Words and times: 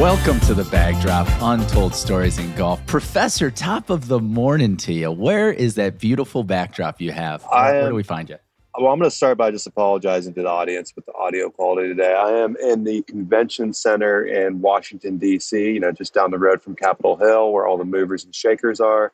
Welcome 0.00 0.40
to 0.40 0.54
the 0.54 0.64
bag 0.64 0.98
drop, 1.02 1.28
untold 1.42 1.94
stories 1.94 2.38
in 2.38 2.54
golf. 2.54 2.80
Professor, 2.86 3.50
top 3.50 3.90
of 3.90 4.08
the 4.08 4.18
morning 4.18 4.78
to 4.78 4.94
you. 4.94 5.10
Where 5.10 5.52
is 5.52 5.74
that 5.74 5.98
beautiful 5.98 6.42
backdrop 6.42 7.02
you 7.02 7.12
have? 7.12 7.42
Where, 7.42 7.52
I 7.52 7.72
where 7.72 7.88
do 7.90 7.94
we 7.96 8.02
find 8.02 8.30
you? 8.30 8.38
Well, 8.78 8.90
I'm 8.90 8.98
going 8.98 9.10
to 9.10 9.14
start 9.14 9.36
by 9.36 9.50
just 9.50 9.66
apologizing 9.66 10.32
to 10.32 10.42
the 10.42 10.48
audience 10.48 10.96
with 10.96 11.04
the 11.04 11.12
audio 11.12 11.50
quality 11.50 11.88
today. 11.88 12.14
I 12.14 12.30
am 12.30 12.56
in 12.56 12.84
the 12.84 13.02
convention 13.02 13.74
center 13.74 14.24
in 14.24 14.62
Washington, 14.62 15.18
D.C., 15.18 15.70
you 15.70 15.80
know, 15.80 15.92
just 15.92 16.14
down 16.14 16.30
the 16.30 16.38
road 16.38 16.62
from 16.62 16.76
Capitol 16.76 17.16
Hill, 17.16 17.52
where 17.52 17.66
all 17.66 17.76
the 17.76 17.84
movers 17.84 18.24
and 18.24 18.34
shakers 18.34 18.80
are. 18.80 19.12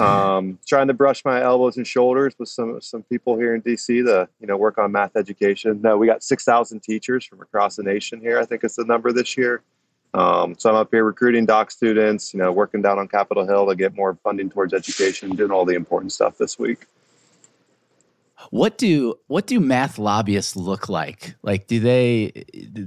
Um, 0.00 0.58
trying 0.66 0.88
to 0.88 0.94
brush 0.94 1.26
my 1.26 1.42
elbows 1.42 1.76
and 1.76 1.86
shoulders 1.86 2.34
with 2.38 2.48
some 2.48 2.80
some 2.80 3.02
people 3.02 3.36
here 3.36 3.54
in 3.54 3.60
D.C. 3.60 4.02
to 4.04 4.28
you 4.40 4.46
know 4.46 4.56
work 4.56 4.78
on 4.78 4.92
math 4.92 5.14
education. 5.14 5.82
No, 5.82 5.98
we 5.98 6.06
got 6.06 6.22
6,000 6.22 6.80
teachers 6.80 7.26
from 7.26 7.42
across 7.42 7.76
the 7.76 7.82
nation 7.82 8.20
here. 8.20 8.38
I 8.38 8.46
think 8.46 8.64
it's 8.64 8.76
the 8.76 8.84
number 8.84 9.12
this 9.12 9.36
year. 9.36 9.62
Um, 10.16 10.54
so 10.58 10.70
I'm 10.70 10.76
up 10.76 10.88
here 10.90 11.04
recruiting 11.04 11.44
doc 11.44 11.70
students, 11.70 12.32
you 12.32 12.40
know, 12.40 12.50
working 12.50 12.80
down 12.80 12.98
on 12.98 13.06
Capitol 13.06 13.46
Hill 13.46 13.66
to 13.66 13.76
get 13.76 13.94
more 13.94 14.16
funding 14.24 14.48
towards 14.48 14.72
education, 14.72 15.36
doing 15.36 15.50
all 15.50 15.66
the 15.66 15.74
important 15.74 16.10
stuff 16.10 16.38
this 16.38 16.58
week. 16.58 16.86
What 18.50 18.78
do 18.78 19.18
what 19.26 19.46
do 19.46 19.60
math 19.60 19.98
lobbyists 19.98 20.56
look 20.56 20.88
like? 20.88 21.34
Like, 21.42 21.66
do 21.66 21.80
they 21.80 22.44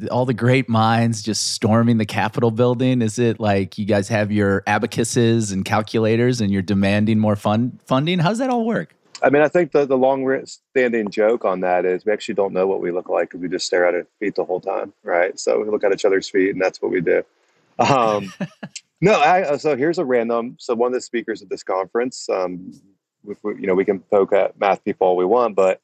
all 0.09 0.25
the 0.25 0.33
great 0.33 0.69
minds 0.69 1.21
just 1.21 1.53
storming 1.53 1.97
the 1.97 2.05
Capitol 2.05 2.49
building? 2.49 3.01
Is 3.01 3.19
it 3.19 3.39
like 3.39 3.77
you 3.77 3.85
guys 3.85 4.07
have 4.07 4.31
your 4.31 4.63
abacuses 4.65 5.51
and 5.51 5.65
calculators 5.65 6.41
and 6.41 6.49
you're 6.49 6.61
demanding 6.61 7.19
more 7.19 7.35
fund 7.35 7.79
funding? 7.85 8.19
How's 8.19 8.39
that 8.39 8.49
all 8.49 8.65
work? 8.65 8.95
I 9.23 9.29
mean, 9.29 9.41
I 9.41 9.49
think 9.49 9.71
the, 9.71 9.85
the 9.85 9.97
long 9.97 10.23
standing 10.71 11.09
joke 11.11 11.45
on 11.45 11.61
that 11.61 11.85
is 11.85 12.05
we 12.05 12.13
actually 12.13 12.35
don't 12.35 12.53
know 12.53 12.67
what 12.67 12.81
we 12.81 12.91
look 12.91 13.09
like 13.09 13.29
because 13.29 13.41
we 13.41 13.49
just 13.49 13.65
stare 13.65 13.85
at 13.85 13.95
our 13.95 14.07
feet 14.19 14.35
the 14.35 14.45
whole 14.45 14.61
time, 14.61 14.93
right? 15.03 15.39
So 15.39 15.59
we 15.61 15.69
look 15.69 15.83
at 15.83 15.93
each 15.93 16.05
other's 16.05 16.29
feet, 16.29 16.51
and 16.51 16.61
that's 16.61 16.81
what 16.81 16.91
we 16.91 17.01
do. 17.01 17.23
Um, 17.79 18.33
no, 19.01 19.19
I, 19.19 19.57
so 19.57 19.77
here's 19.77 19.99
a 19.99 20.05
random. 20.05 20.57
So 20.59 20.75
one 20.75 20.87
of 20.89 20.93
the 20.93 21.01
speakers 21.01 21.41
at 21.41 21.49
this 21.49 21.63
conference, 21.63 22.29
um, 22.29 22.73
we, 23.23 23.35
we- 23.43 23.61
you 23.61 23.67
know, 23.67 23.75
we 23.75 23.85
can 23.85 23.99
poke 23.99 24.33
at 24.33 24.59
math 24.59 24.83
people 24.85 25.07
all 25.07 25.17
we 25.17 25.25
want, 25.25 25.55
but 25.55 25.81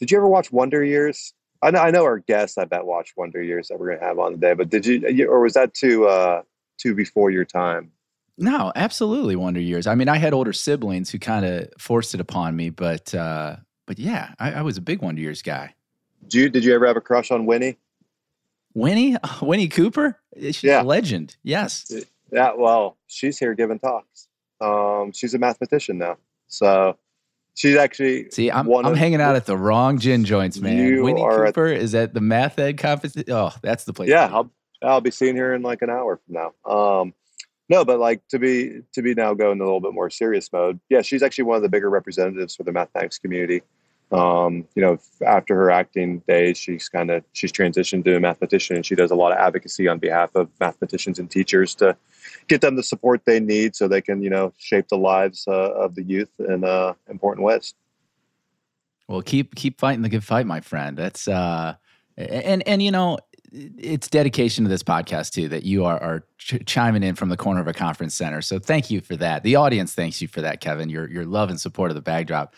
did 0.00 0.10
you 0.10 0.18
ever 0.18 0.28
watch 0.28 0.52
Wonder 0.52 0.84
Years? 0.84 1.34
I 1.62 1.70
know, 1.72 1.80
I 1.80 1.90
know 1.90 2.04
our 2.04 2.18
guests, 2.20 2.58
I 2.58 2.66
bet, 2.66 2.86
watched 2.86 3.14
Wonder 3.16 3.42
Years 3.42 3.68
that 3.68 3.80
we're 3.80 3.88
going 3.88 4.00
to 4.00 4.06
have 4.06 4.18
on 4.18 4.32
today, 4.32 4.54
but 4.54 4.70
did 4.70 4.86
you, 4.86 5.08
you- 5.08 5.28
or 5.30 5.40
was 5.40 5.54
that 5.54 5.74
too, 5.74 6.06
uh, 6.06 6.42
too 6.78 6.94
before 6.94 7.30
your 7.30 7.44
time? 7.46 7.92
No, 8.40 8.72
absolutely 8.76 9.34
Wonder 9.36 9.60
Years. 9.60 9.86
I 9.88 9.94
mean, 9.96 10.08
I 10.08 10.16
had 10.16 10.32
older 10.32 10.52
siblings 10.52 11.10
who 11.10 11.18
kind 11.18 11.44
of 11.44 11.68
forced 11.78 12.14
it 12.14 12.20
upon 12.20 12.54
me, 12.56 12.70
but 12.70 13.12
uh, 13.14 13.56
but 13.86 13.98
yeah, 13.98 14.32
I, 14.38 14.52
I 14.54 14.62
was 14.62 14.76
a 14.76 14.80
big 14.80 15.02
Wonder 15.02 15.20
Years 15.20 15.42
guy. 15.42 15.74
Did 16.28 16.34
you, 16.34 16.48
did 16.48 16.64
you 16.64 16.74
ever 16.74 16.86
have 16.86 16.96
a 16.96 17.00
crush 17.00 17.30
on 17.30 17.46
Winnie? 17.46 17.78
Winnie, 18.74 19.16
Winnie 19.42 19.68
Cooper, 19.68 20.18
she's 20.36 20.62
Yeah. 20.62 20.82
a 20.82 20.84
legend. 20.84 21.36
Yes. 21.42 21.90
Yeah, 22.30 22.52
well, 22.56 22.96
she's 23.06 23.38
here 23.38 23.54
giving 23.54 23.78
talks. 23.78 24.28
Um, 24.60 25.12
she's 25.14 25.34
a 25.34 25.38
mathematician 25.38 25.98
now, 25.98 26.16
so 26.48 26.96
she's 27.54 27.76
actually 27.76 28.30
See, 28.30 28.50
I'm, 28.50 28.66
one 28.66 28.84
I'm 28.86 28.92
of 28.92 28.98
hanging 28.98 29.20
out 29.20 29.34
at 29.36 29.46
the 29.46 29.56
wrong 29.56 29.98
gin 29.98 30.24
joints, 30.24 30.60
man. 30.60 31.02
Winnie 31.02 31.22
are 31.22 31.46
at- 31.46 31.54
Cooper 31.54 31.68
is 31.68 31.94
at 31.94 32.14
the 32.14 32.20
math 32.20 32.58
ed 32.58 32.76
conference. 32.78 33.16
Oh, 33.28 33.52
that's 33.62 33.84
the 33.84 33.92
place. 33.92 34.10
Yeah. 34.10 34.28
I'll 34.32 34.50
I'll 34.82 35.00
be 35.00 35.10
seeing 35.10 35.36
her 35.36 35.54
in 35.54 35.62
like 35.62 35.82
an 35.82 35.90
hour 35.90 36.20
from 36.24 36.34
now. 36.34 36.70
Um, 37.00 37.14
no, 37.68 37.84
but 37.84 37.98
like 37.98 38.26
to 38.28 38.38
be 38.38 38.80
to 38.92 39.02
be 39.02 39.14
now 39.14 39.34
going 39.34 39.60
a 39.60 39.64
little 39.64 39.80
bit 39.80 39.92
more 39.92 40.10
serious 40.10 40.50
mode. 40.52 40.80
Yeah, 40.88 41.02
she's 41.02 41.22
actually 41.22 41.44
one 41.44 41.56
of 41.56 41.62
the 41.62 41.68
bigger 41.68 41.90
representatives 41.90 42.56
for 42.56 42.62
the 42.62 42.72
mathematics 42.72 43.18
community. 43.18 43.62
Um, 44.10 44.66
you 44.74 44.80
know, 44.80 44.98
after 45.26 45.54
her 45.54 45.70
acting 45.70 46.22
days, 46.26 46.56
she's 46.56 46.88
kind 46.88 47.10
of 47.10 47.24
she's 47.34 47.52
transitioned 47.52 48.04
to 48.04 48.16
a 48.16 48.20
mathematician, 48.20 48.76
and 48.76 48.86
she 48.86 48.94
does 48.94 49.10
a 49.10 49.14
lot 49.14 49.32
of 49.32 49.38
advocacy 49.38 49.86
on 49.86 49.98
behalf 49.98 50.34
of 50.34 50.48
mathematicians 50.60 51.18
and 51.18 51.30
teachers 51.30 51.74
to 51.76 51.94
get 52.46 52.62
them 52.62 52.76
the 52.76 52.82
support 52.82 53.22
they 53.26 53.38
need 53.38 53.76
so 53.76 53.86
they 53.86 54.00
can 54.00 54.22
you 54.22 54.30
know 54.30 54.52
shape 54.56 54.88
the 54.88 54.96
lives 54.96 55.44
uh, 55.46 55.72
of 55.74 55.94
the 55.94 56.02
youth 56.02 56.30
in 56.38 56.64
uh, 56.64 56.94
important 57.10 57.44
ways. 57.44 57.74
Well, 59.08 59.20
keep 59.20 59.54
keep 59.54 59.78
fighting 59.78 60.02
the 60.02 60.08
good 60.08 60.24
fight, 60.24 60.46
my 60.46 60.60
friend. 60.60 60.96
That's 60.96 61.28
uh, 61.28 61.74
and 62.16 62.66
and 62.66 62.82
you 62.82 62.90
know, 62.90 63.18
it's 63.52 64.08
dedication 64.08 64.64
to 64.64 64.70
this 64.70 64.82
podcast 64.82 65.32
too 65.32 65.48
that 65.48 65.64
you 65.64 65.84
are 65.84 66.00
are 66.02 66.24
ch- 66.38 66.64
chiming 66.66 67.02
in 67.02 67.14
from 67.14 67.28
the 67.28 67.36
corner 67.36 67.60
of 67.60 67.68
a 67.68 67.72
conference 67.72 68.14
center. 68.14 68.42
So 68.42 68.58
thank 68.58 68.90
you 68.90 69.00
for 69.00 69.16
that. 69.16 69.42
The 69.42 69.56
audience 69.56 69.94
thanks 69.94 70.20
you 70.20 70.28
for 70.28 70.40
that, 70.40 70.60
Kevin. 70.60 70.88
Your 70.88 71.08
your 71.08 71.24
love 71.24 71.50
and 71.50 71.60
support 71.60 71.90
of 71.90 71.94
the 71.94 72.02
bag 72.02 72.26
drop. 72.26 72.54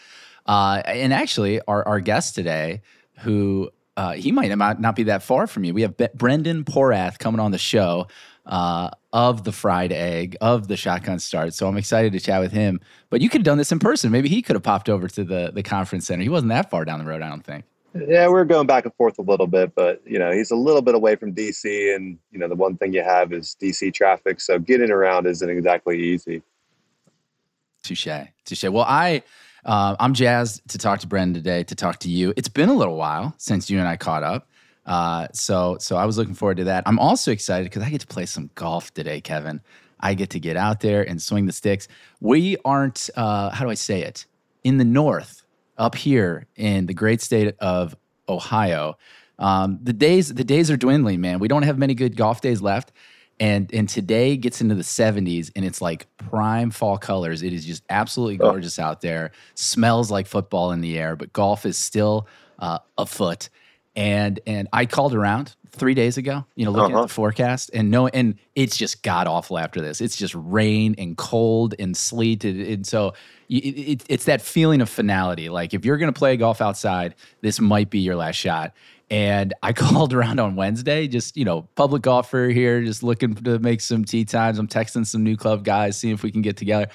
Uh, 0.47 0.83
and 0.87 1.13
actually, 1.13 1.61
our 1.69 1.87
our 1.87 2.01
guest 2.01 2.35
today, 2.35 2.83
who 3.21 3.71
uh, 3.97 4.13
he 4.13 4.33
might 4.33 4.57
not 4.57 4.81
not 4.81 4.97
be 4.97 5.05
that 5.05 5.23
far 5.23 5.47
from 5.47 5.65
you. 5.65 5.75
We 5.75 5.83
have 5.83 5.97
Be- 5.97 6.09
Brendan 6.15 6.65
Porath 6.65 7.19
coming 7.19 7.41
on 7.41 7.51
the 7.51 7.59
show 7.59 8.07
uh, 8.47 8.91
of 9.13 9.45
the 9.45 9.53
fried 9.53 9.93
egg 9.93 10.37
of 10.41 10.69
the 10.69 10.77
shotgun 10.77 11.19
start. 11.19 11.55
So 11.55 11.69
I'm 11.69 11.77
excited 11.77 12.13
to 12.13 12.21
chat 12.21 12.41
with 12.41 12.53
him. 12.53 12.81
But 13.11 13.21
you 13.21 13.29
could 13.29 13.41
have 13.41 13.45
done 13.45 13.59
this 13.59 13.73
in 13.73 13.79
person. 13.79 14.11
Maybe 14.11 14.29
he 14.29 14.43
could 14.43 14.57
have 14.57 14.63
popped 14.63 14.89
over 14.89 15.09
to 15.09 15.25
the 15.25 15.53
the 15.55 15.63
conference 15.63 16.07
center. 16.07 16.23
He 16.23 16.29
wasn't 16.29 16.51
that 16.51 16.71
far 16.71 16.85
down 16.85 16.99
the 16.99 17.05
road, 17.05 17.23
I 17.23 17.29
don't 17.29 17.45
think. 17.45 17.65
Yeah, 17.95 18.29
we're 18.29 18.45
going 18.45 18.67
back 18.67 18.85
and 18.85 18.95
forth 18.95 19.19
a 19.19 19.23
little 19.23 19.49
bit, 19.49 19.75
but 19.75 20.01
you 20.07 20.19
know, 20.19 20.31
he's 20.31 20.51
a 20.51 20.57
little 20.57 20.83
bit 20.83 20.95
away 20.95 21.17
from 21.17 21.35
DC, 21.35 21.95
and 21.95 22.19
you 22.31 22.39
know, 22.39 22.49
the 22.49 22.55
one 22.55 22.77
thing 22.77 22.93
you 22.93 23.03
have 23.03 23.33
is 23.33 23.57
DC 23.61 23.93
traffic, 23.93 24.41
so 24.41 24.59
getting 24.59 24.91
around 24.91 25.27
isn't 25.27 25.49
exactly 25.49 26.01
easy. 26.01 26.43
Touche, 27.83 28.09
touche. 28.45 28.65
Well, 28.65 28.85
I 28.87 29.23
uh, 29.65 29.97
I'm 29.99 30.15
jazzed 30.15 30.69
to 30.69 30.79
talk 30.79 31.01
to 31.01 31.09
Brendan 31.09 31.35
today. 31.43 31.65
To 31.65 31.75
talk 31.75 31.99
to 32.01 32.11
you. 32.11 32.33
It's 32.37 32.49
been 32.49 32.69
a 32.69 32.75
little 32.75 32.97
while 32.97 33.35
since 33.39 33.69
you 33.69 33.79
and 33.79 33.89
I 33.89 33.97
caught 33.97 34.23
up. 34.23 34.49
Uh, 34.87 35.27
so 35.33 35.77
so 35.81 35.97
I 35.97 36.05
was 36.05 36.17
looking 36.17 36.35
forward 36.35 36.59
to 36.59 36.65
that. 36.65 36.85
I'm 36.87 36.99
also 36.99 37.33
excited 37.33 37.65
because 37.65 37.83
I 37.83 37.91
get 37.91 38.01
to 38.03 38.07
play 38.07 38.27
some 38.27 38.51
golf 38.55 38.95
today, 38.95 39.21
Kevin. 39.21 39.61
I 39.99 40.15
get 40.15 40.31
to 40.31 40.41
get 40.41 40.57
out 40.57 40.81
there 40.81 41.07
and 41.07 41.21
swing 41.21 41.47
the 41.47 41.53
sticks. 41.53 41.89
We 42.21 42.57
aren't. 42.65 43.11
Uh, 43.17 43.51
how 43.51 43.65
do 43.65 43.71
I 43.71 43.75
say 43.75 44.03
it? 44.03 44.27
In 44.63 44.77
the 44.77 44.85
north, 44.85 45.43
up 45.81 45.97
here 45.97 46.47
in 46.57 46.87
the 46.87 46.95
great 46.95 47.21
state 47.21 47.57
of 47.59 47.97
Ohio, 48.29 48.97
um, 49.41 49.79
the 49.83 49.93
days 49.93 50.33
the 50.33 50.45
days 50.45 50.71
are 50.71 50.77
dwindling. 50.77 51.21
Man, 51.21 51.41
we 51.41 51.49
don't 51.49 51.63
have 51.65 51.79
many 51.79 51.95
good 51.95 52.17
golf 52.17 52.41
days 52.41 52.61
left. 52.63 52.93
And 53.41 53.73
and 53.75 53.89
today 53.89 54.37
gets 54.37 54.61
into 54.61 54.75
the 54.75 54.83
70s 54.83 55.51
and 55.57 55.65
it's 55.65 55.81
like 55.81 56.07
prime 56.19 56.71
fall 56.71 56.99
colors. 56.99 57.43
It 57.43 57.55
is 57.55 57.65
just 57.65 57.83
absolutely 57.89 58.39
Oh. 58.39 58.51
gorgeous 58.51 58.79
out 58.79 59.01
there. 59.01 59.33
Smells 59.55 60.11
like 60.11 60.27
football 60.27 60.73
in 60.73 60.83
the 60.83 60.99
air, 60.99 61.17
but 61.17 61.33
golf 61.33 61.65
is 61.65 61.79
still 61.79 62.29
uh, 62.59 62.79
afoot. 62.99 63.49
And 63.97 64.39
and 64.47 64.69
I 64.75 64.85
called 64.85 65.15
around 65.15 65.57
three 65.73 65.95
days 65.95 66.17
ago, 66.19 66.45
you 66.57 66.65
know, 66.65 66.71
looking 66.71 66.95
Uh-huh. 66.95 67.05
at 67.05 67.09
the 67.09 67.15
forecast 67.15 67.71
and 67.73 67.91
no, 67.91 68.09
and 68.09 68.37
it's 68.55 68.77
just 68.77 69.03
god 69.03 69.27
awful 69.27 69.59
after 69.59 69.81
this. 69.81 70.01
It's 70.01 70.17
just 70.17 70.35
rain 70.37 70.95
and 70.99 71.17
cold 71.17 71.75
and 71.79 71.97
sleet, 71.97 72.45
and, 72.45 72.61
and 72.61 72.87
so 72.87 73.15
it, 73.49 73.55
it, 73.65 74.05
it's 74.09 74.25
that 74.25 74.41
feeling 74.43 74.81
of 74.81 74.89
finality. 74.89 75.49
Like 75.49 75.75
if 75.75 75.85
you're 75.85 75.97
going 75.99 76.13
to 76.13 76.19
play 76.19 76.37
golf 76.37 76.61
outside, 76.61 77.15
this 77.41 77.61
might 77.61 77.91
be 77.91 77.99
your 78.01 78.17
last 78.17 78.37
shot. 78.37 78.73
And 79.11 79.55
I 79.63 79.73
called 79.75 80.13
around 80.15 80.39
on 80.39 80.55
Wednesday, 80.57 81.09
just 81.09 81.37
you 81.37 81.45
know, 81.45 81.63
public 81.75 82.03
golfer 82.03 82.49
here, 82.49 82.83
just 82.85 83.03
looking 83.03 83.35
to 83.35 83.59
make 83.59 83.81
some 83.81 84.05
tee 84.05 84.25
times. 84.25 84.59
I'm 84.59 84.69
texting 84.69 85.05
some 85.07 85.25
NewClub 85.25 85.65
guys, 85.65 85.99
seeing 85.99 86.15
if 86.15 86.23
we 86.23 86.31
can 86.31 86.43
get 86.43 86.57
together 86.57 86.89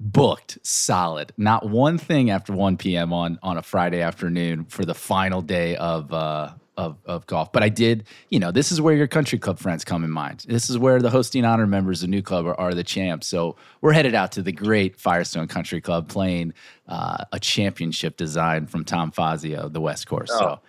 booked 0.00 0.58
solid 0.62 1.32
not 1.38 1.68
one 1.70 1.96
thing 1.96 2.28
after 2.28 2.52
1 2.52 2.76
p.m 2.76 3.12
on 3.12 3.38
on 3.44 3.56
a 3.56 3.62
friday 3.62 4.02
afternoon 4.02 4.64
for 4.64 4.84
the 4.84 4.92
final 4.92 5.40
day 5.40 5.76
of 5.76 6.12
uh 6.12 6.50
of, 6.76 6.98
of 7.04 7.26
golf. 7.26 7.52
But 7.52 7.62
i 7.62 7.68
did 7.68 8.04
you 8.30 8.38
know 8.38 8.50
this 8.50 8.72
is 8.72 8.80
where 8.80 8.94
your 8.94 9.06
country 9.06 9.38
club 9.38 9.58
friends 9.58 9.84
come 9.84 10.04
in 10.04 10.10
mind. 10.10 10.44
This 10.48 10.70
is 10.70 10.78
where 10.78 11.00
the 11.00 11.10
hosting 11.10 11.44
honor 11.44 11.66
members 11.66 12.02
of 12.02 12.10
NewClub 12.10 12.46
are, 12.46 12.58
are 12.58 12.74
the 12.74 12.84
champs. 12.84 13.26
So 13.26 13.56
we're 13.80 13.92
headed 13.92 14.14
out 14.14 14.32
to 14.32 14.42
the 14.42 14.52
great 14.52 14.96
firestone 14.96 15.48
country 15.48 15.80
club 15.80 16.08
playing 16.08 16.54
uh, 16.88 17.24
a 17.32 17.40
championship 17.40 18.16
design 18.16 18.66
from 18.66 18.84
tom 18.84 19.10
fazio 19.10 19.68
the 19.68 19.80
west 19.80 20.06
course. 20.06 20.30
So 20.30 20.60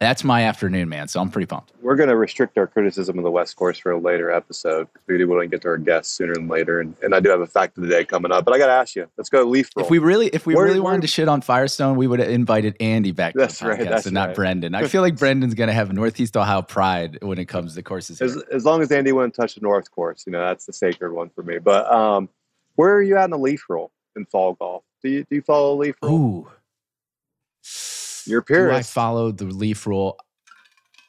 that's 0.00 0.22
my 0.24 0.42
afternoon 0.44 0.88
man 0.88 1.08
so 1.08 1.20
i'm 1.20 1.30
pretty 1.30 1.46
pumped 1.46 1.72
We're 1.82 1.96
going 1.96 2.08
to 2.08 2.16
restrict 2.16 2.56
our 2.58 2.66
criticism 2.66 3.18
of 3.18 3.24
the 3.24 3.30
West 3.30 3.56
Course 3.56 3.78
for 3.78 3.92
a 3.92 3.98
later 3.98 4.30
episode 4.30 4.88
because 4.92 5.06
we 5.08 5.16
do 5.18 5.26
want 5.28 5.42
to 5.42 5.46
get 5.48 5.62
to 5.62 5.68
our 5.68 5.78
guests 5.78 6.12
sooner 6.14 6.34
than 6.34 6.46
later, 6.48 6.80
and, 6.80 6.94
and 7.02 7.14
I 7.14 7.20
do 7.20 7.30
have 7.30 7.40
a 7.40 7.46
fact 7.46 7.78
of 7.78 7.82
the 7.84 7.88
day 7.88 8.04
coming 8.04 8.30
up. 8.30 8.44
But 8.44 8.52
I 8.52 8.58
got 8.58 8.66
to 8.66 8.72
ask 8.72 8.94
you, 8.94 9.06
let's 9.16 9.30
go 9.30 9.42
leaf 9.44 9.70
rule. 9.74 9.86
If 9.86 9.90
we 9.90 9.98
really, 9.98 10.26
if 10.28 10.44
we 10.46 10.54
Where- 10.54 10.66
really 10.66 10.80
where- 10.80 10.90
wanted 10.92 11.00
to 11.02 11.06
shit 11.08 11.28
on 11.28 11.40
Firestone, 11.40 11.96
we 11.96 12.06
would 12.06 12.18
have 12.20 12.28
invited 12.28 12.76
Andy 12.80 13.12
back 13.12 13.32
to 13.32 13.38
That's 13.38 13.58
the 13.58 13.68
right, 13.68 13.78
that's 13.88 14.04
and 14.06 14.12
not 14.14 14.28
right. 14.28 14.36
Brendan. 14.36 14.74
I 14.74 14.86
feel 14.88 15.00
like 15.02 15.16
Brendan's 15.16 15.54
gonna 15.54 15.72
have 15.72 15.90
Northeast 15.92 16.36
Ohio 16.36 16.60
pride 16.62 17.18
when 17.22 17.38
it 17.38 17.46
comes 17.46 17.74
to 17.76 17.82
courses. 17.82 18.20
as, 18.20 18.36
as 18.52 18.64
long 18.66 18.82
as 18.82 18.92
Andy 18.92 19.12
wouldn't 19.12 19.34
touch 19.34 19.54
the 19.54 19.62
North 19.62 19.90
Course, 19.90 20.24
you 20.26 20.32
know 20.32 20.40
that's 20.40 20.66
the 20.66 20.72
sacred 20.74 21.12
one 21.12 21.30
for 21.30 21.42
me. 21.42 21.58
But 21.58 21.90
um, 21.90 22.28
where 22.74 22.92
are 22.94 23.02
you 23.02 23.16
at 23.16 23.24
in 23.24 23.30
the 23.30 23.38
leaf 23.38 23.64
rule 23.70 23.90
in 24.14 24.26
fall 24.26 24.52
golf? 24.54 24.84
Do 25.02 25.08
you 25.08 25.24
do 25.24 25.36
you 25.36 25.42
follow 25.42 25.74
leaf 25.76 25.94
rule? 26.02 26.12
Ooh, 26.12 26.50
You're 28.28 28.44
a 28.48 28.52
do 28.52 28.70
I 28.70 28.82
follow 28.82 29.32
the 29.32 29.44
leaf 29.44 29.86
rule? 29.86 30.18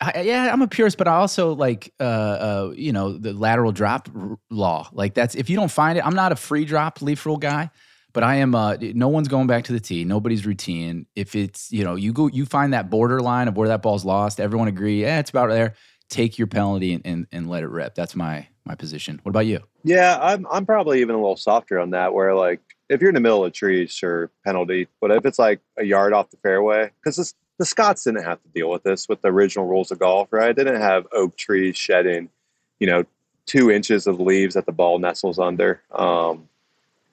I, 0.01 0.21
yeah, 0.21 0.49
I'm 0.51 0.61
a 0.61 0.67
purist, 0.67 0.97
but 0.97 1.09
I 1.09 1.15
also 1.15 1.53
like, 1.53 1.93
uh, 1.99 2.03
uh, 2.03 2.73
you 2.73 2.93
know, 2.93 3.17
the 3.17 3.33
lateral 3.33 3.73
drop 3.73 4.07
r- 4.15 4.37
law. 4.49 4.89
Like 4.93 5.13
that's 5.13 5.35
if 5.35 5.49
you 5.49 5.57
don't 5.57 5.71
find 5.71 5.97
it, 5.97 6.05
I'm 6.05 6.15
not 6.15 6.31
a 6.31 6.37
free 6.37 6.63
drop 6.63 7.01
leaf 7.01 7.25
rule 7.25 7.35
guy, 7.37 7.69
but 8.13 8.23
I 8.23 8.35
am. 8.35 8.55
Uh, 8.55 8.77
no 8.79 9.09
one's 9.09 9.27
going 9.27 9.47
back 9.47 9.65
to 9.65 9.73
the 9.73 9.79
tee. 9.81 10.05
Nobody's 10.05 10.45
routine. 10.45 11.05
If 11.15 11.35
it's 11.35 11.71
you 11.71 11.83
know 11.83 11.95
you 11.95 12.13
go 12.13 12.27
you 12.27 12.45
find 12.45 12.71
that 12.73 12.89
borderline 12.89 13.49
of 13.49 13.57
where 13.57 13.67
that 13.67 13.81
ball's 13.81 14.05
lost. 14.05 14.39
Everyone 14.39 14.69
agree, 14.69 15.01
yeah, 15.01 15.19
it's 15.19 15.31
about 15.31 15.49
there. 15.49 15.75
take 16.09 16.37
your 16.37 16.47
penalty 16.47 16.93
and, 16.93 17.05
and, 17.05 17.27
and 17.31 17.49
let 17.49 17.63
it 17.63 17.69
rip. 17.69 17.95
That's 17.95 18.15
my 18.15 18.47
my 18.65 18.75
position. 18.75 19.19
What 19.23 19.31
about 19.31 19.45
you? 19.45 19.59
Yeah, 19.83 20.17
I'm 20.21 20.45
I'm 20.51 20.65
probably 20.65 21.01
even 21.01 21.15
a 21.15 21.19
little 21.19 21.37
softer 21.37 21.79
on 21.79 21.91
that. 21.91 22.13
Where 22.13 22.35
like 22.35 22.61
if 22.89 23.01
you're 23.01 23.09
in 23.09 23.15
the 23.15 23.21
middle 23.21 23.43
of 23.43 23.49
a 23.49 23.51
tree, 23.51 23.87
sure 23.87 24.31
penalty. 24.43 24.87
But 24.99 25.11
if 25.11 25.25
it's 25.25 25.39
like 25.39 25.61
a 25.77 25.83
yard 25.85 26.13
off 26.13 26.29
the 26.29 26.37
fairway, 26.37 26.91
because 27.03 27.35
the 27.57 27.65
Scots 27.65 28.03
didn't 28.03 28.23
have 28.23 28.41
to 28.41 28.47
deal 28.49 28.69
with 28.69 28.83
this 28.83 29.07
with 29.07 29.21
the 29.21 29.29
original 29.29 29.65
rules 29.65 29.91
of 29.91 29.99
golf, 29.99 30.29
right? 30.31 30.55
They 30.55 30.63
didn't 30.63 30.81
have 30.81 31.07
oak 31.11 31.37
trees 31.37 31.77
shedding, 31.77 32.29
you 32.79 32.87
know, 32.87 33.03
two 33.45 33.69
inches 33.71 34.07
of 34.07 34.19
leaves 34.19 34.55
that 34.55 34.65
the 34.65 34.71
ball 34.71 34.99
nestles 34.99 35.39
under. 35.39 35.81
Um, 35.91 36.47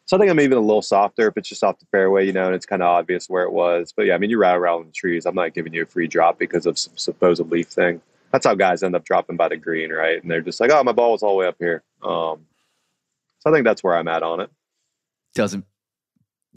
so 0.07 0.17
I 0.17 0.21
think 0.21 0.31
I'm 0.31 0.39
even 0.39 0.57
a 0.57 0.61
little 0.61 0.83
softer 0.83 1.29
if 1.29 1.37
it's 1.37 1.49
just 1.49 1.65
off 1.65 1.81
the 1.81 1.87
fairway, 1.87 2.27
you 2.27 2.33
know, 2.33 2.47
and 2.47 2.55
it's 2.55 2.67
kind 2.67 2.81
of 2.81 2.89
obvious 2.89 3.29
where 3.29 3.43
it 3.43 3.53
was. 3.53 3.93
But 3.95 4.07
yeah, 4.07 4.15
I 4.15 4.19
mean, 4.19 4.31
you 4.31 4.39
rattle 4.39 4.63
around 4.63 4.87
the 4.87 4.93
trees. 4.93 5.27
I'm 5.27 5.35
not 5.35 5.53
giving 5.53 5.75
you 5.75 5.83
a 5.83 5.87
free 5.87 6.07
drop 6.07 6.39
because 6.39 6.65
of 6.65 6.79
some 6.79 6.97
supposed 6.97 7.45
leaf 7.51 7.69
thing. 7.69 8.01
That's 8.31 8.47
how 8.47 8.55
guys 8.55 8.85
end 8.85 8.95
up 8.95 9.05
dropping 9.05 9.37
by 9.37 9.49
the 9.49 9.57
green, 9.57 9.91
right? 9.91 10.23
And 10.23 10.31
they're 10.31 10.41
just 10.41 10.61
like, 10.61 10.71
oh, 10.71 10.85
my 10.85 10.93
ball 10.93 11.13
was 11.13 11.25
all 11.25 11.33
the 11.33 11.39
way 11.39 11.47
up 11.49 11.57
here. 11.59 11.83
Um, 12.03 12.47
so 13.41 13.51
I 13.51 13.53
think 13.53 13.65
that's 13.65 13.83
where 13.83 13.97
I'm 13.97 14.09
at 14.09 14.23
on 14.23 14.41
it. 14.41 14.51
Doesn't 15.37 15.65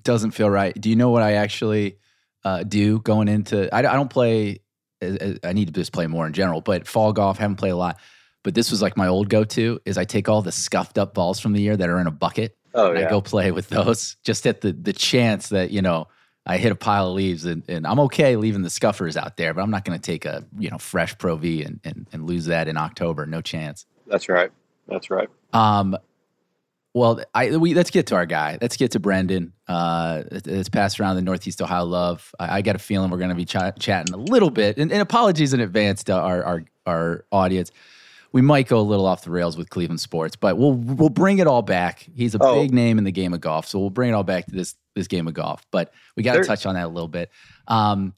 doesn't 0.02 0.32
feel 0.32 0.50
right. 0.50 0.74
Do 0.80 0.90
you 0.90 0.96
know 0.96 1.10
what 1.10 1.22
I 1.22 1.34
actually 1.34 2.00
uh, 2.44 2.64
do 2.64 3.00
going 3.00 3.28
into? 3.28 3.74
I, 3.74 3.80
I 3.80 3.94
don't 3.94 4.10
play. 4.10 4.62
I 5.02 5.54
need 5.54 5.68
to 5.68 5.74
just 5.74 5.94
play 5.94 6.08
more 6.08 6.26
in 6.26 6.34
general, 6.34 6.62
but 6.62 6.88
fall 6.88 7.14
golf 7.14 7.38
haven't 7.38 7.58
played 7.58 7.72
a 7.72 7.76
lot. 7.76 8.00
But 8.44 8.56
this 8.56 8.72
was 8.72 8.82
like 8.82 8.98
my 8.98 9.08
old 9.08 9.30
go 9.30 9.44
to 9.44 9.80
is 9.86 9.98
I 9.98 10.06
take 10.06 10.28
all 10.28 10.42
the 10.42 10.52
scuffed 10.52 10.98
up 10.98 11.14
balls 11.14 11.40
from 11.40 11.54
the 11.54 11.62
year 11.62 11.78
that 11.78 11.90
are 11.90 12.00
in 12.00 12.08
a 12.08 12.12
bucket 12.12 12.58
Oh, 12.74 12.94
yeah. 12.94 13.08
I 13.08 13.10
go 13.10 13.22
play 13.22 13.52
with 13.52 13.70
those 13.70 14.16
just 14.24 14.46
at 14.46 14.62
the 14.62 14.72
the 14.72 14.94
chance 14.94 15.50
that 15.50 15.72
you 15.72 15.82
know 15.82 16.08
I 16.46 16.58
hit 16.58 16.72
a 16.72 16.76
pile 16.76 17.08
of 17.08 17.14
leaves 17.16 17.46
and, 17.46 17.64
and 17.68 17.86
I'm 17.86 18.00
okay 18.02 18.36
leaving 18.36 18.62
the 18.62 18.70
scuffers 18.70 19.18
out 19.18 19.38
there, 19.38 19.54
but 19.54 19.62
I'm 19.62 19.72
not 19.72 19.86
going 19.86 20.00
to 20.00 20.02
take 20.02 20.26
a 20.26 20.46
you 20.58 20.70
know 20.70 20.78
fresh 20.78 21.18
Pro 21.18 21.36
V 21.36 21.64
and, 21.64 21.80
and 21.84 22.08
and 22.12 22.26
lose 22.26 22.46
that 22.46 22.68
in 22.68 22.78
October. 22.78 23.26
No 23.26 23.42
chance. 23.42 23.86
That's 24.08 24.30
right. 24.30 24.52
That's 24.88 25.10
right. 25.10 25.30
Um, 25.54 25.98
well, 26.94 27.22
I 27.34 27.56
we 27.58 27.74
let's 27.74 27.92
get 27.92 28.08
to 28.08 28.16
our 28.16 28.26
guy. 28.26 28.58
Let's 28.62 28.78
get 28.78 28.92
to 28.92 29.00
Brendan. 29.00 29.54
Uh, 29.68 30.24
it's 30.32 30.70
passed 30.70 31.00
around 31.00 31.16
the 31.16 31.22
Northeast 31.22 31.62
Ohio 31.62 31.86
love. 31.86 32.34
I, 32.40 32.58
I 32.58 32.62
got 32.62 32.76
a 32.76 32.80
feeling 32.80 33.12
we're 33.12 33.18
going 33.18 33.30
to 33.30 33.36
be 33.36 33.46
ch- 33.46 33.80
chatting 33.80 34.14
a 34.14 34.18
little 34.18 34.50
bit, 34.50 34.78
and, 34.78 34.92
and 34.92 35.02
apologies 35.02 35.54
in 35.54 35.60
advance 35.60 36.04
to 36.06 36.14
our 36.14 36.44
our 36.44 36.64
our 36.86 37.26
audience 37.32 37.72
we 38.32 38.42
might 38.42 38.68
go 38.68 38.80
a 38.80 38.82
little 38.82 39.06
off 39.06 39.24
the 39.24 39.32
rails 39.32 39.58
with 39.58 39.70
Cleveland 39.70 40.00
sports, 40.00 40.36
but 40.36 40.58
we'll 40.58 40.74
we'll 40.74 41.10
bring 41.10 41.40
it 41.40 41.48
all 41.48 41.62
back. 41.62 42.08
He's 42.14 42.36
a 42.36 42.38
oh. 42.40 42.62
big 42.62 42.74
name 42.74 42.98
in 42.98 43.04
the 43.04 43.12
game 43.12 43.34
of 43.34 43.42
golf, 43.42 43.68
so 43.68 43.80
we'll 43.80 43.90
bring 43.90 44.10
it 44.10 44.14
all 44.14 44.24
back 44.24 44.46
to 44.46 44.52
this 44.52 44.76
this 44.96 45.08
game 45.08 45.28
of 45.28 45.34
golf. 45.34 45.66
But 45.72 45.94
we 46.16 46.24
got 46.24 46.36
to 46.36 46.44
touch 46.44 46.66
on 46.66 46.76
that 46.76 46.86
a 46.86 46.90
little 46.90 47.08
bit. 47.08 47.32
Um, 47.68 48.14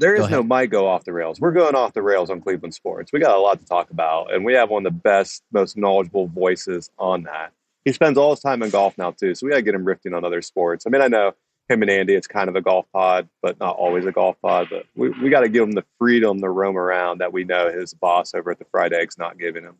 there 0.00 0.14
is 0.14 0.28
no 0.30 0.42
might 0.42 0.70
go 0.70 0.88
off 0.88 1.04
the 1.04 1.12
rails. 1.12 1.38
We're 1.38 1.52
going 1.52 1.74
off 1.74 1.92
the 1.92 2.02
rails 2.02 2.30
on 2.30 2.40
Cleveland 2.40 2.74
sports. 2.74 3.12
We 3.12 3.20
got 3.20 3.36
a 3.36 3.40
lot 3.40 3.60
to 3.60 3.66
talk 3.66 3.90
about, 3.90 4.32
and 4.32 4.44
we 4.44 4.54
have 4.54 4.70
one 4.70 4.86
of 4.86 4.92
the 4.92 4.98
best, 4.98 5.42
most 5.52 5.76
knowledgeable 5.76 6.26
voices 6.28 6.90
on 6.98 7.22
that. 7.24 7.52
He 7.84 7.92
spends 7.92 8.18
all 8.18 8.30
his 8.30 8.40
time 8.40 8.62
in 8.62 8.70
golf 8.70 8.96
now 8.98 9.12
too, 9.12 9.34
so 9.34 9.46
we 9.46 9.50
got 9.50 9.56
to 9.56 9.62
get 9.62 9.74
him 9.74 9.84
riffing 9.84 10.16
on 10.16 10.24
other 10.24 10.42
sports. 10.42 10.86
I 10.86 10.90
mean, 10.90 11.02
I 11.02 11.08
know 11.08 11.32
him 11.68 11.82
and 11.82 11.90
Andy, 11.90 12.14
it's 12.14 12.26
kind 12.26 12.48
of 12.48 12.56
a 12.56 12.60
golf 12.60 12.86
pod, 12.92 13.28
but 13.42 13.60
not 13.60 13.76
always 13.76 14.04
a 14.06 14.12
golf 14.12 14.36
pod. 14.42 14.68
But 14.70 14.86
we, 14.96 15.10
we 15.10 15.30
got 15.30 15.40
to 15.40 15.48
give 15.48 15.62
him 15.62 15.72
the 15.72 15.84
freedom 15.98 16.40
to 16.40 16.48
roam 16.48 16.76
around 16.76 17.18
that 17.18 17.32
we 17.32 17.44
know 17.44 17.70
his 17.70 17.94
boss 17.94 18.34
over 18.34 18.50
at 18.50 18.58
the 18.58 18.64
Fried 18.64 18.92
Egg's 18.92 19.18
not 19.18 19.38
giving 19.38 19.64
him. 19.64 19.76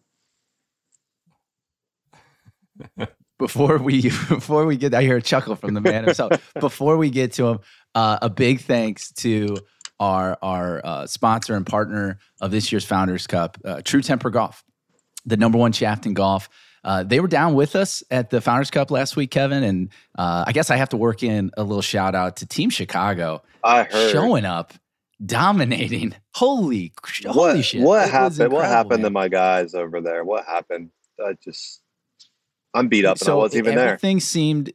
before 3.38 3.78
we 3.78 4.02
before 4.02 4.66
we 4.66 4.76
get, 4.76 4.94
I 4.94 5.02
hear 5.02 5.16
a 5.16 5.22
chuckle 5.22 5.56
from 5.56 5.74
the 5.74 5.80
man 5.80 6.04
himself. 6.04 6.52
before 6.60 6.96
we 6.96 7.10
get 7.10 7.32
to 7.32 7.48
him, 7.48 7.58
uh, 7.94 8.18
a 8.22 8.30
big 8.30 8.60
thanks 8.60 9.12
to 9.14 9.56
our 10.00 10.36
our 10.42 10.80
uh, 10.84 11.06
sponsor 11.06 11.54
and 11.54 11.64
partner 11.64 12.18
of 12.40 12.50
this 12.50 12.72
year's 12.72 12.84
Founders 12.86 13.26
Cup, 13.26 13.58
uh, 13.64 13.82
True 13.84 14.02
Temper 14.02 14.30
Golf, 14.30 14.64
the 15.26 15.36
number 15.36 15.58
one 15.58 15.72
shaft 15.72 16.06
in 16.06 16.14
golf. 16.14 16.48
Uh, 16.82 17.02
they 17.02 17.20
were 17.20 17.28
down 17.28 17.54
with 17.54 17.76
us 17.76 18.02
at 18.10 18.30
the 18.30 18.40
Founders 18.40 18.70
Cup 18.70 18.90
last 18.90 19.14
week, 19.14 19.30
Kevin, 19.30 19.62
and 19.62 19.90
uh, 20.18 20.44
I 20.46 20.52
guess 20.52 20.70
I 20.70 20.76
have 20.76 20.88
to 20.88 20.96
work 20.96 21.22
in 21.22 21.50
a 21.58 21.62
little 21.62 21.82
shout 21.82 22.14
out 22.14 22.36
to 22.38 22.46
Team 22.46 22.70
Chicago. 22.70 23.42
I 23.62 23.82
heard 23.82 24.10
showing 24.10 24.46
up, 24.46 24.72
dominating. 25.24 26.14
Holy, 26.34 26.94
holy 27.26 27.36
what, 27.36 27.64
shit! 27.64 27.82
What 27.82 28.08
happened? 28.08 28.52
What 28.52 28.64
happened 28.64 29.02
man. 29.02 29.10
to 29.10 29.10
my 29.10 29.28
guys 29.28 29.74
over 29.74 30.00
there? 30.00 30.24
What 30.24 30.46
happened? 30.46 30.90
I 31.22 31.34
just, 31.44 31.82
I'm 32.72 32.88
beat 32.88 33.04
up, 33.04 33.18
and 33.18 33.26
so 33.26 33.34
I 33.34 33.36
wasn't 33.36 33.58
even 33.58 33.72
everything 33.72 33.76
there. 33.76 33.94
Everything 33.94 34.20
seemed 34.20 34.72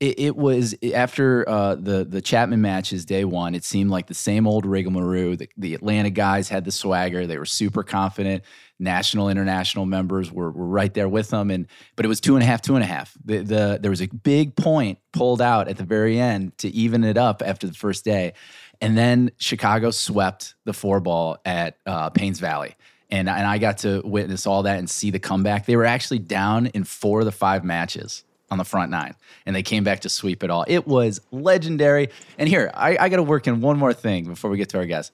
it, 0.00 0.18
it 0.18 0.36
was 0.36 0.74
after 0.94 1.46
uh, 1.46 1.74
the 1.74 2.04
the 2.04 2.22
Chapman 2.22 2.62
matches 2.62 3.04
day 3.04 3.24
one. 3.24 3.54
It 3.54 3.64
seemed 3.64 3.90
like 3.90 4.06
the 4.06 4.14
same 4.14 4.46
old 4.46 4.64
rigmarole. 4.64 5.36
The, 5.36 5.48
the, 5.58 5.74
Atlanta 5.74 6.08
guys 6.08 6.48
had 6.48 6.64
the 6.64 6.72
swagger. 6.72 7.26
They 7.26 7.36
were 7.36 7.44
super 7.44 7.82
confident. 7.82 8.42
National, 8.78 9.28
international 9.28 9.84
members 9.84 10.32
were, 10.32 10.50
were 10.50 10.66
right 10.66 10.92
there 10.94 11.08
with 11.08 11.28
them. 11.28 11.50
And 11.50 11.66
but 11.96 12.06
it 12.06 12.08
was 12.08 12.20
two 12.20 12.34
and 12.34 12.42
a 12.42 12.46
half, 12.46 12.62
two 12.62 12.76
and 12.76 12.82
a 12.82 12.86
half. 12.86 13.14
The, 13.22 13.38
the 13.38 13.78
there 13.80 13.90
was 13.90 14.00
a 14.00 14.06
big 14.08 14.56
point 14.56 14.98
pulled 15.12 15.42
out 15.42 15.68
at 15.68 15.76
the 15.76 15.84
very 15.84 16.18
end 16.18 16.56
to 16.58 16.68
even 16.70 17.04
it 17.04 17.18
up 17.18 17.42
after 17.44 17.66
the 17.66 17.74
first 17.74 18.04
day, 18.04 18.32
and 18.80 18.96
then 18.96 19.30
Chicago 19.36 19.90
swept 19.90 20.54
the 20.64 20.72
four 20.72 21.00
ball 21.00 21.36
at 21.44 21.76
uh, 21.84 22.08
Paynes 22.10 22.40
Valley. 22.40 22.74
And, 23.12 23.28
and 23.28 23.44
I 23.44 23.58
got 23.58 23.78
to 23.78 24.02
witness 24.04 24.46
all 24.46 24.62
that 24.62 24.78
and 24.78 24.88
see 24.88 25.10
the 25.10 25.18
comeback. 25.18 25.66
They 25.66 25.74
were 25.74 25.84
actually 25.84 26.20
down 26.20 26.68
in 26.68 26.84
four 26.84 27.18
of 27.18 27.26
the 27.26 27.32
five 27.32 27.64
matches 27.64 28.22
on 28.50 28.58
the 28.58 28.64
front 28.64 28.90
nine, 28.90 29.14
and 29.46 29.54
they 29.54 29.62
came 29.62 29.84
back 29.84 30.00
to 30.00 30.08
sweep 30.08 30.42
it 30.42 30.50
all. 30.50 30.64
It 30.66 30.86
was 30.86 31.20
legendary. 31.30 32.10
And 32.38 32.48
here, 32.48 32.70
I, 32.74 32.96
I 32.98 33.08
got 33.08 33.16
to 33.16 33.22
work 33.22 33.46
in 33.46 33.60
one 33.60 33.78
more 33.78 33.92
thing 33.92 34.24
before 34.24 34.50
we 34.50 34.56
get 34.56 34.68
to 34.70 34.78
our 34.78 34.86
guests. 34.86 35.12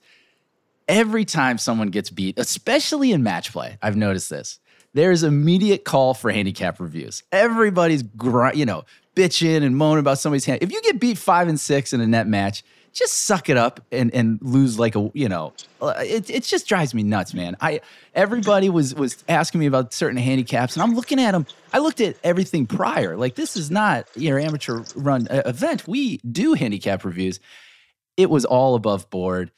Every 0.89 1.25
time 1.25 1.59
someone 1.59 1.89
gets 1.89 2.11
beat, 2.11 2.39
especially 2.39 3.13
in 3.13 3.23
match 3.23 3.53
play, 3.53 3.77
I've 3.83 3.97
noticed 3.97 4.31
this. 4.31 4.59
There's 4.95 5.23
immediate 5.23 5.85
call 5.85 6.15
for 6.15 6.31
handicap 6.31 6.81
reviews. 6.81 7.23
Everybody's, 7.31 8.03
gr- 8.03 8.55
you 8.55 8.65
know, 8.65 8.85
bitching 9.15 9.63
and 9.63 9.77
moaning 9.77 10.01
about 10.01 10.19
somebody's 10.19 10.45
hand. 10.45 10.63
If 10.63 10.73
you 10.73 10.81
get 10.83 11.01
beat 11.01 11.19
five 11.19 11.49
and 11.49 11.59
six 11.61 11.93
in 11.93 12.01
a 12.01 12.07
net 12.07 12.27
match, 12.27 12.63
just 12.97 13.13
suck 13.25 13.49
it 13.49 13.57
up 13.57 13.81
and 13.93 14.13
and 14.15 14.39
lose 14.41 14.79
like 14.79 14.97
a 14.97 15.11
you 15.13 15.29
know 15.29 15.53
uh, 15.83 15.93
it, 15.99 16.31
it 16.31 16.43
just 16.43 16.67
drives 16.67 16.95
me 16.95 17.03
nuts 17.03 17.35
man. 17.35 17.55
I 17.61 17.81
everybody 18.15 18.71
was 18.71 18.95
was 18.95 19.23
asking 19.29 19.61
me 19.61 19.67
about 19.67 19.93
certain 19.93 20.17
handicaps 20.17 20.75
and 20.75 20.83
i'm 20.83 20.95
looking 20.95 21.21
at 21.21 21.33
them 21.33 21.47
i 21.73 21.79
looked 21.79 22.01
at 22.01 22.17
everything 22.25 22.67
prior. 22.67 23.17
Like 23.17 23.35
this 23.35 23.57
is 23.57 23.71
not 23.71 24.09
your 24.17 24.39
amateur 24.39 24.83
run 24.95 25.29
uh, 25.29 25.43
event. 25.45 25.87
We 25.87 26.19
do 26.19 26.55
handicap 26.55 27.05
reviews. 27.05 27.39
It 28.17 28.31
was 28.31 28.47
all 28.47 28.75
above 28.75 29.11
board. 29.11 29.53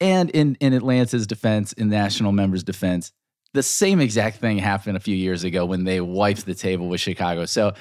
And 0.00 0.28
in 0.30 0.56
in 0.60 0.74
atlanta's 0.74 1.26
defense 1.26 1.72
in 1.72 1.88
national 1.88 2.32
members 2.32 2.62
defense 2.62 3.12
the 3.54 3.62
same 3.62 4.00
exact 4.00 4.38
thing 4.38 4.58
happened 4.58 4.96
a 4.96 5.00
few 5.00 5.14
years 5.14 5.44
ago 5.44 5.64
when 5.64 5.84
they 5.84 6.00
wiped 6.00 6.44
the 6.44 6.54
table 6.54 6.88
with 6.88 7.00
chicago. 7.00 7.46
So 7.46 7.72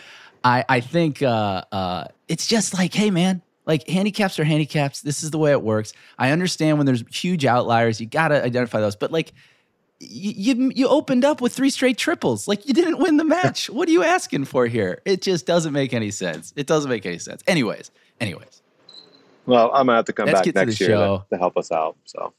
i 0.45 0.63
i 0.69 0.79
think 0.79 1.21
uh 1.21 1.63
uh 1.71 2.05
it's 2.29 2.47
just 2.47 2.73
like 2.73 2.93
hey 2.93 3.11
man 3.11 3.41
like 3.65 3.87
handicaps 3.87 4.39
are 4.39 4.43
handicaps. 4.43 5.01
This 5.01 5.23
is 5.23 5.31
the 5.31 5.37
way 5.37 5.51
it 5.51 5.61
works. 5.61 5.93
I 6.17 6.31
understand 6.31 6.77
when 6.77 6.85
there's 6.85 7.03
huge 7.09 7.45
outliers, 7.45 8.01
you 8.01 8.07
got 8.07 8.29
to 8.29 8.43
identify 8.43 8.79
those. 8.79 8.95
But 8.95 9.11
like 9.11 9.33
you, 9.99 10.33
you 10.35 10.71
you 10.75 10.87
opened 10.87 11.23
up 11.23 11.41
with 11.41 11.53
three 11.53 11.69
straight 11.69 11.97
triples. 11.97 12.47
Like 12.47 12.67
you 12.67 12.73
didn't 12.73 12.99
win 12.99 13.17
the 13.17 13.23
match. 13.23 13.69
what 13.69 13.87
are 13.87 13.91
you 13.91 14.03
asking 14.03 14.45
for 14.45 14.67
here? 14.67 15.01
It 15.05 15.21
just 15.21 15.45
doesn't 15.45 15.73
make 15.73 15.93
any 15.93 16.11
sense. 16.11 16.53
It 16.55 16.67
doesn't 16.67 16.89
make 16.89 17.05
any 17.05 17.19
sense. 17.19 17.43
Anyways, 17.47 17.91
anyways. 18.19 18.61
Well, 19.45 19.71
I'm 19.73 19.87
gonna 19.87 19.97
have 19.97 20.05
to 20.05 20.13
come 20.13 20.27
Let's 20.27 20.41
back 20.41 20.55
next 20.55 20.79
year 20.79 20.89
to, 20.89 21.25
to, 21.29 21.37
help 21.37 21.57
us 21.57 21.71
out. 21.71 21.97
So 22.05 22.33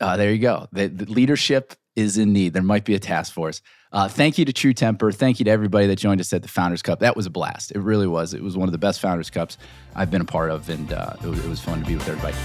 uh, 0.00 0.16
there 0.16 0.32
you 0.32 0.38
go. 0.38 0.68
The, 0.72 0.88
the 0.88 1.06
leadership 1.06 1.74
is 1.94 2.18
in 2.18 2.32
need. 2.32 2.52
There 2.52 2.62
might 2.62 2.84
be 2.84 2.94
a 2.94 2.98
task 2.98 3.32
force. 3.32 3.62
Uh, 3.94 4.08
thank 4.08 4.38
you 4.38 4.44
to 4.44 4.52
True 4.52 4.74
Temper. 4.74 5.12
Thank 5.12 5.38
you 5.38 5.44
to 5.44 5.50
everybody 5.52 5.86
that 5.86 5.94
joined 5.94 6.20
us 6.20 6.32
at 6.32 6.42
the 6.42 6.48
Founders 6.48 6.82
Cup. 6.82 6.98
That 6.98 7.14
was 7.14 7.26
a 7.26 7.30
blast. 7.30 7.70
It 7.70 7.78
really 7.78 8.08
was. 8.08 8.34
It 8.34 8.42
was 8.42 8.56
one 8.56 8.66
of 8.66 8.72
the 8.72 8.78
best 8.78 8.98
Founders 9.00 9.30
Cups 9.30 9.56
I've 9.94 10.10
been 10.10 10.20
a 10.20 10.24
part 10.24 10.50
of, 10.50 10.68
and 10.68 10.92
uh, 10.92 11.14
it, 11.22 11.28
was, 11.28 11.44
it 11.44 11.48
was 11.48 11.60
fun 11.60 11.78
to 11.78 11.86
be 11.86 11.94
with 11.94 12.08
everybody. 12.08 12.36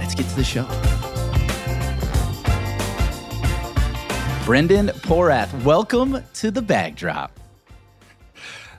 Let's 0.00 0.16
get 0.16 0.26
to 0.26 0.34
the 0.34 0.42
show. 0.42 0.64
Brendan 4.44 4.88
Porath, 4.88 5.62
welcome 5.62 6.18
to 6.34 6.50
the 6.50 6.62
bag 6.62 6.96
drop. 6.96 7.38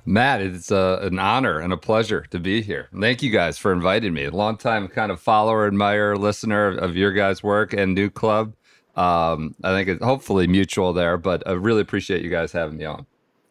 Matt, 0.05 0.41
it's 0.41 0.73
uh, 0.73 0.99
an 1.03 1.19
honor 1.19 1.59
and 1.59 1.71
a 1.71 1.77
pleasure 1.77 2.25
to 2.31 2.37
be 2.37 2.61
here. 2.61 2.89
Thank 2.99 3.23
you 3.23 3.29
guys 3.29 3.57
for 3.57 3.71
inviting 3.71 4.13
me. 4.13 4.27
Long 4.27 4.57
time 4.57 4.89
kind 4.89 5.09
of 5.09 5.21
follower, 5.21 5.65
admirer, 5.67 6.17
listener 6.17 6.67
of 6.77 6.97
your 6.97 7.13
guys' 7.13 7.41
work 7.41 7.71
and 7.71 7.97
NewClub. 7.97 8.51
Um, 8.95 9.55
I 9.63 9.71
think 9.71 9.89
it's 9.89 10.03
hopefully 10.03 10.47
mutual 10.47 10.93
there, 10.93 11.17
but 11.17 11.47
I 11.47 11.53
really 11.53 11.81
appreciate 11.81 12.21
you 12.21 12.29
guys 12.29 12.51
having 12.51 12.77
me 12.77 12.85
on. 12.85 13.05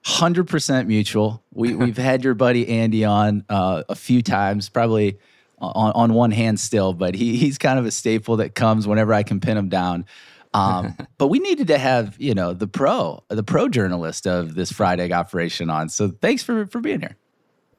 Hundred 0.04 0.48
percent 0.48 0.88
mutual. 0.88 1.42
We 1.52 1.74
we've 1.76 1.96
had 1.96 2.24
your 2.24 2.34
buddy 2.34 2.68
Andy 2.68 3.04
on 3.04 3.44
uh, 3.48 3.84
a 3.88 3.94
few 3.94 4.22
times, 4.22 4.68
probably 4.68 5.18
on 5.58 5.92
on 5.92 6.14
one 6.14 6.30
hand 6.30 6.60
still, 6.60 6.92
but 6.92 7.14
he 7.14 7.36
he's 7.36 7.58
kind 7.58 7.78
of 7.78 7.86
a 7.86 7.90
staple 7.90 8.36
that 8.36 8.54
comes 8.54 8.86
whenever 8.86 9.12
I 9.14 9.22
can 9.22 9.40
pin 9.40 9.56
him 9.56 9.68
down. 9.68 10.06
Um, 10.54 10.96
but 11.18 11.28
we 11.28 11.38
needed 11.38 11.68
to 11.68 11.78
have 11.78 12.16
you 12.20 12.34
know 12.34 12.52
the 12.52 12.66
pro, 12.66 13.22
the 13.28 13.42
pro 13.42 13.68
journalist 13.68 14.26
of 14.26 14.54
this 14.54 14.72
Fried 14.72 15.00
Egg 15.00 15.12
operation 15.12 15.70
on. 15.70 15.88
So 15.88 16.08
thanks 16.08 16.42
for 16.42 16.66
for 16.66 16.80
being 16.80 17.00
here. 17.00 17.16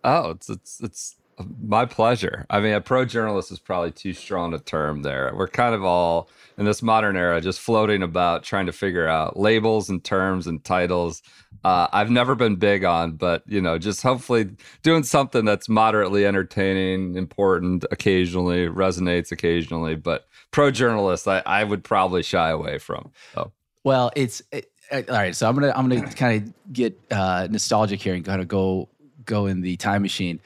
Oh, 0.04 0.32
it's 0.32 0.50
it's 0.50 0.80
it's 0.82 1.16
My 1.62 1.86
pleasure. 1.86 2.46
I 2.50 2.60
mean, 2.60 2.74
a 2.74 2.82
pro 2.82 3.06
journalist 3.06 3.52
is 3.52 3.60
probably 3.60 3.92
too 3.92 4.14
strong 4.14 4.54
a 4.54 4.60
term 4.60 5.02
there. 5.02 5.34
We're 5.36 5.48
kind 5.48 5.74
of 5.74 5.84
all 5.84 6.30
in 6.58 6.66
this 6.66 6.82
modern 6.82 7.18
era 7.18 7.42
just 7.42 7.60
floating 7.60 8.04
about 8.04 8.44
trying 8.44 8.68
to 8.68 8.72
figure 8.72 9.08
out 9.08 9.38
labels 9.38 9.90
and 9.90 10.04
terms 10.04 10.48
and 10.48 10.64
titles. 10.64 11.24
Uh, 11.64 11.88
I've 11.92 12.12
never 12.12 12.36
been 12.36 12.58
big 12.58 12.84
on, 12.84 13.14
but 13.14 13.44
you 13.48 13.62
know, 13.62 13.78
just 13.78 14.04
hopefully 14.04 14.50
doing 14.82 15.04
something 15.04 15.46
that's 15.46 15.70
moderately 15.70 16.26
entertaining, 16.26 17.16
important 17.16 17.86
occasionally, 17.92 18.68
resonates 18.68 19.32
occasionally. 19.32 19.96
But 19.96 20.28
pro 20.52 20.72
journalist, 20.72 21.28
I, 21.28 21.42
I 21.46 21.64
would 21.64 21.84
probably 21.84 22.24
shy 22.24 22.50
away 22.50 22.78
from. 22.78 23.12
So. 23.34 23.52
Well, 23.84 24.12
it's 24.16 24.42
it, 24.52 24.70
all 24.92 25.04
right. 25.10 25.36
So 25.36 25.48
I'm 25.48 25.56
gonna 25.56 25.74
I'm 25.76 25.90
gonna 25.90 26.12
kind 26.14 26.44
of 26.44 26.74
get 26.74 27.00
uh, 27.12 27.48
nostalgic 27.50 28.02
here 28.02 28.14
and 28.14 28.24
kind 28.24 28.42
of 28.42 28.48
go 28.48 28.90
go 29.26 29.46
in 29.48 29.62
the 29.62 29.78
time 29.78 30.02
machine. 30.02 30.40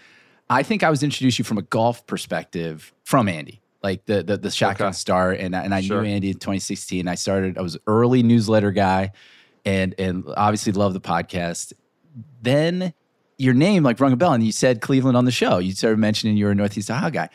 I 0.49 0.63
think 0.63 0.83
I 0.83 0.89
was 0.89 1.03
introduced 1.03 1.37
you 1.39 1.45
from 1.45 1.57
a 1.57 1.61
golf 1.63 2.05
perspective 2.07 2.93
from 3.03 3.27
Andy, 3.27 3.61
like 3.83 4.05
the 4.05 4.23
the, 4.23 4.37
the 4.37 4.51
shotgun 4.51 4.87
Okay. 4.87 4.93
star, 4.95 5.31
and 5.31 5.53
and 5.55 5.73
I 5.73 5.81
Sure. 5.81 6.01
knew 6.01 6.09
Andy 6.09 6.29
in 6.29 6.35
2016. 6.37 7.07
I 7.07 7.15
started. 7.15 7.57
I 7.57 7.61
was 7.61 7.77
early 7.87 8.23
newsletter 8.23 8.71
guy, 8.71 9.11
and 9.65 9.93
and 9.99 10.23
obviously 10.37 10.71
love 10.73 10.93
the 10.93 11.01
podcast. 11.01 11.73
Then 12.41 12.93
your 13.37 13.53
name 13.53 13.83
like 13.83 13.99
rung 13.99 14.13
a 14.13 14.15
bell, 14.15 14.33
and 14.33 14.43
you 14.43 14.51
said 14.51 14.81
Cleveland 14.81 15.17
on 15.17 15.25
the 15.25 15.31
show. 15.31 15.57
You 15.59 15.73
started 15.73 15.99
mentioning 15.99 16.37
you're 16.37 16.51
a 16.51 16.55
Northeast 16.55 16.89
Ohio 16.89 17.09
guy. 17.09 17.29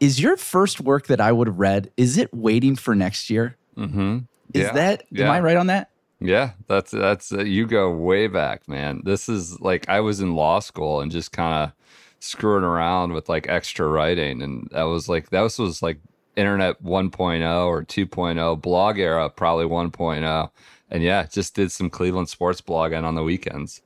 Is 0.00 0.20
your 0.20 0.36
first 0.36 0.80
work 0.80 1.06
that 1.06 1.20
I 1.20 1.32
would 1.32 1.46
have 1.46 1.58
read? 1.58 1.90
Is 1.96 2.18
it 2.18 2.32
waiting 2.34 2.76
for 2.76 2.94
next 2.94 3.30
year? 3.30 3.56
Mm-hmm. 3.76 4.18
Is 4.52 4.62
yeah. 4.64 4.72
that 4.72 5.04
am. 5.16 5.30
I 5.30 5.40
right 5.40 5.56
on 5.56 5.68
that? 5.68 5.90
Yeah, 6.20 6.52
that's 6.68 6.90
that's 6.90 7.32
uh, 7.32 7.42
you 7.42 7.66
go 7.66 7.90
way 7.90 8.26
back, 8.28 8.68
man. 8.68 9.02
This 9.04 9.28
is 9.28 9.58
like 9.60 9.88
I 9.88 10.00
was 10.00 10.20
in 10.20 10.34
law 10.34 10.60
school 10.60 11.00
and 11.00 11.10
just 11.10 11.32
kind 11.32 11.64
of 11.64 11.72
screwing 12.24 12.64
around 12.64 13.12
with 13.12 13.28
like 13.28 13.48
extra 13.48 13.86
writing, 13.86 14.42
and 14.42 14.68
that 14.72 14.84
was 14.84 15.08
like 15.08 15.30
that 15.30 15.40
was, 15.42 15.58
was 15.58 15.82
like 15.82 15.98
internet 16.36 16.82
1.0 16.82 17.66
or 17.66 17.84
2.0 17.84 18.60
blog 18.60 18.98
era, 18.98 19.30
probably 19.30 19.66
1.0, 19.66 20.50
and 20.90 21.02
yeah, 21.02 21.24
just 21.26 21.54
did 21.54 21.70
some 21.70 21.88
Cleveland 21.90 22.28
sports 22.28 22.60
blogging 22.60 23.04
on 23.04 23.14
the 23.14 23.22
weekends. 23.22 23.80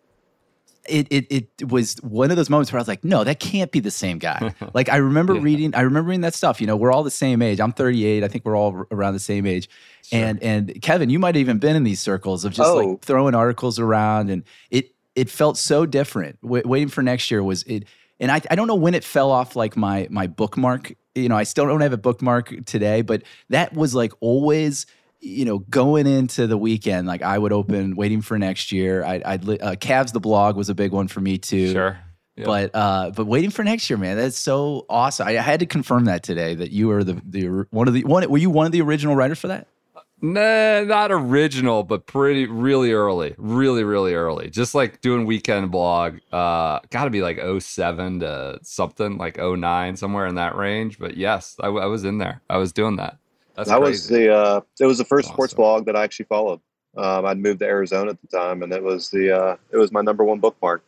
it, 0.88 1.06
it 1.10 1.26
it 1.58 1.68
was 1.68 1.96
one 2.02 2.30
of 2.30 2.38
those 2.38 2.48
moments 2.48 2.72
where 2.72 2.78
I 2.78 2.80
was 2.80 2.88
like, 2.88 3.04
no, 3.04 3.22
that 3.22 3.40
can't 3.40 3.70
be 3.70 3.80
the 3.80 3.90
same 3.90 4.18
guy. 4.18 4.54
like 4.74 4.88
I 4.88 4.96
remember 4.96 5.34
Yeah. 5.34 5.42
reading, 5.42 5.74
I 5.74 5.82
remember 5.82 6.08
reading 6.08 6.22
that 6.22 6.32
stuff. 6.34 6.60
You 6.62 6.66
know, 6.66 6.76
we're 6.76 6.90
all 6.92 7.02
the 7.02 7.10
same 7.10 7.42
age. 7.42 7.60
I'm 7.60 7.72
38. 7.72 8.24
I 8.24 8.28
think 8.28 8.46
we're 8.46 8.56
all 8.56 8.74
r- 8.74 8.86
around 8.90 9.12
the 9.12 9.18
same 9.20 9.44
age. 9.44 9.68
And 10.10 10.42
and 10.42 10.80
Kevin, 10.80 11.10
you 11.10 11.18
might 11.18 11.34
have 11.34 11.40
even 11.42 11.58
been 11.58 11.76
in 11.76 11.84
these 11.84 12.00
circles 12.00 12.46
of 12.46 12.54
just 12.54 12.70
Oh. 12.70 12.76
like 12.76 13.02
throwing 13.02 13.34
articles 13.34 13.78
around, 13.78 14.30
and 14.30 14.42
it 14.70 14.94
it 15.14 15.28
felt 15.28 15.58
so 15.58 15.84
different. 15.84 16.38
Wa- 16.42 16.62
waiting 16.64 16.88
for 16.88 17.02
next 17.02 17.30
year 17.30 17.42
was 17.42 17.64
it, 17.64 17.84
and 18.20 18.30
I 18.30 18.40
I 18.50 18.54
don't 18.54 18.66
know 18.66 18.74
when 18.74 18.94
it 18.94 19.04
fell 19.04 19.30
off 19.30 19.56
like 19.56 19.76
my 19.76 20.06
my 20.10 20.26
bookmark. 20.26 20.92
You 21.14 21.28
know, 21.28 21.36
I 21.36 21.42
still 21.42 21.66
don't 21.66 21.80
have 21.80 21.92
a 21.92 21.98
bookmark 21.98 22.64
today, 22.64 23.02
but 23.02 23.22
that 23.48 23.74
was 23.74 23.94
like 23.94 24.12
always 24.20 24.86
you 25.20 25.44
know, 25.44 25.58
going 25.58 26.06
into 26.06 26.46
the 26.46 26.56
weekend, 26.56 27.06
like 27.06 27.22
I 27.22 27.38
would 27.38 27.52
open 27.52 27.96
waiting 27.96 28.22
for 28.22 28.38
next 28.38 28.70
year. 28.70 29.04
I, 29.04 29.20
I'd 29.24 29.44
li- 29.44 29.58
uh, 29.58 29.72
Cavs 29.72 30.12
the 30.12 30.20
blog 30.20 30.56
was 30.56 30.68
a 30.68 30.74
big 30.74 30.92
one 30.92 31.08
for 31.08 31.20
me 31.20 31.38
too. 31.38 31.72
Sure. 31.72 31.98
Yeah. 32.36 32.44
But 32.44 32.70
uh, 32.72 33.10
but 33.10 33.26
waiting 33.26 33.50
for 33.50 33.64
next 33.64 33.90
year, 33.90 33.96
man, 33.96 34.16
that's 34.16 34.38
so 34.38 34.86
awesome. 34.88 35.26
I, 35.26 35.38
I 35.38 35.42
had 35.42 35.58
to 35.60 35.66
confirm 35.66 36.04
that 36.04 36.22
today 36.22 36.54
that 36.54 36.70
you 36.70 36.86
were 36.86 37.02
the 37.02 37.20
the 37.28 37.46
one 37.70 37.88
of 37.88 37.94
the 37.94 38.04
one. 38.04 38.28
Were 38.30 38.38
you 38.38 38.50
one 38.50 38.66
of 38.66 38.72
the 38.72 38.80
original 38.80 39.16
writers 39.16 39.40
for 39.40 39.48
that? 39.48 39.66
Nah, 40.20 40.82
not 40.82 41.12
original, 41.12 41.84
but 41.84 42.06
pretty 42.06 42.46
really 42.46 42.92
early. 42.92 43.34
Really, 43.38 43.84
really 43.84 44.14
early. 44.14 44.50
Just 44.50 44.74
like 44.74 45.00
doing 45.00 45.26
weekend 45.26 45.70
blog. 45.70 46.18
Uh 46.32 46.80
gotta 46.90 47.10
be 47.10 47.22
like 47.22 47.38
07 47.60 48.20
to 48.20 48.58
something, 48.62 49.16
like 49.16 49.38
09, 49.38 49.96
somewhere 49.96 50.26
in 50.26 50.34
that 50.34 50.56
range. 50.56 50.98
But 50.98 51.16
yes, 51.16 51.56
I 51.60 51.68
was 51.68 52.04
in 52.04 52.18
there. 52.18 52.42
I 52.50 52.56
was 52.56 52.72
doing 52.72 52.96
that. 52.96 53.18
That's 53.58 53.70
that 53.70 53.80
was 53.80 54.06
the 54.06 54.32
uh, 54.32 54.60
it 54.78 54.86
was 54.86 54.98
the 54.98 55.04
first 55.04 55.28
sports 55.28 55.52
blog 55.52 55.84
that 55.86 55.96
I 55.96 56.04
actually 56.04 56.26
followed. 56.26 56.60
Um, 56.96 57.26
I'd 57.26 57.38
moved 57.38 57.58
to 57.58 57.66
Arizona 57.66 58.10
at 58.12 58.20
the 58.20 58.28
time, 58.28 58.62
and 58.62 58.72
it 58.72 58.82
was 58.82 59.10
the 59.10 59.36
uh, 59.36 59.56
it 59.72 59.76
was 59.76 59.90
my 59.90 60.00
number 60.00 60.22
one 60.22 60.38
bookmark. 60.38 60.84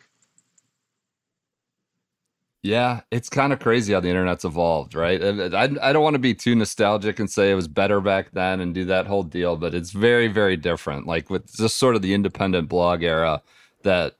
Yeah, 2.62 3.00
it's 3.10 3.30
kind 3.30 3.54
of 3.54 3.58
crazy 3.58 3.94
how 3.94 4.00
the 4.00 4.10
internet's 4.10 4.44
evolved, 4.44 4.94
right? 4.94 5.22
I, 5.22 5.70
I 5.80 5.92
don't 5.94 6.02
want 6.02 6.14
to 6.14 6.18
be 6.20 6.34
too 6.34 6.54
nostalgic 6.54 7.18
and 7.18 7.30
say 7.30 7.50
it 7.50 7.54
was 7.54 7.68
better 7.68 8.02
back 8.02 8.32
then 8.32 8.60
and 8.60 8.74
do 8.74 8.84
that 8.84 9.06
whole 9.06 9.22
deal, 9.22 9.56
but 9.56 9.74
it's 9.74 9.92
very, 9.92 10.28
very 10.28 10.58
different. 10.58 11.06
Like 11.06 11.30
with 11.30 11.50
just 11.56 11.78
sort 11.78 11.96
of 11.96 12.02
the 12.02 12.12
independent 12.12 12.68
blog 12.68 13.02
era 13.02 13.40
that 13.82 14.16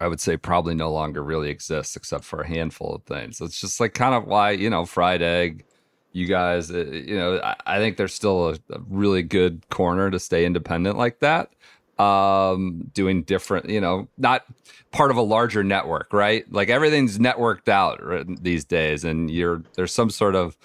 I 0.00 0.08
would 0.08 0.20
say 0.20 0.36
probably 0.36 0.74
no 0.74 0.90
longer 0.90 1.22
really 1.22 1.48
exists 1.48 1.94
except 1.94 2.24
for 2.24 2.40
a 2.40 2.48
handful 2.48 2.96
of 2.96 3.04
things. 3.04 3.40
It's 3.40 3.60
just 3.60 3.78
like 3.78 3.94
kind 3.94 4.14
of 4.14 4.24
why, 4.26 4.50
you 4.50 4.68
know, 4.68 4.84
Fried 4.84 5.22
Egg, 5.22 5.64
you 6.12 6.26
guys, 6.26 6.70
uh, 6.70 6.84
you 6.84 7.16
know, 7.16 7.40
I, 7.44 7.54
I 7.64 7.78
think 7.78 7.96
there's 7.96 8.14
still 8.14 8.48
a, 8.48 8.52
a 8.70 8.80
really 8.88 9.22
good 9.22 9.68
corner 9.70 10.10
to 10.10 10.18
stay 10.18 10.44
independent 10.44 10.98
like 10.98 11.20
that. 11.20 11.52
Um, 11.98 12.90
doing 12.92 13.22
different, 13.22 13.70
you 13.70 13.80
know, 13.80 14.08
not 14.18 14.44
part 14.90 15.10
of 15.10 15.16
a 15.16 15.22
larger 15.22 15.64
network, 15.64 16.12
right? 16.12 16.50
Like 16.52 16.68
everything's 16.68 17.18
networked 17.18 17.68
out 17.68 18.04
right, 18.04 18.26
these 18.42 18.64
days, 18.64 19.04
and 19.04 19.30
you're 19.30 19.62
there's 19.76 19.92
some 19.92 20.10
sort 20.10 20.34
of 20.34 20.56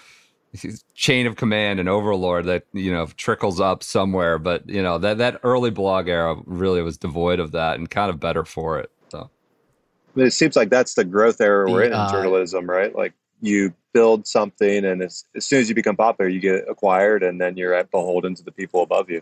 chain 0.94 1.28
of 1.28 1.38
command 1.38 1.80
and 1.80 1.88
overlord 1.88 2.46
that 2.46 2.66
you 2.74 2.92
know 2.92 3.06
trickles 3.18 3.60
up 3.60 3.84
somewhere. 3.84 4.38
But 4.38 4.68
you 4.68 4.84
know 4.84 4.98
that 4.98 5.20
that 5.20 5.40
early 5.44 5.70
blog 5.70 6.10
era 6.10 6.36
really 6.46 6.82
was 6.82 6.98
devoid 6.98 7.40
of 7.40 7.52
that, 7.54 7.78
and 7.80 7.90
kind 7.90 8.10
of 8.10 8.20
better 8.20 8.44
for 8.44 8.80
it. 8.80 8.92
So 9.10 9.20
I 9.20 10.20
mean, 10.20 10.28
it 10.28 10.32
seems 10.32 10.56
like 10.56 10.70
that's 10.70 10.96
the 10.96 11.06
growth 11.06 11.40
era 11.40 11.70
we're 11.70 11.82
The, 11.82 11.86
in 11.88 11.94
in 11.94 12.00
uh, 12.00 12.12
journalism, 12.12 12.70
right? 12.70 12.94
Like 12.96 13.14
you 13.42 13.74
build 13.94 14.28
something, 14.28 14.86
and 14.86 15.02
as, 15.02 15.26
as 15.36 15.46
soon 15.46 15.60
as 15.60 15.70
you 15.70 15.76
become 15.76 15.96
popular, 15.96 16.30
you 16.30 16.40
get 16.40 16.66
acquired, 16.70 17.24
and 17.24 17.40
then 17.40 17.58
you're 17.58 17.74
at 17.74 17.92
beholden 17.92 18.36
to 18.36 18.44
the 18.44 18.52
people 18.52 18.84
above 18.84 19.10
you. 19.10 19.22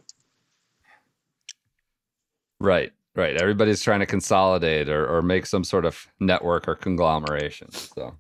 Right, 2.60 2.92
right. 3.16 3.36
Everybody's 3.36 3.82
trying 3.82 4.00
to 4.00 4.06
consolidate 4.06 4.90
or 4.90 5.08
or 5.08 5.22
make 5.22 5.46
some 5.46 5.64
sort 5.64 5.86
of 5.86 6.08
network 6.20 6.68
or 6.68 6.76
conglomeration. 6.76 7.72
So 7.72 8.16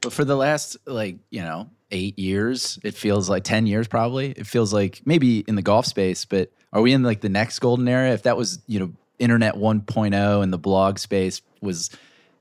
But 0.00 0.12
for 0.12 0.24
the 0.24 0.36
last 0.36 0.76
like 0.86 1.16
you 1.30 1.42
know 1.42 1.70
eight 1.90 2.18
years, 2.18 2.78
it 2.84 2.94
feels 2.94 3.28
like 3.28 3.44
ten 3.44 3.66
years 3.66 3.88
probably. 3.88 4.32
It 4.32 4.46
feels 4.46 4.72
like 4.72 5.02
maybe 5.04 5.40
in 5.40 5.54
the 5.54 5.62
golf 5.62 5.86
space, 5.86 6.24
but 6.24 6.52
are 6.72 6.82
we 6.82 6.92
in 6.92 7.02
like 7.02 7.20
the 7.20 7.28
next 7.28 7.58
golden 7.58 7.88
era? 7.88 8.10
If 8.12 8.22
that 8.24 8.36
was 8.36 8.60
you 8.66 8.80
know 8.80 8.92
internet 9.18 9.54
1.0 9.54 10.42
and 10.42 10.52
the 10.52 10.58
blog 10.58 10.98
space 10.98 11.42
was 11.60 11.90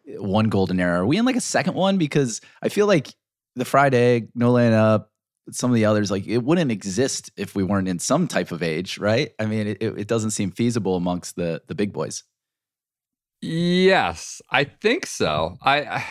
one 0.05 0.49
golden 0.49 0.79
era, 0.79 1.01
are 1.01 1.05
we 1.05 1.17
in 1.17 1.25
like 1.25 1.35
a 1.35 1.41
second 1.41 1.73
one? 1.73 1.97
Because 1.97 2.41
I 2.61 2.69
feel 2.69 2.87
like 2.87 3.13
the 3.55 3.65
fried 3.65 3.93
egg, 3.93 4.29
no 4.35 4.51
laying 4.51 4.73
up, 4.73 5.11
some 5.51 5.71
of 5.71 5.75
the 5.75 5.85
others, 5.85 6.11
like 6.11 6.27
it 6.27 6.39
wouldn't 6.39 6.71
exist 6.71 7.31
if 7.37 7.55
we 7.55 7.63
weren't 7.63 7.87
in 7.87 7.99
some 7.99 8.27
type 8.27 8.51
of 8.51 8.63
age, 8.63 8.97
right? 8.97 9.31
I 9.39 9.45
mean, 9.45 9.67
it, 9.67 9.81
it 9.81 10.07
doesn't 10.07 10.31
seem 10.31 10.51
feasible 10.51 10.95
amongst 10.95 11.35
the 11.35 11.61
the 11.67 11.75
big 11.75 11.93
boys. 11.93 12.23
Yes, 13.41 14.41
I 14.49 14.63
think 14.63 15.05
so. 15.05 15.57
I, 15.61 16.03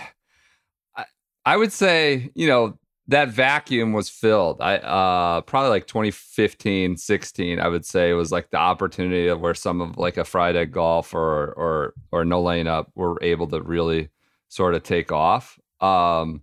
I 0.96 1.04
I 1.44 1.56
would 1.56 1.72
say, 1.72 2.30
you 2.34 2.46
know, 2.48 2.78
that 3.08 3.28
vacuum 3.28 3.92
was 3.92 4.08
filled. 4.10 4.60
I 4.60 4.76
uh 4.78 5.40
probably 5.42 5.70
like 5.70 5.86
2015, 5.86 6.96
16, 6.96 7.60
I 7.60 7.68
would 7.68 7.84
say 7.84 8.12
was 8.12 8.32
like 8.32 8.50
the 8.50 8.56
opportunity 8.58 9.28
of 9.28 9.40
where 9.40 9.54
some 9.54 9.80
of 9.80 9.96
like 9.98 10.16
a 10.16 10.24
Fried 10.24 10.56
Egg 10.56 10.72
Golf 10.72 11.14
or 11.14 11.52
or 11.52 11.94
or 12.12 12.24
no 12.24 12.42
laying 12.42 12.66
up 12.68 12.90
were 12.94 13.18
able 13.22 13.46
to 13.48 13.62
really 13.62 14.10
sort 14.48 14.74
of 14.74 14.82
take 14.82 15.12
off. 15.12 15.58
Um 15.80 16.42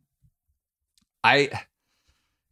I 1.24 1.50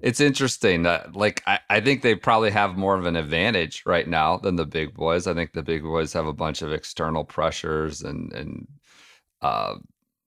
it's 0.02 0.20
interesting 0.20 0.84
that 0.84 1.16
like 1.16 1.44
I, 1.48 1.60
I 1.70 1.82
think 1.82 2.02
they 2.02 2.16
probably 2.16 2.52
have 2.52 2.78
more 2.78 2.96
of 2.98 3.06
an 3.06 3.16
advantage 3.16 3.84
right 3.86 4.08
now 4.08 4.38
than 4.38 4.56
the 4.56 4.66
big 4.66 4.94
boys. 4.94 5.28
I 5.28 5.34
think 5.34 5.54
the 5.54 5.64
big 5.64 5.84
boys 5.84 6.14
have 6.14 6.26
a 6.28 6.34
bunch 6.34 6.62
of 6.62 6.72
external 6.72 7.24
pressures 7.24 8.02
and 8.02 8.34
and 8.34 8.68
uh, 9.42 9.76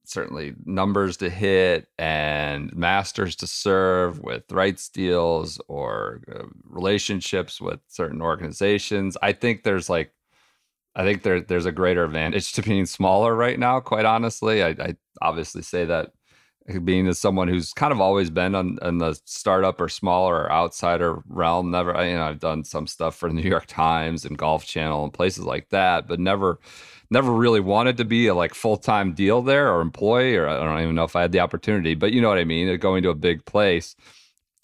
certainly 0.04 0.54
numbers 0.64 1.16
to 1.18 1.30
hit 1.30 1.88
and 1.98 2.74
masters 2.74 3.36
to 3.36 3.46
serve 3.46 4.20
with 4.20 4.50
rights 4.52 4.88
deals 4.88 5.60
or 5.68 6.20
uh, 6.34 6.44
relationships 6.64 7.60
with 7.60 7.80
certain 7.88 8.22
organizations. 8.22 9.16
I 9.22 9.32
think 9.32 9.62
there's 9.64 9.88
like 9.88 10.12
I 10.96 11.04
think 11.04 11.22
there 11.22 11.40
there's 11.40 11.66
a 11.66 11.72
greater 11.72 12.04
advantage 12.04 12.52
to 12.54 12.62
being 12.62 12.86
smaller 12.86 13.34
right 13.34 13.58
now. 13.58 13.80
Quite 13.80 14.04
honestly, 14.06 14.62
I, 14.62 14.70
I 14.70 14.96
obviously 15.22 15.62
say 15.62 15.84
that 15.86 16.12
being 16.84 17.06
as 17.08 17.18
someone 17.18 17.48
who's 17.48 17.72
kind 17.72 17.92
of 17.92 18.00
always 18.00 18.30
been 18.30 18.54
on, 18.54 18.78
on 18.80 18.98
the 18.98 19.18
startup 19.24 19.80
or 19.80 19.88
smaller 19.88 20.34
or 20.34 20.52
outsider 20.52 21.22
realm. 21.28 21.70
Never, 21.70 21.92
you 22.04 22.16
know, 22.16 22.24
I've 22.24 22.40
done 22.40 22.64
some 22.64 22.86
stuff 22.86 23.16
for 23.16 23.28
the 23.28 23.34
New 23.40 23.48
York 23.48 23.66
Times 23.66 24.24
and 24.24 24.38
Golf 24.38 24.66
Channel 24.66 25.04
and 25.04 25.12
places 25.12 25.44
like 25.44 25.68
that, 25.70 26.08
but 26.08 26.18
never, 26.18 26.58
never 27.10 27.32
really 27.32 27.60
wanted 27.60 27.98
to 27.98 28.04
be 28.04 28.28
a 28.28 28.34
like 28.34 28.54
full 28.54 28.76
time 28.76 29.12
deal 29.12 29.42
there 29.42 29.72
or 29.72 29.80
employee, 29.80 30.36
or 30.36 30.48
I 30.48 30.58
don't 30.58 30.80
even 30.82 30.94
know 30.94 31.04
if 31.04 31.16
I 31.16 31.22
had 31.22 31.32
the 31.32 31.40
opportunity. 31.40 31.94
But 31.94 32.12
you 32.12 32.22
know 32.22 32.28
what 32.28 32.38
I 32.38 32.44
mean? 32.44 32.76
Going 32.78 33.02
to 33.02 33.10
a 33.10 33.14
big 33.14 33.44
place. 33.44 33.94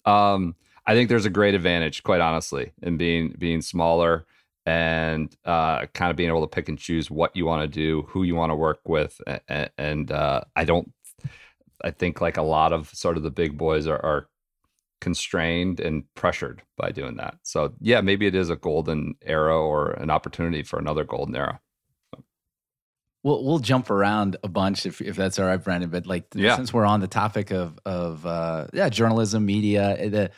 Um, 0.05 0.55
I 0.87 0.95
think 0.95 1.09
there's 1.09 1.25
a 1.25 1.29
great 1.29 1.53
advantage, 1.53 2.01
quite 2.03 2.21
honestly, 2.21 2.71
in 2.81 2.97
being 2.97 3.35
being 3.37 3.61
smaller 3.61 4.25
and 4.65 5.35
uh, 5.45 5.85
kind 5.93 6.11
of 6.11 6.17
being 6.17 6.29
able 6.29 6.41
to 6.41 6.47
pick 6.47 6.69
and 6.69 6.77
choose 6.77 7.09
what 7.09 7.35
you 7.35 7.45
want 7.45 7.61
to 7.61 7.67
do, 7.67 8.03
who 8.03 8.23
you 8.23 8.35
want 8.35 8.51
to 8.51 8.55
work 8.55 8.79
with, 8.85 9.19
and, 9.47 9.69
and 9.77 10.11
uh, 10.11 10.41
I 10.55 10.65
don't 10.65 10.91
I 11.83 11.91
think 11.91 12.21
like 12.21 12.37
a 12.37 12.41
lot 12.41 12.73
of 12.73 12.89
sort 12.89 13.17
of 13.17 13.23
the 13.23 13.31
big 13.31 13.57
boys 13.57 13.87
are, 13.87 14.03
are 14.03 14.27
constrained 15.01 15.79
and 15.79 16.03
pressured 16.15 16.61
by 16.77 16.91
doing 16.91 17.17
that. 17.17 17.35
So 17.43 17.73
yeah, 17.81 18.01
maybe 18.01 18.27
it 18.27 18.35
is 18.35 18.49
a 18.49 18.55
golden 18.55 19.15
era 19.21 19.59
or 19.59 19.91
an 19.91 20.09
opportunity 20.09 20.63
for 20.63 20.79
another 20.79 21.03
golden 21.03 21.35
era. 21.35 21.59
We'll 23.23 23.43
we'll 23.43 23.59
jump 23.59 23.91
around 23.91 24.37
a 24.43 24.47
bunch 24.47 24.85
if 24.85 24.99
if 24.99 25.15
that's 25.15 25.37
all 25.37 25.45
right, 25.45 25.63
Brendan. 25.63 25.91
But 25.91 26.07
like 26.07 26.25
yeah. 26.33 26.55
since 26.55 26.73
we're 26.73 26.85
on 26.85 27.01
the 27.01 27.07
topic 27.07 27.51
of 27.51 27.77
of 27.85 28.25
uh, 28.25 28.67
yeah 28.73 28.89
journalism, 28.89 29.45
media, 29.45 29.95
eh, 29.99 30.09
the 30.09 30.31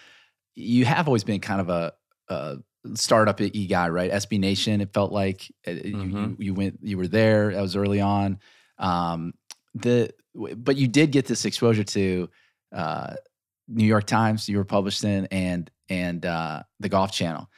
you 0.56 0.84
have 0.86 1.08
always 1.08 1.24
been 1.24 1.40
kind 1.40 1.62
of 1.62 1.70
a, 1.70 1.94
a 2.28 2.58
startup 2.96 3.40
e 3.40 3.68
guy, 3.68 3.88
right? 3.88 4.12
SB 4.12 4.38
Nation. 4.40 4.82
It 4.82 4.94
felt 4.94 5.14
like 5.14 5.50
mm-hmm. 5.66 6.18
you, 6.18 6.36
you 6.40 6.54
went 6.54 6.80
you 6.82 6.98
were 6.98 7.08
there. 7.08 7.54
That 7.54 7.62
was 7.62 7.78
early 7.78 8.02
on. 8.02 8.40
Um, 8.78 9.34
the 9.76 10.12
but 10.36 10.78
you 10.78 10.88
did 10.88 11.12
get 11.12 11.26
this 11.26 11.46
exposure 11.46 11.84
to 11.84 12.30
uh, 12.72 13.14
New 13.68 13.86
York 13.86 14.06
Times. 14.06 14.50
You 14.50 14.58
were 14.58 14.66
published 14.66 15.04
in 15.04 15.26
and 15.28 15.70
and 15.90 16.26
uh, 16.26 16.64
the 16.80 16.90
Golf 16.90 17.12
Channel. 17.12 17.50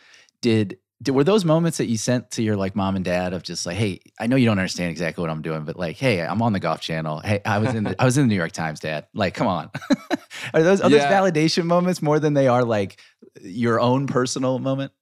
Did 0.41 0.77
did, 1.01 1.11
were 1.11 1.23
those 1.23 1.43
moments 1.43 1.77
that 1.77 1.87
you 1.87 1.97
sent 1.97 2.31
to 2.31 2.43
your 2.43 2.55
like 2.55 2.75
mom 2.75 2.95
and 2.95 3.03
dad 3.03 3.33
of 3.33 3.43
just 3.43 3.65
like, 3.65 3.75
hey, 3.75 3.99
I 4.19 4.27
know 4.27 4.37
you 4.37 4.45
don't 4.45 4.57
understand 4.57 4.91
exactly 4.91 5.21
what 5.21 5.29
I'm 5.29 5.41
doing, 5.41 5.65
but 5.65 5.77
like, 5.77 5.97
hey, 5.97 6.21
I'm 6.21 6.41
on 6.41 6.53
the 6.53 6.59
Golf 6.59 6.79
Channel. 6.79 7.19
Hey, 7.19 7.41
I 7.45 7.59
was 7.59 7.73
in 7.73 7.83
the 7.83 7.95
I 8.01 8.05
was 8.05 8.17
in 8.17 8.23
the 8.23 8.29
New 8.29 8.37
York 8.37 8.53
Times, 8.53 8.79
Dad. 8.79 9.07
Like, 9.13 9.33
come 9.33 9.47
on. 9.47 9.69
are 10.53 10.63
those 10.63 10.81
are 10.81 10.89
yeah. 10.89 10.97
those 10.97 11.31
validation 11.33 11.65
moments 11.65 12.01
more 12.01 12.19
than 12.19 12.33
they 12.33 12.47
are 12.47 12.63
like 12.63 12.99
your 13.41 13.79
own 13.79 14.07
personal 14.07 14.59
moment? 14.59 14.93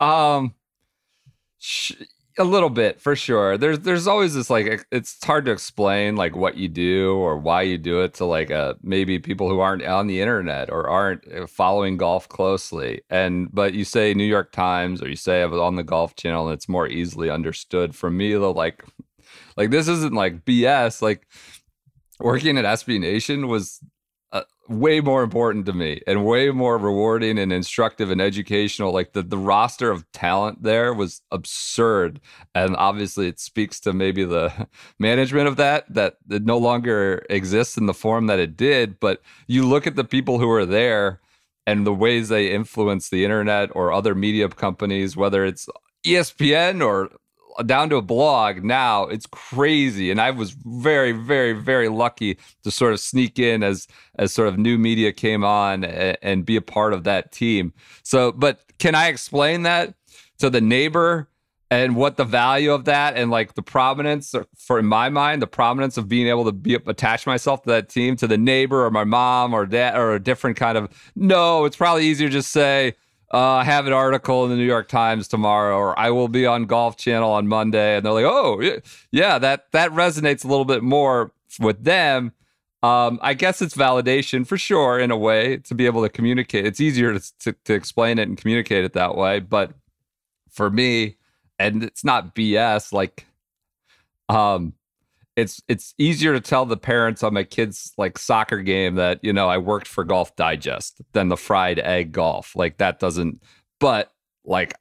Um, 0.00 0.54
sh- 1.58 1.92
a 2.38 2.44
little 2.44 2.70
bit 2.70 3.00
for 3.00 3.14
sure. 3.14 3.56
There's 3.56 3.80
there's 3.80 4.06
always 4.06 4.34
this 4.34 4.50
like 4.50 4.86
it's 4.90 5.24
hard 5.24 5.44
to 5.46 5.52
explain 5.52 6.16
like 6.16 6.34
what 6.34 6.56
you 6.56 6.68
do 6.68 7.14
or 7.14 7.38
why 7.38 7.62
you 7.62 7.78
do 7.78 8.02
it 8.02 8.14
to 8.14 8.24
like 8.24 8.50
uh 8.50 8.74
maybe 8.82 9.18
people 9.18 9.48
who 9.48 9.60
aren't 9.60 9.84
on 9.84 10.06
the 10.06 10.20
internet 10.20 10.70
or 10.70 10.88
aren't 10.88 11.32
uh, 11.32 11.46
following 11.46 11.96
golf 11.96 12.28
closely. 12.28 13.02
And 13.08 13.48
but 13.52 13.74
you 13.74 13.84
say 13.84 14.14
New 14.14 14.24
York 14.24 14.52
Times 14.52 15.02
or 15.02 15.08
you 15.08 15.16
say 15.16 15.42
I 15.42 15.46
was 15.46 15.60
on 15.60 15.76
the 15.76 15.84
Golf 15.84 16.16
Channel 16.16 16.48
and 16.48 16.54
it's 16.54 16.68
more 16.68 16.88
easily 16.88 17.30
understood. 17.30 17.94
For 17.94 18.10
me, 18.10 18.32
the 18.32 18.52
like 18.52 18.84
like 19.56 19.70
this 19.70 19.88
isn't 19.88 20.14
like 20.14 20.44
BS. 20.44 21.02
Like 21.02 21.26
working 22.18 22.58
at 22.58 22.64
SB 22.64 23.00
Nation 23.00 23.48
was 23.48 23.80
way 24.68 25.00
more 25.00 25.22
important 25.22 25.66
to 25.66 25.72
me 25.72 26.00
and 26.06 26.24
way 26.24 26.50
more 26.50 26.78
rewarding 26.78 27.38
and 27.38 27.52
instructive 27.52 28.10
and 28.10 28.20
educational. 28.20 28.92
Like 28.92 29.12
the, 29.12 29.22
the 29.22 29.38
roster 29.38 29.90
of 29.90 30.10
talent 30.12 30.62
there 30.62 30.94
was 30.94 31.22
absurd. 31.30 32.20
And 32.54 32.74
obviously 32.76 33.28
it 33.28 33.40
speaks 33.40 33.78
to 33.80 33.92
maybe 33.92 34.24
the 34.24 34.68
management 34.98 35.48
of 35.48 35.56
that, 35.56 35.92
that 35.92 36.16
it 36.30 36.44
no 36.44 36.58
longer 36.58 37.24
exists 37.28 37.76
in 37.76 37.86
the 37.86 37.94
form 37.94 38.26
that 38.26 38.38
it 38.38 38.56
did. 38.56 38.98
But 39.00 39.20
you 39.46 39.66
look 39.66 39.86
at 39.86 39.96
the 39.96 40.04
people 40.04 40.38
who 40.38 40.50
are 40.50 40.66
there 40.66 41.20
and 41.66 41.86
the 41.86 41.94
ways 41.94 42.28
they 42.28 42.50
influence 42.50 43.08
the 43.08 43.24
internet 43.24 43.70
or 43.74 43.92
other 43.92 44.14
media 44.14 44.48
companies, 44.48 45.16
whether 45.16 45.44
it's 45.44 45.68
ESPN 46.06 46.84
or 46.84 47.10
down 47.66 47.90
to 47.90 47.96
a 47.96 48.02
blog 48.02 48.64
now. 48.64 49.04
It's 49.04 49.26
crazy, 49.26 50.10
and 50.10 50.20
I 50.20 50.30
was 50.30 50.52
very, 50.52 51.12
very, 51.12 51.52
very 51.52 51.88
lucky 51.88 52.38
to 52.62 52.70
sort 52.70 52.92
of 52.92 53.00
sneak 53.00 53.38
in 53.38 53.62
as 53.62 53.86
as 54.16 54.32
sort 54.32 54.48
of 54.48 54.58
new 54.58 54.78
media 54.78 55.12
came 55.12 55.44
on 55.44 55.84
and, 55.84 56.18
and 56.22 56.46
be 56.46 56.56
a 56.56 56.62
part 56.62 56.92
of 56.92 57.04
that 57.04 57.32
team. 57.32 57.72
So, 58.02 58.32
but 58.32 58.60
can 58.78 58.94
I 58.94 59.08
explain 59.08 59.62
that 59.62 59.94
to 60.38 60.50
the 60.50 60.60
neighbor? 60.60 61.28
and 61.70 61.96
what 61.96 62.16
the 62.16 62.24
value 62.24 62.72
of 62.72 62.84
that 62.84 63.16
and 63.16 63.30
like 63.30 63.54
the 63.54 63.62
prominence 63.62 64.34
for 64.54 64.78
in 64.78 64.86
my 64.86 65.08
mind 65.08 65.42
the 65.42 65.46
prominence 65.46 65.96
of 65.96 66.08
being 66.08 66.28
able 66.28 66.44
to 66.44 66.52
be 66.52 66.74
attach 66.74 67.26
myself 67.26 67.62
to 67.62 67.70
that 67.70 67.88
team 67.88 68.16
to 68.16 68.26
the 68.26 68.38
neighbor 68.38 68.84
or 68.84 68.90
my 68.90 69.04
mom 69.04 69.54
or 69.54 69.66
dad 69.66 69.96
or 69.96 70.14
a 70.14 70.20
different 70.20 70.56
kind 70.56 70.76
of 70.76 70.88
no 71.16 71.64
it's 71.64 71.76
probably 71.76 72.04
easier 72.04 72.28
to 72.28 72.32
just 72.32 72.50
say 72.50 72.94
uh, 73.32 73.38
I 73.38 73.64
have 73.64 73.86
an 73.86 73.92
article 73.92 74.44
in 74.44 74.50
the 74.50 74.56
New 74.56 74.66
York 74.66 74.88
Times 74.88 75.28
tomorrow, 75.28 75.76
or 75.76 75.98
I 75.98 76.10
will 76.10 76.28
be 76.28 76.46
on 76.46 76.66
Golf 76.66 76.96
Channel 76.96 77.30
on 77.30 77.48
Monday, 77.48 77.96
and 77.96 78.04
they're 78.04 78.12
like, 78.12 78.24
"Oh, 78.24 78.60
yeah, 79.10 79.38
that 79.38 79.72
that 79.72 79.90
resonates 79.92 80.44
a 80.44 80.48
little 80.48 80.64
bit 80.64 80.82
more 80.82 81.32
with 81.58 81.82
them." 81.84 82.32
Um, 82.82 83.18
I 83.22 83.32
guess 83.32 83.62
it's 83.62 83.74
validation 83.74 84.46
for 84.46 84.58
sure 84.58 84.98
in 84.98 85.10
a 85.10 85.16
way 85.16 85.56
to 85.56 85.74
be 85.74 85.86
able 85.86 86.02
to 86.02 86.10
communicate. 86.10 86.66
It's 86.66 86.80
easier 86.80 87.18
to, 87.18 87.38
to, 87.38 87.56
to 87.64 87.72
explain 87.72 88.18
it 88.18 88.28
and 88.28 88.36
communicate 88.36 88.84
it 88.84 88.92
that 88.92 89.16
way, 89.16 89.40
but 89.40 89.72
for 90.50 90.68
me, 90.68 91.16
and 91.58 91.82
it's 91.82 92.04
not 92.04 92.34
BS. 92.34 92.92
Like, 92.92 93.24
um, 94.28 94.74
it's 95.36 95.60
it's 95.68 95.94
easier 95.98 96.32
to 96.32 96.40
tell 96.40 96.64
the 96.64 96.76
parents 96.76 97.22
on 97.22 97.34
my 97.34 97.44
kids 97.44 97.92
like 97.98 98.18
soccer 98.18 98.58
game 98.58 98.94
that 98.96 99.20
you 99.22 99.32
know 99.32 99.48
I 99.48 99.58
worked 99.58 99.88
for 99.88 100.04
Golf 100.04 100.34
Digest 100.36 101.02
than 101.12 101.28
the 101.28 101.36
fried 101.36 101.78
egg 101.80 102.12
golf. 102.12 102.54
Like 102.54 102.78
that 102.78 103.00
doesn't. 103.00 103.42
But 103.80 104.12
like, 104.44 104.74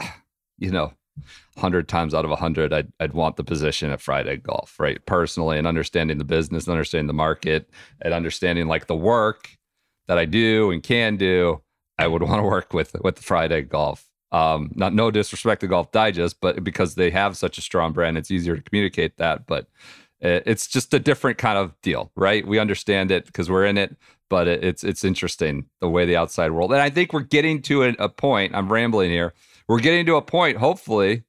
you 0.58 0.70
know, 0.70 0.92
hundred 1.56 1.88
times 1.88 2.14
out 2.14 2.24
of 2.24 2.30
a 2.30 2.36
hundred, 2.36 2.72
I'd 2.72 2.92
I'd 3.00 3.14
want 3.14 3.36
the 3.36 3.44
position 3.44 3.90
at 3.90 4.00
fried 4.00 4.28
egg 4.28 4.44
golf, 4.44 4.78
right? 4.78 5.04
Personally, 5.06 5.58
and 5.58 5.66
understanding 5.66 6.18
the 6.18 6.24
business, 6.24 6.66
and 6.66 6.72
understanding 6.72 7.08
the 7.08 7.12
market, 7.12 7.68
and 8.00 8.14
understanding 8.14 8.68
like 8.68 8.86
the 8.86 8.96
work 8.96 9.56
that 10.06 10.18
I 10.18 10.24
do 10.24 10.70
and 10.70 10.82
can 10.82 11.16
do, 11.16 11.62
I 11.98 12.06
would 12.06 12.22
want 12.22 12.38
to 12.38 12.44
work 12.44 12.72
with 12.72 12.94
with 13.02 13.16
the 13.16 13.22
fried 13.22 13.52
egg 13.52 13.70
golf. 13.70 14.08
Um, 14.32 14.72
not 14.74 14.92
no 14.92 15.10
disrespect 15.10 15.60
to 15.60 15.68
Golf 15.68 15.92
Digest, 15.92 16.40
but 16.40 16.62
because 16.64 16.94
they 16.94 17.10
have 17.10 17.36
such 17.36 17.58
a 17.58 17.62
strong 17.62 17.92
brand, 17.92 18.18
it's 18.18 18.30
easier 18.30 18.56
to 18.56 18.62
communicate 18.62 19.16
that. 19.18 19.46
But 19.46 19.68
it's 20.20 20.66
just 20.66 20.94
a 20.94 20.98
different 20.98 21.38
kind 21.38 21.58
of 21.58 21.80
deal, 21.82 22.10
right? 22.16 22.46
We 22.46 22.58
understand 22.58 23.10
it 23.10 23.26
because 23.26 23.50
we're 23.50 23.66
in 23.66 23.78
it, 23.78 23.96
but 24.28 24.48
it's 24.48 24.82
it's 24.82 25.04
interesting 25.04 25.66
the 25.80 25.88
way 25.88 26.04
the 26.04 26.16
outside 26.16 26.50
world. 26.50 26.72
And 26.72 26.80
I 26.80 26.90
think 26.90 27.12
we're 27.12 27.20
getting 27.20 27.62
to 27.62 27.84
a, 27.84 27.94
a 27.98 28.08
point. 28.08 28.54
I'm 28.54 28.72
rambling 28.72 29.10
here. 29.10 29.34
We're 29.68 29.80
getting 29.80 30.06
to 30.06 30.16
a 30.16 30.22
point, 30.22 30.58
hopefully, 30.58 31.24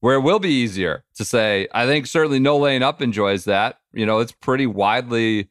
where 0.00 0.14
it 0.14 0.20
will 0.20 0.38
be 0.38 0.50
easier 0.50 1.04
to 1.16 1.24
say. 1.24 1.68
I 1.72 1.86
think 1.86 2.06
certainly 2.06 2.38
no 2.38 2.56
laying 2.58 2.82
up 2.82 3.02
enjoys 3.02 3.44
that. 3.44 3.80
You 3.92 4.06
know, 4.06 4.20
it's 4.20 4.32
pretty 4.32 4.66
widely 4.66 5.48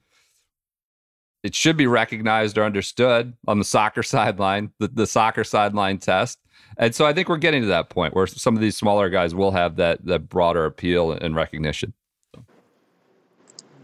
it 1.43 1.55
should 1.55 1.77
be 1.77 1.87
recognized 1.87 2.57
or 2.57 2.65
understood 2.65 3.33
on 3.47 3.57
the 3.57 3.63
soccer 3.63 4.03
sideline, 4.13 4.71
the, 4.79 4.87
the 4.87 5.07
soccer 5.07 5.43
sideline 5.43 5.97
test. 5.97 6.39
And 6.77 6.93
so 6.93 7.05
I 7.05 7.13
think 7.13 7.27
we're 7.27 7.37
getting 7.37 7.61
to 7.63 7.67
that 7.67 7.89
point 7.89 8.13
where 8.13 8.27
some 8.27 8.55
of 8.55 8.61
these 8.61 8.77
smaller 8.77 9.09
guys 9.09 9.33
will 9.33 9.51
have 9.51 9.75
that 9.77 10.05
that 10.05 10.29
broader 10.29 10.65
appeal 10.65 11.11
and 11.11 11.35
recognition. 11.35 11.93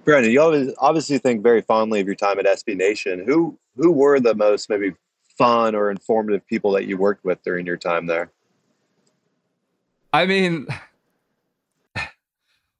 Brendan, 0.05 0.31
you 0.31 0.75
obviously 0.79 1.17
think 1.17 1.41
very 1.41 1.61
fondly 1.61 2.01
of 2.01 2.07
your 2.07 2.15
time 2.15 2.37
at 2.39 2.45
SB 2.45 2.75
Nation. 2.75 3.23
Who 3.25 3.57
who 3.75 3.91
were 3.91 4.19
the 4.19 4.35
most 4.35 4.69
maybe 4.69 4.93
fun 5.37 5.75
or 5.75 5.89
informative 5.89 6.45
people 6.45 6.71
that 6.71 6.85
you 6.85 6.97
worked 6.97 7.25
with 7.25 7.41
during 7.43 7.65
your 7.65 7.77
time 7.77 8.05
there? 8.05 8.31
I 10.11 10.27
mean, 10.27 10.67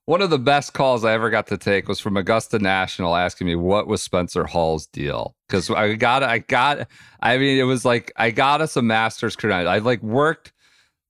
one 0.05 0.21
of 0.21 0.29
the 0.29 0.39
best 0.39 0.73
calls 0.73 1.05
I 1.05 1.13
ever 1.13 1.29
got 1.29 1.47
to 1.47 1.57
take 1.57 1.87
was 1.87 1.99
from 1.99 2.17
Augusta 2.17 2.59
National 2.59 3.15
asking 3.15 3.47
me 3.47 3.55
what 3.55 3.87
was 3.87 4.01
Spencer 4.01 4.45
Hall's 4.45 4.85
deal 4.87 5.35
because 5.47 5.69
I 5.69 5.93
got 5.93 6.23
I 6.23 6.39
got 6.39 6.87
I 7.21 7.37
mean 7.37 7.57
it 7.57 7.63
was 7.63 7.85
like 7.85 8.11
I 8.17 8.31
got 8.31 8.61
us 8.61 8.75
a 8.75 8.81
master's 8.81 9.35
credential. 9.35 9.69
I 9.69 9.77
like 9.77 10.03
worked 10.03 10.51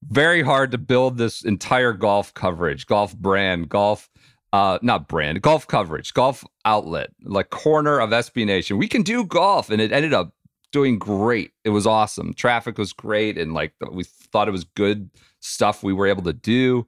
very 0.04 0.44
hard 0.44 0.72
to 0.72 0.78
build 0.78 1.18
this 1.18 1.44
entire 1.44 1.94
golf 1.94 2.34
coverage, 2.34 2.86
golf 2.86 3.16
brand, 3.18 3.70
golf 3.70 4.10
uh 4.52 4.78
not 4.84 5.08
brand, 5.08 5.42
golf 5.42 5.68
coverage, 5.68 6.14
golf 6.14 6.44
outlet, 6.66 7.10
like 7.24 7.50
corner 7.50 8.00
of 8.00 8.12
SB 8.12 8.46
Nation. 8.46 8.78
We 8.78 8.88
can 8.88 9.02
do 9.02 9.26
golf 9.26 9.72
and 9.72 9.82
it 9.82 9.92
ended 9.92 10.14
up 10.14 10.34
doing 10.72 11.00
great. 11.00 11.52
It 11.64 11.70
was 11.70 11.88
awesome. 11.88 12.34
Traffic 12.36 12.78
was 12.78 12.94
great 12.94 13.40
and 13.40 13.54
like 13.54 13.74
we 13.92 14.04
thought 14.04 14.48
it 14.48 14.52
was 14.52 14.66
good 14.66 15.10
stuff 15.40 15.82
we 15.82 15.94
were 15.94 16.08
able 16.08 16.24
to 16.24 16.34
do. 16.34 16.86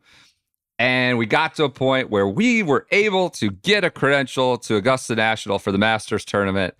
And 0.77 1.17
we 1.17 1.25
got 1.25 1.55
to 1.55 1.63
a 1.63 1.69
point 1.69 2.09
where 2.09 2.27
we 2.27 2.61
were 2.61 2.85
able 2.91 3.29
to 3.31 3.51
get 3.51 3.83
a 3.83 3.89
credential 3.89 4.57
to 4.59 4.75
Augusta 4.75 5.15
National 5.15 5.57
for 5.57 5.71
the 5.71 5.77
Masters 5.77 6.25
tournament. 6.25 6.75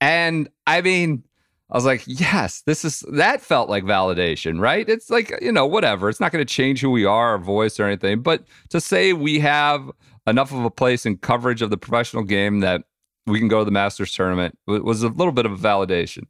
And 0.00 0.48
I 0.66 0.80
mean, 0.80 1.24
I 1.70 1.76
was 1.76 1.84
like, 1.84 2.04
yes, 2.06 2.62
this 2.66 2.84
is 2.84 3.02
that 3.12 3.40
felt 3.40 3.70
like 3.70 3.84
validation, 3.84 4.60
right? 4.60 4.88
It's 4.88 5.10
like, 5.10 5.32
you 5.40 5.50
know, 5.50 5.66
whatever. 5.66 6.08
It's 6.08 6.20
not 6.20 6.30
going 6.30 6.44
to 6.44 6.54
change 6.54 6.80
who 6.80 6.90
we 6.90 7.04
are, 7.04 7.30
our 7.30 7.38
voice, 7.38 7.80
or 7.80 7.86
anything. 7.86 8.20
But 8.20 8.44
to 8.68 8.80
say 8.80 9.12
we 9.12 9.40
have 9.40 9.90
enough 10.26 10.52
of 10.52 10.64
a 10.64 10.70
place 10.70 11.06
in 11.06 11.16
coverage 11.16 11.62
of 11.62 11.70
the 11.70 11.78
professional 11.78 12.24
game 12.24 12.60
that 12.60 12.84
we 13.26 13.38
can 13.38 13.48
go 13.48 13.60
to 13.60 13.64
the 13.64 13.70
Masters 13.70 14.12
tournament 14.12 14.58
was 14.66 15.02
a 15.02 15.08
little 15.08 15.32
bit 15.32 15.46
of 15.46 15.52
a 15.52 15.56
validation. 15.56 16.24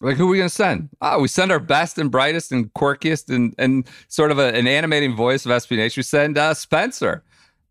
Like 0.00 0.16
who 0.16 0.26
are 0.26 0.30
we 0.30 0.38
gonna 0.38 0.48
send? 0.48 0.88
Oh, 1.02 1.20
we 1.20 1.28
send 1.28 1.52
our 1.52 1.58
best 1.58 1.98
and 1.98 2.10
brightest 2.10 2.52
and 2.52 2.72
quirkiest 2.72 3.28
and 3.34 3.54
and 3.58 3.86
sort 4.08 4.30
of 4.30 4.38
a, 4.38 4.54
an 4.54 4.66
animating 4.66 5.14
voice 5.14 5.44
of 5.44 5.50
Nation. 5.70 6.00
We 6.00 6.02
send 6.02 6.38
uh, 6.38 6.54
Spencer, 6.54 7.22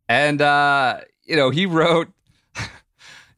and 0.08 0.40
uh, 0.42 1.02
you 1.24 1.36
know 1.36 1.50
he 1.50 1.66
wrote 1.66 2.10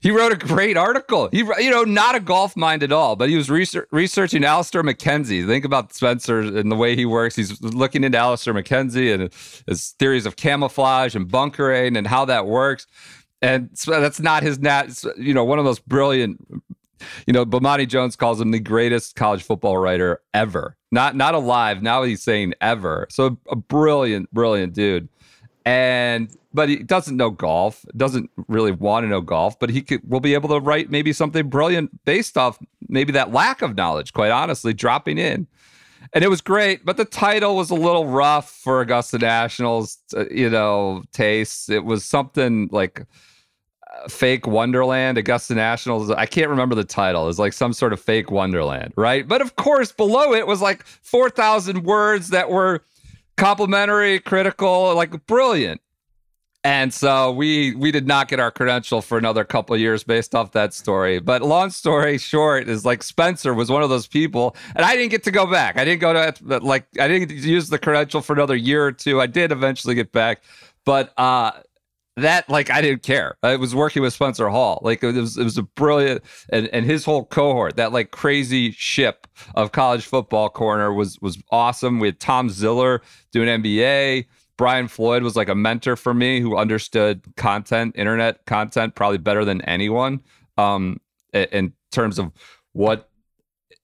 he 0.01 0.11
wrote 0.11 0.33
a 0.33 0.35
great 0.35 0.75
article. 0.75 1.29
He 1.31 1.37
you 1.37 1.69
know 1.69 1.83
not 1.83 2.15
a 2.15 2.19
golf 2.19 2.57
mind 2.57 2.83
at 2.83 2.91
all, 2.91 3.15
but 3.15 3.29
he 3.29 3.37
was 3.37 3.49
research, 3.49 3.87
researching 3.91 4.43
Alister 4.43 4.83
MacKenzie. 4.83 5.47
Think 5.47 5.63
about 5.63 5.93
Spencer 5.93 6.39
and 6.39 6.69
the 6.69 6.75
way 6.75 6.97
he 6.97 7.05
works. 7.05 7.37
He's 7.37 7.61
looking 7.61 8.03
into 8.03 8.17
Alister 8.17 8.53
MacKenzie 8.53 9.13
and 9.13 9.33
his 9.67 9.91
theories 9.99 10.25
of 10.25 10.35
camouflage 10.35 11.15
and 11.15 11.31
bunkering 11.31 11.95
and 11.95 12.07
how 12.07 12.25
that 12.25 12.45
works. 12.45 12.87
and 13.41 13.69
so 13.73 14.01
that's 14.01 14.19
not 14.19 14.43
his 14.43 14.59
nat. 14.59 15.01
You 15.17 15.33
know, 15.33 15.45
one 15.45 15.59
of 15.59 15.65
those 15.65 15.79
brilliant. 15.79 16.45
You 17.27 17.33
know, 17.33 17.45
Bomani 17.45 17.87
Jones 17.87 18.15
calls 18.15 18.39
him 18.39 18.51
the 18.51 18.59
greatest 18.59 19.15
college 19.15 19.43
football 19.43 19.77
writer 19.77 20.21
ever. 20.33 20.77
Not 20.91 21.15
not 21.15 21.35
alive. 21.35 21.81
Now 21.81 22.03
he's 22.03 22.23
saying 22.23 22.53
ever. 22.61 23.07
So 23.09 23.37
a 23.49 23.55
brilliant, 23.55 24.31
brilliant 24.33 24.73
dude. 24.73 25.09
And 25.65 26.35
but 26.53 26.69
he 26.69 26.77
doesn't 26.77 27.15
know 27.15 27.29
golf. 27.29 27.85
Doesn't 27.95 28.29
really 28.47 28.71
want 28.71 29.03
to 29.05 29.07
know 29.07 29.21
golf. 29.21 29.59
But 29.59 29.69
he 29.69 29.81
could 29.81 30.01
will 30.09 30.19
be 30.19 30.33
able 30.33 30.49
to 30.49 30.59
write 30.59 30.89
maybe 30.89 31.13
something 31.13 31.49
brilliant 31.49 32.03
based 32.05 32.37
off 32.37 32.59
maybe 32.89 33.11
that 33.13 33.31
lack 33.31 33.61
of 33.61 33.75
knowledge. 33.75 34.13
Quite 34.13 34.31
honestly, 34.31 34.73
dropping 34.73 35.17
in 35.17 35.47
and 36.13 36.23
it 36.23 36.29
was 36.29 36.41
great, 36.41 36.85
but 36.85 36.97
the 36.97 37.05
title 37.05 37.55
was 37.55 37.69
a 37.69 37.75
little 37.75 38.05
rough 38.05 38.49
for 38.49 38.81
Augusta 38.81 39.17
Nationals, 39.17 39.97
uh, 40.15 40.25
you 40.29 40.49
know, 40.49 41.03
tastes. 41.13 41.69
It 41.69 41.85
was 41.85 42.03
something 42.03 42.69
like 42.71 43.05
fake 44.09 44.47
Wonderland, 44.47 45.17
Augusta 45.17 45.55
Nationals. 45.55 46.11
I 46.11 46.25
can't 46.25 46.49
remember 46.49 46.75
the 46.75 46.83
title. 46.83 47.29
It's 47.29 47.39
like 47.39 47.53
some 47.53 47.73
sort 47.73 47.93
of 47.93 47.99
fake 47.99 48.31
Wonderland, 48.31 48.93
right? 48.95 49.27
But 49.27 49.41
of 49.41 49.55
course, 49.55 49.91
below 49.91 50.33
it 50.33 50.47
was 50.47 50.61
like 50.61 50.83
4,000 50.85 51.83
words 51.83 52.29
that 52.29 52.49
were 52.49 52.83
complimentary, 53.37 54.19
critical, 54.19 54.95
like 54.95 55.25
brilliant. 55.25 55.81
And 56.63 56.93
so 56.93 57.31
we 57.31 57.73
we 57.73 57.91
did 57.91 58.05
not 58.05 58.27
get 58.27 58.39
our 58.39 58.51
credential 58.51 59.01
for 59.01 59.17
another 59.17 59.43
couple 59.43 59.75
years 59.75 60.03
based 60.03 60.35
off 60.35 60.51
that 60.51 60.75
story. 60.75 61.17
But 61.19 61.41
long 61.41 61.71
story 61.71 62.19
short 62.19 62.69
is 62.69 62.85
like 62.85 63.01
Spencer 63.01 63.55
was 63.55 63.71
one 63.71 63.81
of 63.81 63.89
those 63.89 64.05
people, 64.05 64.55
and 64.75 64.85
I 64.85 64.95
didn't 64.95 65.09
get 65.09 65.23
to 65.23 65.31
go 65.31 65.47
back. 65.47 65.79
I 65.79 65.85
didn't 65.85 66.01
go 66.01 66.13
to 66.13 66.59
like 66.59 66.85
I 66.99 67.07
didn't 67.07 67.31
use 67.31 67.69
the 67.69 67.79
credential 67.79 68.21
for 68.21 68.33
another 68.33 68.55
year 68.55 68.85
or 68.85 68.91
two. 68.91 69.19
I 69.19 69.25
did 69.25 69.51
eventually 69.51 69.95
get 69.95 70.11
back, 70.11 70.43
but 70.85 71.11
uh 71.17 71.51
that 72.17 72.49
like 72.49 72.69
I 72.69 72.81
didn't 72.81 73.03
care. 73.03 73.37
I 73.41 73.55
was 73.55 73.73
working 73.73 74.01
with 74.01 74.13
Spencer 74.13 74.49
Hall. 74.49 74.79
Like 74.83 75.03
it 75.03 75.13
was 75.13 75.37
it 75.37 75.43
was 75.43 75.57
a 75.57 75.63
brilliant 75.63 76.23
and 76.49 76.67
and 76.67 76.85
his 76.85 77.05
whole 77.05 77.25
cohort, 77.25 77.77
that 77.77 77.91
like 77.91 78.11
crazy 78.11 78.71
ship 78.71 79.27
of 79.55 79.71
college 79.71 80.05
football 80.05 80.49
corner 80.49 80.93
was 80.93 81.19
was 81.21 81.41
awesome. 81.51 81.99
We 81.99 82.09
had 82.09 82.19
Tom 82.19 82.49
Ziller 82.49 83.01
doing 83.31 83.47
NBA. 83.47 84.25
Brian 84.57 84.87
Floyd 84.87 85.23
was 85.23 85.35
like 85.35 85.49
a 85.49 85.55
mentor 85.55 85.95
for 85.95 86.13
me 86.13 86.39
who 86.39 86.55
understood 86.55 87.23
content, 87.35 87.95
internet 87.97 88.45
content, 88.45 88.93
probably 88.93 89.17
better 89.17 89.43
than 89.43 89.61
anyone 89.61 90.21
um, 90.57 90.99
in 91.33 91.73
terms 91.91 92.19
of 92.19 92.31
what, 92.73 93.09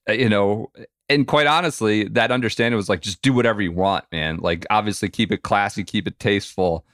you 0.08 0.28
know, 0.28 0.70
and 1.08 1.26
quite 1.26 1.48
honestly, 1.48 2.04
that 2.04 2.30
understanding 2.30 2.76
was 2.76 2.88
like, 2.88 3.00
just 3.00 3.22
do 3.22 3.32
whatever 3.32 3.60
you 3.60 3.72
want, 3.72 4.04
man. 4.12 4.36
Like, 4.36 4.66
obviously, 4.70 5.08
keep 5.08 5.32
it 5.32 5.42
classy, 5.42 5.82
keep 5.82 6.06
it 6.06 6.18
tasteful, 6.20 6.84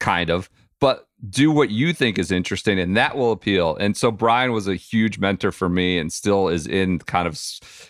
kind 0.00 0.28
of 0.28 0.50
but 0.80 1.06
do 1.28 1.50
what 1.50 1.70
you 1.70 1.92
think 1.92 2.18
is 2.18 2.32
interesting 2.32 2.78
and 2.78 2.96
that 2.96 3.14
will 3.14 3.32
appeal. 3.32 3.76
And 3.76 3.96
so 3.96 4.10
brian 4.10 4.52
was 4.52 4.66
a 4.66 4.74
huge 4.74 5.18
mentor 5.18 5.52
for 5.52 5.68
me 5.68 5.98
and 5.98 6.10
still 6.10 6.48
is 6.48 6.66
in 6.66 6.98
kind 7.00 7.28
of 7.28 7.38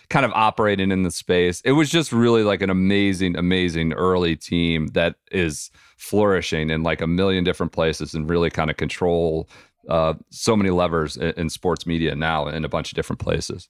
kind 0.09 0.25
of 0.25 0.31
operating 0.33 0.91
in 0.91 1.03
the 1.03 1.11
space. 1.11 1.61
It 1.61 1.71
was 1.71 1.89
just 1.89 2.11
really 2.11 2.43
like 2.43 2.61
an 2.61 2.69
amazing 2.69 3.37
amazing 3.37 3.93
early 3.93 4.35
team 4.35 4.87
that 4.87 5.15
is 5.31 5.71
flourishing 5.97 6.69
in 6.69 6.83
like 6.83 7.01
a 7.01 7.07
million 7.07 7.43
different 7.43 7.71
places 7.71 8.13
and 8.13 8.29
really 8.29 8.49
kind 8.49 8.69
of 8.69 8.77
control 8.77 9.47
uh, 9.89 10.13
so 10.29 10.55
many 10.55 10.69
levers 10.69 11.17
in, 11.17 11.33
in 11.37 11.49
sports 11.49 11.85
media 11.85 12.15
now 12.15 12.47
in 12.47 12.65
a 12.65 12.69
bunch 12.69 12.91
of 12.91 12.95
different 12.95 13.19
places. 13.19 13.69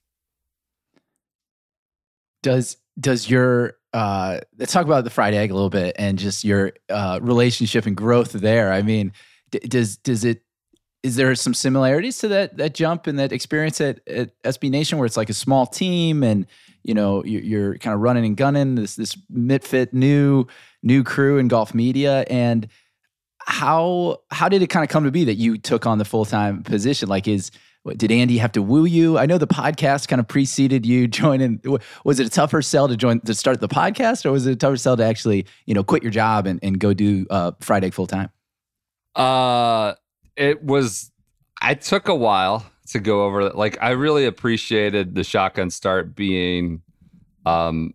Does 2.41 2.77
does 2.99 3.29
your 3.29 3.75
uh, 3.93 4.39
let's 4.57 4.71
talk 4.71 4.85
about 4.85 5.03
the 5.03 5.09
fried 5.09 5.33
egg 5.33 5.51
a 5.51 5.53
little 5.53 5.69
bit 5.69 5.95
and 5.99 6.17
just 6.17 6.43
your 6.43 6.73
uh, 6.89 7.19
relationship 7.21 7.85
and 7.85 7.95
growth 7.95 8.31
there. 8.31 8.71
I 8.71 8.81
mean, 8.81 9.11
d- 9.51 9.59
does 9.59 9.97
does 9.97 10.23
it 10.23 10.43
is 11.03 11.15
there 11.15 11.33
some 11.35 11.53
similarities 11.53 12.19
to 12.19 12.27
that 12.29 12.57
that 12.57 12.73
jump 12.73 13.07
and 13.07 13.19
that 13.19 13.31
experience 13.31 13.81
at, 13.81 14.07
at 14.07 14.41
SB 14.43 14.69
Nation 14.69 14.97
where 14.97 15.05
it's 15.05 15.17
like 15.17 15.29
a 15.29 15.33
small 15.33 15.65
team 15.65 16.23
and 16.23 16.45
you 16.83 16.93
know 16.93 17.23
you're, 17.25 17.41
you're 17.41 17.77
kind 17.77 17.93
of 17.93 17.99
running 17.99 18.25
and 18.25 18.37
gunning 18.37 18.75
this 18.75 18.95
this 18.95 19.15
mitfit 19.33 19.93
new 19.93 20.45
new 20.83 21.03
crew 21.03 21.37
in 21.37 21.47
golf 21.47 21.73
media 21.73 22.23
and 22.29 22.67
how 23.45 24.19
how 24.29 24.47
did 24.49 24.61
it 24.61 24.67
kind 24.67 24.83
of 24.83 24.89
come 24.89 25.03
to 25.03 25.11
be 25.11 25.25
that 25.25 25.35
you 25.35 25.57
took 25.57 25.85
on 25.85 25.97
the 25.97 26.05
full 26.05 26.25
time 26.25 26.63
position? 26.63 27.09
Like 27.09 27.27
is 27.27 27.51
did 27.97 28.11
Andy 28.11 28.37
have 28.37 28.51
to 28.53 28.61
woo 28.61 28.85
you? 28.85 29.17
I 29.17 29.25
know 29.25 29.37
the 29.37 29.47
podcast 29.47 30.07
kind 30.07 30.19
of 30.19 30.27
preceded 30.27 30.85
you 30.85 31.07
joining. 31.07 31.61
Was 32.05 32.19
it 32.19 32.27
a 32.27 32.29
tougher 32.29 32.61
sell 32.61 32.87
to 32.87 32.95
join 32.95 33.21
to 33.21 33.33
start 33.33 33.59
the 33.59 33.67
podcast, 33.67 34.25
or 34.25 34.31
was 34.31 34.45
it 34.45 34.53
a 34.53 34.55
tougher 34.55 34.77
sell 34.77 34.97
to 34.97 35.03
actually 35.03 35.45
you 35.65 35.73
know 35.73 35.83
quit 35.83 36.03
your 36.03 36.11
job 36.11 36.45
and, 36.45 36.59
and 36.61 36.79
go 36.79 36.93
do 36.93 37.25
uh, 37.29 37.51
Fried 37.59 37.83
Egg 37.83 37.93
full 37.93 38.07
time? 38.07 38.29
Uh, 39.15 39.95
it 40.35 40.63
was. 40.63 41.11
I 41.61 41.75
took 41.75 42.07
a 42.07 42.15
while 42.15 42.65
to 42.87 42.99
go 42.99 43.25
over. 43.25 43.49
Like 43.49 43.77
I 43.81 43.91
really 43.91 44.25
appreciated 44.25 45.15
the 45.15 45.23
shotgun 45.23 45.69
start 45.69 46.15
being, 46.15 46.81
um, 47.45 47.93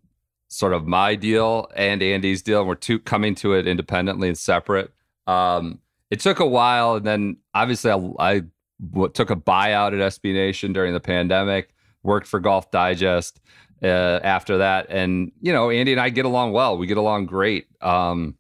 sort 0.49 0.73
of 0.73 0.87
my 0.87 1.15
deal 1.15 1.69
and 1.77 2.03
Andy's 2.03 2.43
deal. 2.43 2.65
We're 2.65 2.75
two 2.75 2.99
coming 2.99 3.35
to 3.37 3.55
it 3.55 3.67
independently 3.67 4.29
and 4.29 4.39
separate. 4.39 4.93
Um, 5.27 5.81
it 6.11 6.21
took 6.21 6.39
a 6.39 6.47
while, 6.47 6.95
and 6.97 7.07
then 7.07 7.37
obviously 7.55 7.91
I, 7.91 7.99
I 8.19 8.43
took 9.15 9.31
a 9.31 9.37
buyout 9.37 9.99
at 9.99 10.13
SB 10.13 10.33
Nation 10.33 10.73
during 10.73 10.93
the 10.93 11.01
pandemic, 11.01 11.75
worked 12.03 12.27
for 12.27 12.41
Golf 12.41 12.71
Digest 12.71 13.41
uh, 13.83 14.21
after 14.23 14.59
that. 14.59 14.87
And, 14.89 15.33
you 15.41 15.53
know, 15.53 15.71
Andy 15.71 15.93
and 15.93 16.01
I 16.01 16.11
get 16.11 16.25
along 16.25 16.53
well. 16.53 16.77
We 16.77 16.87
get 16.87 16.97
along 16.97 17.27
great. 17.27 17.67
Um, 17.81 18.37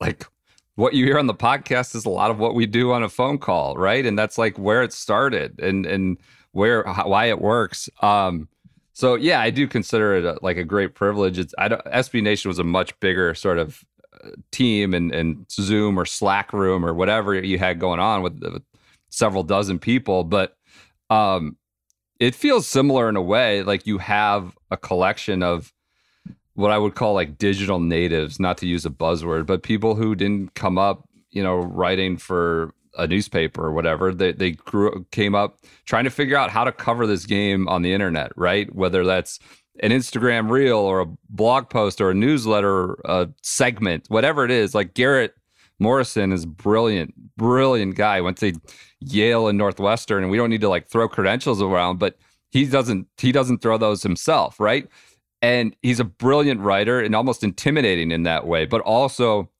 like 0.00 0.26
what 0.74 0.94
you 0.94 1.04
hear 1.04 1.18
on 1.18 1.26
the 1.26 1.34
podcast 1.34 1.94
is 1.94 2.04
a 2.04 2.10
lot 2.10 2.30
of 2.30 2.38
what 2.38 2.54
we 2.54 2.66
do 2.66 2.92
on 2.92 3.02
a 3.02 3.08
phone 3.08 3.38
call, 3.38 3.76
right? 3.76 4.04
And 4.04 4.18
that's 4.18 4.38
like 4.38 4.58
where 4.58 4.82
it 4.82 4.92
started 4.92 5.60
and, 5.60 5.86
and 5.86 6.18
where, 6.52 6.84
how, 6.84 7.08
why 7.08 7.26
it 7.26 7.40
works. 7.40 7.88
Um, 8.00 8.48
so 8.92 9.14
yeah, 9.14 9.40
I 9.40 9.50
do 9.50 9.66
consider 9.66 10.16
it 10.16 10.24
a, 10.24 10.38
like 10.42 10.56
a 10.56 10.64
great 10.64 10.94
privilege. 10.94 11.38
It's 11.38 11.54
I 11.58 11.68
don't, 11.68 11.84
SB 11.86 12.22
Nation 12.22 12.48
was 12.48 12.58
a 12.58 12.64
much 12.64 12.98
bigger 13.00 13.34
sort 13.34 13.58
of 13.58 13.84
uh, 14.22 14.30
team 14.50 14.92
and 14.92 15.12
and 15.12 15.46
Zoom 15.50 15.98
or 15.98 16.04
Slack 16.04 16.52
room 16.52 16.84
or 16.84 16.92
whatever 16.92 17.34
you 17.34 17.58
had 17.58 17.78
going 17.78 18.00
on 18.00 18.22
with, 18.22 18.40
with 18.42 18.62
several 19.12 19.42
dozen 19.42 19.78
people, 19.78 20.24
but 20.24 20.56
um, 21.10 21.56
it 22.18 22.34
feels 22.34 22.66
similar 22.66 23.08
in 23.08 23.16
a 23.16 23.22
way. 23.22 23.62
Like 23.62 23.86
you 23.86 23.98
have 23.98 24.56
a 24.70 24.76
collection 24.76 25.42
of 25.42 25.72
what 26.54 26.70
I 26.70 26.78
would 26.78 26.94
call 26.94 27.14
like 27.14 27.38
digital 27.38 27.78
natives, 27.78 28.40
not 28.40 28.58
to 28.58 28.66
use 28.66 28.84
a 28.86 28.90
buzzword, 28.90 29.46
but 29.46 29.62
people 29.62 29.94
who 29.94 30.14
didn't 30.14 30.54
come 30.54 30.78
up, 30.78 31.08
you 31.30 31.42
know, 31.42 31.56
writing 31.56 32.16
for 32.16 32.74
a 32.96 33.06
newspaper 33.06 33.66
or 33.66 33.72
whatever. 33.72 34.12
They 34.14 34.32
they 34.32 34.52
grew 34.52 35.06
came 35.12 35.34
up 35.34 35.58
trying 35.84 36.04
to 36.04 36.10
figure 36.10 36.36
out 36.36 36.50
how 36.50 36.64
to 36.64 36.72
cover 36.72 37.06
this 37.06 37.26
game 37.26 37.68
on 37.68 37.82
the 37.82 37.92
internet, 37.92 38.32
right? 38.36 38.74
Whether 38.74 39.04
that's 39.04 39.38
an 39.80 39.90
Instagram 39.90 40.50
reel 40.50 40.78
or 40.78 41.00
a 41.00 41.06
blog 41.28 41.68
post 41.70 42.00
or 42.00 42.10
a 42.10 42.14
newsletter 42.14 42.94
a 43.04 43.28
segment, 43.42 44.06
whatever 44.08 44.44
it 44.44 44.50
is. 44.50 44.74
Like 44.74 44.94
Garrett 44.94 45.34
Morrison 45.82 46.32
is 46.32 46.46
brilliant, 46.46 47.14
brilliant 47.36 47.96
guy. 47.96 48.20
Went 48.20 48.38
to 48.38 48.52
Yale 49.00 49.48
and 49.48 49.58
Northwestern, 49.58 50.22
and 50.22 50.30
we 50.30 50.36
don't 50.36 50.50
need 50.50 50.60
to 50.62 50.68
like 50.68 50.88
throw 50.88 51.08
credentials 51.08 51.60
around, 51.60 51.98
but 51.98 52.16
he 52.50 52.64
doesn't 52.66 53.08
he 53.18 53.32
doesn't 53.32 53.58
throw 53.58 53.76
those 53.78 54.02
himself, 54.02 54.60
right? 54.60 54.88
And 55.40 55.74
he's 55.82 55.98
a 55.98 56.04
brilliant 56.04 56.60
writer 56.60 57.00
and 57.00 57.14
almost 57.14 57.42
intimidating 57.42 58.10
in 58.12 58.22
that 58.22 58.46
way, 58.46 58.64
but 58.64 58.80
also 58.82 59.50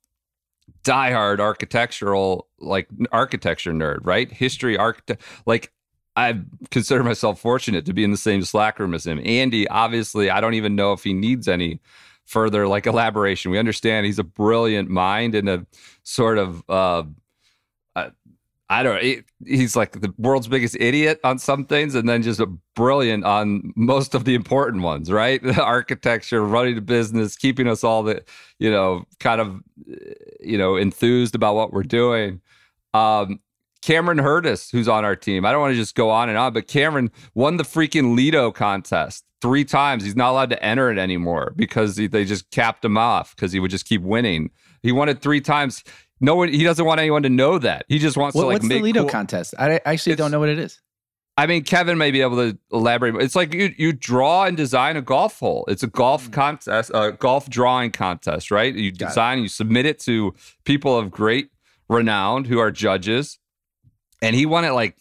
diehard 0.85 1.41
architectural 1.41 2.49
like 2.59 2.89
architecture 3.11 3.73
nerd, 3.73 3.99
right? 4.03 4.31
History 4.31 4.77
architect 4.77 5.23
like 5.47 5.73
I 6.15 6.41
consider 6.71 7.03
myself 7.03 7.41
fortunate 7.41 7.87
to 7.87 7.93
be 7.93 8.05
in 8.05 8.11
the 8.11 8.17
same 8.17 8.43
Slack 8.43 8.79
room 8.79 8.95
as 8.95 9.07
him. 9.07 9.21
Andy, 9.25 9.67
obviously, 9.69 10.31
I 10.31 10.41
don't 10.41 10.55
even 10.55 10.77
know 10.77 10.93
if 10.93 11.03
he 11.03 11.15
needs 11.15 11.49
any 11.49 11.81
further 12.27 12.67
like 12.67 12.87
elaboration. 12.87 13.51
We 13.51 13.59
understand 13.59 14.07
he's 14.07 14.19
a 14.19 14.25
brilliant 14.25 14.89
mind 14.89 15.35
and 15.35 15.49
a 15.49 15.67
sort 16.03 16.39
of 16.39 16.63
uh, 16.69 17.05
I 18.73 18.83
don't 18.83 19.03
know. 19.03 19.23
he's 19.45 19.77
like 19.77 20.01
the 20.01 20.15
world's 20.17 20.49
biggest 20.49 20.77
idiot 20.81 21.21
on 21.25 21.39
some 21.39 21.67
things 21.67 21.95
and 21.95 22.09
then 22.09 22.23
just 22.23 22.41
a 22.41 22.47
brilliant 22.75 23.23
on 23.23 23.71
most 23.77 24.15
of 24.15 24.25
the 24.25 24.35
important 24.35 24.83
ones, 24.83 25.13
right? 25.13 25.43
The 25.43 25.63
architecture, 25.63 26.43
running 26.43 26.79
a 26.79 26.81
business, 26.81 27.37
keeping 27.37 27.69
us 27.69 27.85
all 27.85 28.03
the, 28.03 28.25
you 28.59 28.71
know, 28.71 29.05
kind 29.21 29.43
of, 29.43 29.61
you 30.41 30.57
know, 30.57 30.77
enthused 30.77 31.35
about 31.35 31.55
what 31.55 31.71
we're 31.71 31.83
doing. 31.83 32.41
Um, 32.95 33.41
Cameron 33.83 34.19
Hurdus, 34.19 34.71
who's 34.73 34.89
on 34.89 35.05
our 35.05 35.17
team. 35.17 35.45
I 35.45 35.53
don't 35.53 35.61
want 35.61 35.73
to 35.73 35.79
just 35.79 35.95
go 35.95 36.09
on 36.09 36.31
and 36.31 36.39
on, 36.39 36.55
but 36.55 36.67
Cameron 36.67 37.11
won 37.35 37.59
the 37.59 37.65
freaking 37.65 38.17
Lido 38.17 38.51
contest 38.53 39.23
three 39.43 39.65
times. 39.65 40.05
He's 40.05 40.17
not 40.17 40.31
allowed 40.31 40.51
to 40.51 40.65
enter 40.65 40.91
it 40.91 40.97
anymore 40.97 41.53
because 41.57 41.97
he, 41.97 42.07
they 42.07 42.25
just 42.25 42.51
capped 42.51 42.85
him 42.85 42.97
off 42.97 43.37
because 43.37 43.53
he 43.53 43.61
would 43.61 43.71
just 43.71 43.85
keep 43.85 44.01
winning. 44.01 44.51
He 44.83 44.93
won 44.93 45.09
it 45.11 45.21
three 45.21 45.41
times 45.41 45.85
no 46.23 46.37
one 46.37 46.49
he 46.49 46.63
doesn't 46.63 46.85
want 46.85 47.01
anyone 47.01 47.25
to 47.25 47.29
know 47.29 47.59
that. 47.59 47.85
He 47.89 47.99
just 47.99 48.17
wants 48.17 48.35
what, 48.35 48.43
to 48.43 48.47
like 48.47 48.55
what's 48.55 48.67
make 48.67 48.79
the 48.79 48.85
Lido 48.85 49.01
cool. 49.03 49.11
contest. 49.11 49.55
I 49.59 49.81
actually 49.85 50.13
it's, 50.13 50.19
don't 50.19 50.31
know 50.31 50.39
what 50.39 50.49
it 50.49 50.59
is. 50.59 50.81
I 51.37 51.47
mean, 51.47 51.65
Kevin 51.65 51.99
may 51.99 52.11
be 52.11 52.21
able 52.21 52.37
to 52.37 52.57
elaborate. 52.71 53.17
It's 53.17 53.35
like 53.35 53.53
you 53.53 53.75
you 53.77 53.93
draw 53.93 54.45
and 54.45 54.57
design 54.57 54.97
a 54.97 55.03
golf 55.03 55.41
hole. 55.41 55.65
It's 55.67 55.83
a 55.83 55.89
golf 55.89 56.29
mm. 56.29 56.33
contest, 56.33 56.93
a 56.95 57.13
golf 57.13 57.51
drawing 57.51 57.91
contest, 57.91 58.51
right? 58.51 58.73
You 58.73 58.93
Got 58.93 59.09
design, 59.09 59.39
it. 59.39 59.43
you 59.43 59.49
submit 59.49 59.85
it 59.85 59.99
to 60.01 60.35
people 60.65 60.97
of 60.97 61.11
great 61.11 61.51
renown 61.89 62.45
who 62.45 62.61
are 62.61 62.71
judges, 62.71 63.39
and 64.23 64.37
he 64.37 64.47
won 64.47 64.65
it 64.65 64.71
like 64.71 64.97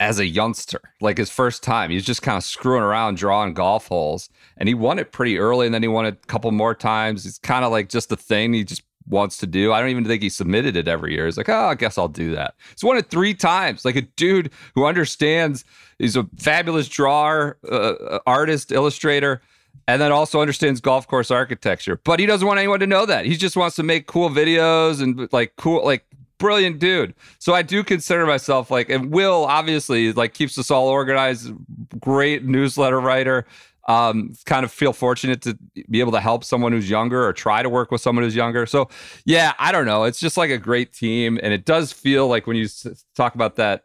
as 0.00 0.18
a 0.18 0.26
youngster, 0.26 0.80
like 1.00 1.18
his 1.18 1.30
first 1.30 1.62
time. 1.62 1.90
He's 1.90 2.04
just 2.04 2.22
kind 2.22 2.36
of 2.36 2.44
screwing 2.44 2.82
around, 2.82 3.16
drawing 3.16 3.54
golf 3.54 3.88
holes, 3.88 4.28
and 4.56 4.68
he 4.68 4.74
won 4.74 4.98
it 4.98 5.12
pretty 5.12 5.38
early, 5.38 5.66
and 5.66 5.74
then 5.74 5.82
he 5.82 5.88
won 5.88 6.06
it 6.06 6.18
a 6.22 6.26
couple 6.26 6.50
more 6.52 6.74
times. 6.74 7.26
It's 7.26 7.38
kind 7.38 7.64
of 7.64 7.72
like 7.72 7.88
just 7.88 8.12
a 8.12 8.16
thing 8.16 8.52
he 8.52 8.64
just 8.64 8.82
wants 9.08 9.38
to 9.38 9.46
do. 9.46 9.72
I 9.72 9.80
don't 9.80 9.88
even 9.88 10.04
think 10.04 10.22
he 10.22 10.28
submitted 10.28 10.76
it 10.76 10.86
every 10.86 11.14
year. 11.14 11.26
He's 11.26 11.36
like, 11.36 11.48
oh, 11.48 11.66
I 11.66 11.74
guess 11.74 11.98
I'll 11.98 12.08
do 12.08 12.34
that. 12.34 12.54
He's 12.70 12.84
won 12.84 12.96
it 12.96 13.10
three 13.10 13.34
times. 13.34 13.84
Like 13.84 13.96
a 13.96 14.02
dude 14.02 14.52
who 14.74 14.84
understands. 14.84 15.64
He's 15.98 16.16
a 16.16 16.28
fabulous 16.38 16.88
drawer, 16.88 17.58
uh, 17.70 17.74
uh 17.74 18.18
artist, 18.26 18.70
illustrator. 18.70 19.40
And 19.86 20.02
then 20.02 20.12
also 20.12 20.40
understands 20.42 20.82
golf 20.82 21.06
course 21.06 21.30
architecture, 21.30 21.98
but 22.04 22.20
he 22.20 22.26
doesn't 22.26 22.46
want 22.46 22.58
anyone 22.58 22.80
to 22.80 22.86
know 22.86 23.06
that. 23.06 23.24
He 23.24 23.36
just 23.36 23.56
wants 23.56 23.74
to 23.76 23.82
make 23.82 24.06
cool 24.06 24.28
videos 24.28 25.00
and 25.00 25.32
like 25.32 25.54
cool, 25.56 25.82
like 25.82 26.04
brilliant 26.38 26.78
dude. 26.78 27.14
So 27.38 27.54
I 27.54 27.62
do 27.62 27.84
consider 27.84 28.26
myself 28.26 28.70
like, 28.70 28.88
and 28.88 29.10
Will 29.10 29.44
obviously 29.44 30.12
like 30.12 30.34
keeps 30.34 30.58
us 30.58 30.70
all 30.70 30.88
organized. 30.88 31.52
Great 32.00 32.44
newsletter 32.44 33.00
writer. 33.00 33.46
Um, 33.88 34.34
kind 34.44 34.64
of 34.66 34.70
feel 34.70 34.92
fortunate 34.92 35.40
to 35.42 35.58
be 35.88 36.00
able 36.00 36.12
to 36.12 36.20
help 36.20 36.44
someone 36.44 36.72
who's 36.72 36.90
younger 36.90 37.24
or 37.26 37.32
try 37.32 37.62
to 37.62 37.70
work 37.70 37.90
with 37.90 38.02
someone 38.02 38.22
who's 38.22 38.36
younger. 38.36 38.66
So 38.66 38.90
yeah, 39.24 39.54
I 39.58 39.72
don't 39.72 39.86
know. 39.86 40.04
It's 40.04 40.20
just 40.20 40.36
like 40.36 40.50
a 40.50 40.58
great 40.58 40.92
team, 40.92 41.40
and 41.42 41.54
it 41.54 41.64
does 41.64 41.90
feel 41.90 42.28
like 42.28 42.46
when 42.46 42.56
you 42.56 42.68
talk 43.16 43.34
about 43.34 43.56
that 43.56 43.84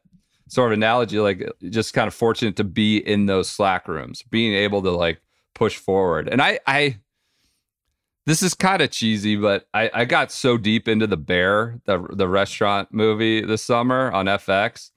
sort 0.49 0.73
of 0.73 0.77
analogy, 0.77 1.19
like 1.19 1.49
just 1.69 1.93
kind 1.93 2.09
of 2.09 2.13
fortunate 2.13 2.57
to 2.57 2.65
be 2.65 2.97
in 2.97 3.27
those 3.27 3.49
Slack 3.49 3.87
rooms, 3.87 4.23
being 4.23 4.53
able 4.53 4.81
to 4.81 4.91
like 4.91 5.21
push 5.55 5.77
forward. 5.77 6.27
And 6.27 6.41
I, 6.41 6.59
I 6.67 6.97
this 8.25 8.41
is 8.41 8.53
kind 8.53 8.81
of 8.81 8.91
cheesy, 8.91 9.35
but 9.35 9.67
I, 9.73 9.89
I 9.93 10.05
got 10.05 10.31
so 10.31 10.57
deep 10.57 10.87
into 10.87 11.07
the 11.07 11.17
Bear, 11.17 11.79
the 11.85 12.07
the 12.11 12.27
restaurant 12.27 12.89
movie 12.91 13.41
this 13.41 13.63
summer 13.63 14.11
on 14.11 14.25
FX. 14.25 14.91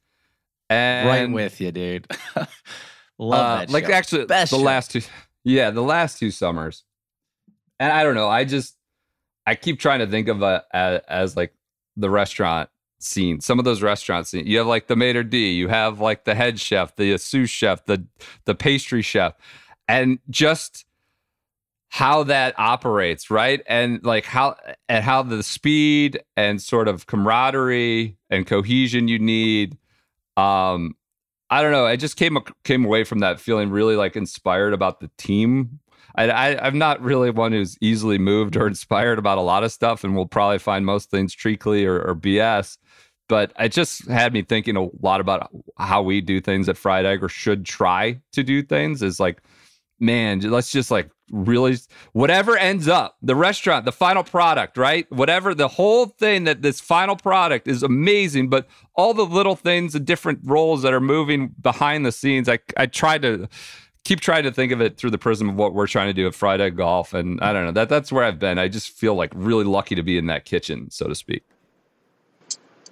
And 0.69 1.09
right 1.09 1.31
with 1.31 1.61
you, 1.61 1.73
dude. 1.73 2.07
Love 3.19 3.41
uh, 3.41 3.57
that. 3.61 3.71
Like 3.71 3.87
show. 3.87 3.93
actually, 3.93 4.27
Best 4.27 4.51
the 4.51 4.59
show. 4.59 4.63
last 4.63 4.91
two, 4.93 5.03
yeah, 5.45 5.71
the 5.71 5.83
last 5.83 6.19
two 6.19 6.31
summers. 6.31 6.85
And 7.79 7.93
I 7.93 8.03
don't 8.03 8.15
know. 8.15 8.29
I 8.29 8.45
just 8.45 8.77
I 9.47 9.55
keep 9.55 9.81
trying 9.81 10.01
to 10.01 10.07
think 10.07 10.29
of 10.29 10.43
it 10.43 10.63
as, 10.73 11.01
as 11.09 11.37
like 11.37 11.53
the 11.97 12.11
restaurant 12.11 12.69
scene. 12.99 13.41
Some 13.41 13.59
of 13.59 13.65
those 13.65 13.83
restaurant 13.83 14.27
scenes. 14.27 14.47
You 14.49 14.59
have 14.59 14.67
like 14.67 14.87
the 14.87 14.97
maitre 14.97 15.25
d. 15.25 15.53
You 15.53 15.69
have 15.69 16.01
like 16.01 16.25
the 16.25 16.35
head 16.35 16.61
chef, 16.61 16.97
the 16.97 17.19
sous 17.19 17.51
chef, 17.51 17.85
the 17.87 18.07
the 18.45 18.55
pastry 18.55 19.03
chef, 19.03 19.35
and 19.89 20.19
just 20.31 20.86
how 21.89 22.25
that 22.25 22.55
operates, 22.59 23.31
right? 23.31 23.63
And 23.67 24.05
like 24.05 24.25
how 24.25 24.57
and 24.89 25.05
how 25.05 25.23
the 25.23 25.43
speed 25.43 26.21
and 26.37 26.61
sort 26.61 26.89
of 26.89 27.07
camaraderie 27.07 28.17
and 28.31 28.47
cohesion 28.47 29.09
you 29.09 29.19
need. 29.19 29.79
Um, 30.37 30.95
I 31.49 31.63
don't 31.63 31.73
know. 31.73 31.87
I 31.87 31.97
just 31.97 32.17
came 32.17 32.37
came 32.65 32.85
away 32.85 33.05
from 33.05 33.21
that 33.21 33.41
feeling 33.41 33.71
really 33.71 33.97
like 33.97 34.17
inspired 34.17 34.73
about 34.73 35.01
the 35.01 35.11
team. 35.17 35.81
I, 36.17 36.29
I 36.31 36.67
am 36.67 36.79
not 36.79 37.01
really 37.03 37.31
one 37.31 37.53
who's 37.53 37.77
easily 37.81 38.19
moved 38.19 38.57
or 38.57 38.67
inspired 38.69 39.19
about 39.19 39.39
a 39.39 39.43
lot 39.43 39.65
of 39.65 39.73
stuff, 39.73 40.03
and 40.03 40.17
we'll 40.17 40.27
probably 40.27 40.59
find 40.59 40.85
most 40.85 41.11
things 41.11 41.35
treacly 41.35 41.85
or, 41.85 42.01
or 42.01 42.15
BS. 42.15 42.79
But 43.29 43.53
it 43.59 43.73
just 43.73 44.07
had 44.09 44.33
me 44.33 44.43
thinking 44.43 44.77
a 44.77 44.87
lot 45.01 45.21
about 45.21 45.51
how 45.79 46.03
we 46.03 46.21
do 46.21 46.41
things 46.41 46.69
at 46.69 46.77
Fried 46.77 47.05
Egg 47.05 47.25
or 47.25 47.29
should 47.29 47.65
try 47.65 48.21
to 48.33 48.43
do 48.43 48.63
things. 48.63 49.03
Is 49.03 49.19
like, 49.19 49.43
man, 49.99 50.41
let's 50.41 50.71
just 50.71 50.91
like 50.91 51.11
really 51.31 51.77
whatever 52.13 52.57
ends 52.57 52.87
up 52.87 53.17
the 53.21 53.35
restaurant 53.35 53.85
the 53.85 53.93
final 53.93 54.23
product 54.23 54.77
right? 54.77 55.11
Whatever 55.11 55.55
the 55.55 55.69
whole 55.69 56.07
thing 56.07 56.45
that 56.45 56.63
this 56.63 56.81
final 56.81 57.17
product 57.17 57.67
is 57.67 57.83
amazing 57.83 58.49
but 58.49 58.69
all 58.95 59.13
the 59.13 59.25
little 59.25 59.57
things 59.57 59.93
the 59.93 60.01
different 60.01 60.39
roles 60.45 60.83
that 60.83 60.93
are 60.93 61.01
moving 61.01 61.49
behind 61.61 62.07
the 62.07 62.13
scenes 62.13 62.49
i 62.49 62.59
i 62.77 62.87
try 62.87 63.19
to 63.19 63.49
keep 64.05 64.21
trying 64.21 64.45
to 64.45 64.53
think 64.53 64.71
of 64.71 64.81
it 64.81 64.97
through 64.97 65.11
the 65.11 65.19
prism 65.19 65.49
of 65.49 65.57
what 65.57 65.75
we're 65.75 65.89
trying 65.89 66.07
to 66.07 66.13
do 66.13 66.29
at 66.29 66.35
Fried 66.35 66.61
Egg 66.61 66.77
Golf 66.77 67.13
and 67.13 67.41
i 67.41 67.53
don't 67.53 67.65
know 67.65 67.73
that 67.73 67.89
that's 67.89 68.13
where 68.13 68.25
i've 68.25 68.39
been. 68.39 68.59
I 68.59 68.69
just 68.69 68.91
feel 68.91 69.17
like 69.17 69.33
really 69.35 69.65
lucky 69.65 69.97
to 69.97 70.03
be 70.05 70.17
in 70.17 70.27
that 70.27 70.45
kitchen 70.45 70.91
so 70.91 71.09
to 71.09 71.15
speak. 71.15 71.43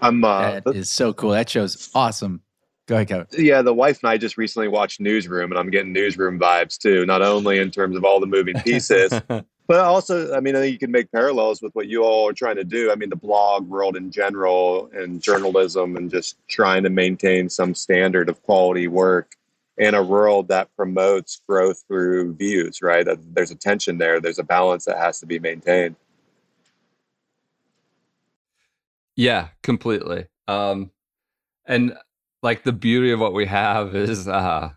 I'm 0.01 0.25
uh 0.25 0.61
that 0.61 0.75
is 0.75 0.91
so 0.91 1.13
cool. 1.13 1.31
That 1.31 1.49
show's 1.49 1.89
awesome 1.95 2.43
Go 2.87 2.97
ahead, 2.97 3.09
Kevin. 3.09 3.27
Yeah, 3.33 3.63
the 3.63 3.73
wife 3.73 4.01
and 4.03 4.11
I 4.11 4.19
just 4.19 4.37
recently 4.37 4.69
watched 4.69 5.01
Newsroom, 5.01 5.51
and 5.51 5.59
I'm 5.59 5.71
getting 5.71 5.93
Newsroom 5.93 6.39
vibes 6.39 6.77
too. 6.77 7.07
Not 7.07 7.23
only 7.23 7.59
in 7.59 7.71
terms 7.71 7.97
of 7.97 8.05
all 8.05 8.21
the 8.21 8.27
moving 8.27 8.61
pieces, 8.61 9.11
but 9.29 9.81
also, 9.81 10.35
I 10.35 10.41
mean, 10.41 10.55
I 10.55 10.61
think 10.61 10.73
you 10.73 10.79
can 10.79 10.91
make 10.91 11.11
parallels 11.11 11.63
with 11.63 11.75
what 11.75 11.87
you 11.87 12.05
all 12.05 12.29
are 12.29 12.35
trying 12.35 12.57
to 12.57 12.65
do. 12.65 12.93
I 12.93 12.95
mean, 12.95 13.09
the 13.09 13.17
blog 13.17 13.67
world 13.69 13.97
in 13.97 14.11
general, 14.11 14.91
and 14.93 15.23
journalism, 15.23 15.97
and 15.97 16.11
just 16.11 16.37
trying 16.49 16.83
to 16.83 16.91
maintain 16.91 17.49
some 17.49 17.75
standard 17.75 18.29
of 18.29 18.43
quality 18.43 18.87
work 18.87 19.33
in 19.79 19.95
a 19.95 20.03
world 20.03 20.49
that 20.49 20.69
promotes 20.77 21.41
growth 21.49 21.83
through 21.89 22.35
views. 22.35 22.83
Right? 22.83 23.07
There's 23.33 23.51
a 23.51 23.57
tension 23.57 23.97
there. 23.97 24.21
There's 24.21 24.39
a 24.39 24.45
balance 24.45 24.85
that 24.85 24.99
has 24.99 25.21
to 25.21 25.27
be 25.27 25.39
maintained. 25.39 25.97
Yeah, 29.17 29.49
completely. 29.63 30.27
Um, 30.49 30.91
and 31.67 31.97
like 32.45 32.63
the 32.63 32.73
beauty 32.73 33.11
of 33.11 33.19
what 33.19 33.33
we 33.33 33.47
have 33.47 33.97
is 33.97 34.29
uh 34.29 34.71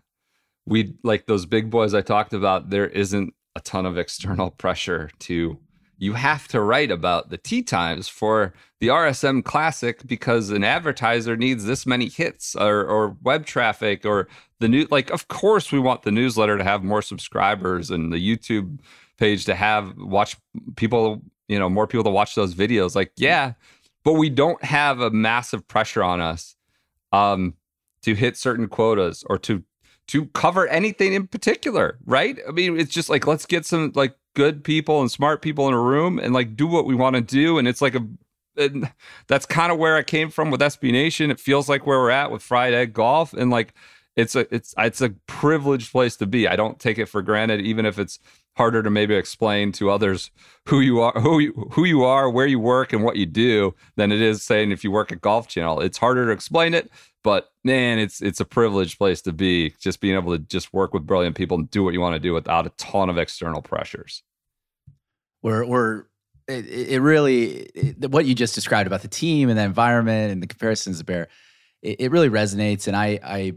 we 0.66 0.94
like 1.04 1.26
those 1.26 1.46
big 1.46 1.70
boys 1.70 1.94
I 1.94 2.02
talked 2.02 2.34
about, 2.34 2.70
there 2.70 2.86
isn't 2.86 3.32
a 3.56 3.60
ton 3.60 3.86
of 3.86 3.96
external 3.96 4.50
pressure 4.50 5.10
to 5.20 5.58
you 6.00 6.12
have 6.12 6.46
to 6.48 6.60
write 6.60 6.92
about 6.92 7.30
the 7.30 7.38
tee 7.38 7.62
times 7.62 8.08
for 8.08 8.54
the 8.80 8.86
RSM 8.86 9.44
Classic 9.44 10.06
because 10.06 10.50
an 10.50 10.62
advertiser 10.62 11.36
needs 11.36 11.64
this 11.64 11.86
many 11.86 12.08
hits 12.08 12.54
or, 12.54 12.84
or 12.84 13.16
web 13.22 13.44
traffic 13.44 14.06
or 14.06 14.28
the 14.60 14.68
new. 14.68 14.86
Like, 14.92 15.10
of 15.10 15.26
course, 15.26 15.72
we 15.72 15.80
want 15.80 16.02
the 16.02 16.12
newsletter 16.12 16.56
to 16.56 16.62
have 16.62 16.84
more 16.84 17.02
subscribers 17.02 17.90
and 17.90 18.12
the 18.12 18.16
YouTube 18.16 18.78
page 19.18 19.44
to 19.46 19.56
have 19.56 19.96
watch 19.98 20.36
people, 20.76 21.20
you 21.48 21.58
know, 21.58 21.68
more 21.68 21.88
people 21.88 22.04
to 22.04 22.10
watch 22.10 22.36
those 22.36 22.54
videos. 22.54 22.94
Like, 22.94 23.10
yeah, 23.16 23.54
but 24.04 24.12
we 24.12 24.30
don't 24.30 24.62
have 24.62 25.00
a 25.00 25.10
massive 25.10 25.66
pressure 25.66 26.04
on 26.04 26.20
us 26.20 26.54
um, 27.12 27.54
to 28.02 28.14
hit 28.14 28.36
certain 28.36 28.68
quotas 28.68 29.24
or 29.28 29.38
to 29.38 29.62
to 30.08 30.26
cover 30.28 30.66
anything 30.68 31.12
in 31.12 31.26
particular, 31.26 31.98
right? 32.06 32.38
I 32.48 32.52
mean, 32.52 32.80
it's 32.80 32.92
just 32.92 33.10
like 33.10 33.26
let's 33.26 33.46
get 33.46 33.66
some 33.66 33.92
like 33.94 34.16
good 34.34 34.64
people 34.64 35.00
and 35.00 35.10
smart 35.10 35.42
people 35.42 35.68
in 35.68 35.74
a 35.74 35.80
room 35.80 36.18
and 36.18 36.32
like 36.32 36.56
do 36.56 36.66
what 36.66 36.86
we 36.86 36.94
want 36.94 37.16
to 37.16 37.22
do. 37.22 37.58
And 37.58 37.68
it's 37.68 37.82
like 37.82 37.94
a 37.94 38.06
and 38.56 38.90
that's 39.28 39.46
kind 39.46 39.70
of 39.70 39.78
where 39.78 39.96
I 39.96 40.02
came 40.02 40.30
from 40.30 40.50
with 40.50 40.60
SB 40.60 40.90
Nation. 40.90 41.30
It 41.30 41.38
feels 41.38 41.68
like 41.68 41.86
where 41.86 41.98
we're 41.98 42.10
at 42.10 42.30
with 42.30 42.42
Fried 42.42 42.74
Egg 42.74 42.92
Golf, 42.92 43.32
and 43.32 43.50
like 43.50 43.74
it's 44.16 44.34
a 44.34 44.52
it's 44.52 44.74
it's 44.78 45.00
a 45.00 45.10
privileged 45.26 45.92
place 45.92 46.16
to 46.16 46.26
be. 46.26 46.48
I 46.48 46.56
don't 46.56 46.78
take 46.78 46.98
it 46.98 47.06
for 47.06 47.22
granted, 47.22 47.60
even 47.60 47.86
if 47.86 47.98
it's 47.98 48.18
harder 48.58 48.82
to 48.82 48.90
maybe 48.90 49.14
explain 49.14 49.72
to 49.72 49.88
others 49.88 50.30
who 50.66 50.80
you 50.80 51.00
are, 51.00 51.18
who 51.20 51.38
you, 51.38 51.68
who 51.72 51.84
you 51.84 52.02
are, 52.02 52.28
where 52.28 52.46
you 52.46 52.58
work, 52.58 52.92
and 52.92 53.02
what 53.02 53.16
you 53.16 53.24
do 53.24 53.74
than 53.96 54.12
it 54.12 54.20
is 54.20 54.42
saying 54.42 54.72
if 54.72 54.84
you 54.84 54.90
work 54.90 55.12
at 55.12 55.20
Golf 55.20 55.48
Channel. 55.48 55.80
It's 55.80 55.96
harder 55.96 56.26
to 56.26 56.32
explain 56.32 56.74
it, 56.74 56.90
but 57.22 57.50
man, 57.64 57.98
it's 57.98 58.20
it's 58.20 58.40
a 58.40 58.44
privileged 58.44 58.98
place 58.98 59.22
to 59.22 59.32
be. 59.32 59.70
Just 59.80 60.00
being 60.00 60.16
able 60.16 60.32
to 60.32 60.38
just 60.38 60.74
work 60.74 60.92
with 60.92 61.06
brilliant 61.06 61.36
people 61.36 61.56
and 61.56 61.70
do 61.70 61.82
what 61.84 61.94
you 61.94 62.00
want 62.00 62.14
to 62.14 62.20
do 62.20 62.34
without 62.34 62.66
a 62.66 62.70
ton 62.70 63.08
of 63.08 63.16
external 63.16 63.62
pressures. 63.62 64.22
We're 65.42 65.64
we're 65.64 66.04
it, 66.48 66.66
it 66.66 67.00
really 67.00 67.70
it, 67.74 68.10
what 68.10 68.26
you 68.26 68.34
just 68.34 68.54
described 68.54 68.86
about 68.86 69.02
the 69.02 69.08
team 69.08 69.48
and 69.48 69.58
the 69.58 69.62
environment 69.62 70.32
and 70.32 70.42
the 70.42 70.46
comparisons 70.46 70.98
to 70.98 71.04
bear 71.04 71.28
it, 71.82 72.00
it 72.00 72.10
really 72.10 72.30
resonates 72.30 72.88
and 72.88 72.96
I 72.96 73.20
I 73.22 73.52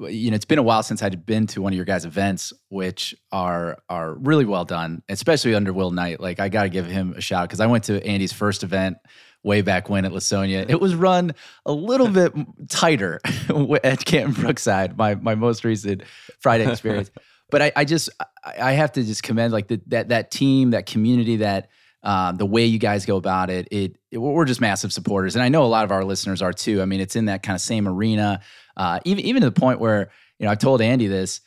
you 0.00 0.30
know, 0.30 0.34
it's 0.34 0.44
been 0.44 0.58
a 0.58 0.62
while 0.62 0.82
since 0.82 1.02
I'd 1.02 1.26
been 1.26 1.46
to 1.48 1.62
one 1.62 1.72
of 1.72 1.76
your 1.76 1.84
guys' 1.84 2.04
events, 2.04 2.52
which 2.68 3.14
are 3.32 3.78
are 3.88 4.14
really 4.14 4.44
well 4.44 4.64
done, 4.64 5.02
especially 5.08 5.54
under 5.54 5.72
Will 5.72 5.90
Knight. 5.90 6.20
Like 6.20 6.40
I 6.40 6.48
got 6.48 6.64
to 6.64 6.68
give 6.68 6.86
him 6.86 7.14
a 7.16 7.20
shout 7.20 7.48
because 7.48 7.60
I 7.60 7.66
went 7.66 7.84
to 7.84 8.04
Andy's 8.06 8.32
first 8.32 8.62
event 8.62 8.98
way 9.42 9.62
back 9.62 9.88
when 9.88 10.04
at 10.04 10.12
Lasonia. 10.12 10.68
It 10.68 10.80
was 10.80 10.94
run 10.94 11.32
a 11.64 11.72
little 11.72 12.08
bit 12.08 12.34
tighter 12.68 13.20
at 13.84 14.04
Canton 14.04 14.32
Brookside, 14.32 14.98
my 14.98 15.14
my 15.14 15.34
most 15.34 15.64
recent 15.64 16.02
Fried 16.40 16.60
Egg 16.60 16.68
experience. 16.68 17.10
but 17.50 17.62
I, 17.62 17.72
I 17.76 17.84
just 17.84 18.10
I 18.44 18.72
have 18.72 18.92
to 18.92 19.02
just 19.02 19.22
commend 19.22 19.52
like 19.52 19.68
the, 19.68 19.80
that 19.86 20.08
that 20.08 20.30
team, 20.30 20.70
that 20.70 20.86
community, 20.86 21.36
that 21.36 21.70
um, 22.02 22.36
the 22.36 22.46
way 22.46 22.66
you 22.66 22.78
guys 22.78 23.04
go 23.06 23.16
about 23.16 23.50
it, 23.50 23.68
it, 23.70 23.96
it, 24.10 24.18
we're 24.18 24.44
just 24.44 24.60
massive 24.60 24.92
supporters, 24.92 25.36
and 25.36 25.42
I 25.42 25.48
know 25.48 25.64
a 25.64 25.66
lot 25.66 25.84
of 25.84 25.90
our 25.90 26.04
listeners 26.04 26.42
are 26.42 26.52
too. 26.52 26.82
I 26.82 26.84
mean, 26.84 27.00
it's 27.00 27.16
in 27.16 27.26
that 27.26 27.42
kind 27.42 27.54
of 27.54 27.60
same 27.60 27.88
arena, 27.88 28.40
uh, 28.76 29.00
even 29.04 29.24
even 29.24 29.42
to 29.42 29.50
the 29.50 29.60
point 29.60 29.80
where 29.80 30.10
you 30.38 30.46
know 30.46 30.52
I 30.52 30.54
told 30.54 30.80
Andy 30.80 31.06
this. 31.06 31.40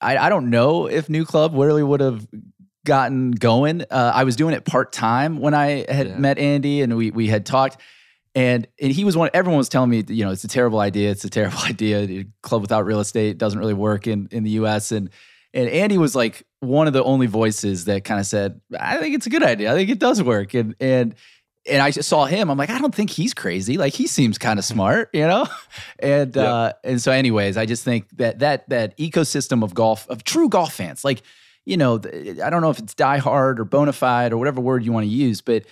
I, 0.00 0.16
I 0.16 0.28
don't 0.28 0.50
know 0.50 0.86
if 0.86 1.08
NewClub 1.08 1.58
really 1.58 1.82
would 1.82 2.00
have 2.00 2.26
gotten 2.84 3.32
going. 3.32 3.82
Uh, 3.82 4.12
I 4.14 4.24
was 4.24 4.36
doing 4.36 4.54
it 4.54 4.64
part 4.64 4.92
time 4.92 5.38
when 5.38 5.54
I 5.54 5.84
had 5.90 6.08
yeah. 6.08 6.18
met 6.18 6.38
Andy, 6.38 6.82
and 6.82 6.96
we 6.96 7.10
we 7.10 7.26
had 7.26 7.46
talked. 7.46 7.78
And, 8.34 8.68
and 8.80 8.92
he 8.92 9.04
was 9.04 9.16
one. 9.16 9.30
Everyone 9.34 9.58
was 9.58 9.68
telling 9.68 9.90
me, 9.90 10.04
you 10.06 10.24
know, 10.24 10.30
it's 10.30 10.44
a 10.44 10.48
terrible 10.48 10.78
idea. 10.78 11.10
It's 11.10 11.24
a 11.24 11.30
terrible 11.30 11.58
idea. 11.64 12.24
Club 12.42 12.62
without 12.62 12.84
real 12.84 13.00
estate 13.00 13.38
doesn't 13.38 13.58
really 13.58 13.74
work 13.74 14.06
in 14.06 14.28
in 14.30 14.44
the 14.44 14.50
U.S. 14.50 14.92
And 14.92 15.10
and 15.54 15.68
Andy 15.68 15.98
was 15.98 16.14
like 16.14 16.46
one 16.60 16.86
of 16.86 16.92
the 16.92 17.02
only 17.02 17.26
voices 17.26 17.86
that 17.86 18.04
kind 18.04 18.20
of 18.20 18.26
said, 18.26 18.60
I 18.78 18.98
think 18.98 19.14
it's 19.14 19.26
a 19.26 19.30
good 19.30 19.42
idea. 19.42 19.72
I 19.72 19.74
think 19.74 19.90
it 19.90 19.98
does 19.98 20.22
work. 20.22 20.54
And 20.54 20.74
and 20.78 21.14
and 21.68 21.82
I 21.82 21.90
just 21.90 22.08
saw 22.08 22.24
him. 22.24 22.50
I'm 22.50 22.58
like, 22.58 22.70
I 22.70 22.78
don't 22.78 22.94
think 22.94 23.10
he's 23.10 23.34
crazy. 23.34 23.76
Like 23.78 23.94
he 23.94 24.06
seems 24.06 24.38
kind 24.38 24.58
of 24.58 24.64
smart, 24.64 25.10
you 25.12 25.26
know. 25.26 25.46
And 26.00 26.36
uh, 26.36 26.74
and 26.84 27.00
so, 27.00 27.10
anyways, 27.10 27.56
I 27.56 27.66
just 27.66 27.84
think 27.84 28.08
that 28.18 28.38
that 28.38 28.68
that 28.68 28.96
ecosystem 28.98 29.64
of 29.64 29.74
golf 29.74 30.08
of 30.08 30.22
true 30.22 30.48
golf 30.48 30.74
fans, 30.74 31.04
like 31.04 31.22
you 31.64 31.76
know, 31.76 31.96
I 31.96 32.50
don't 32.50 32.62
know 32.62 32.70
if 32.70 32.78
it's 32.78 32.94
diehard 32.94 33.58
or 33.58 33.64
bona 33.64 33.92
fide 33.92 34.32
or 34.32 34.38
whatever 34.38 34.60
word 34.60 34.84
you 34.84 34.92
want 34.92 35.04
to 35.04 35.10
use, 35.10 35.40
but 35.40 35.64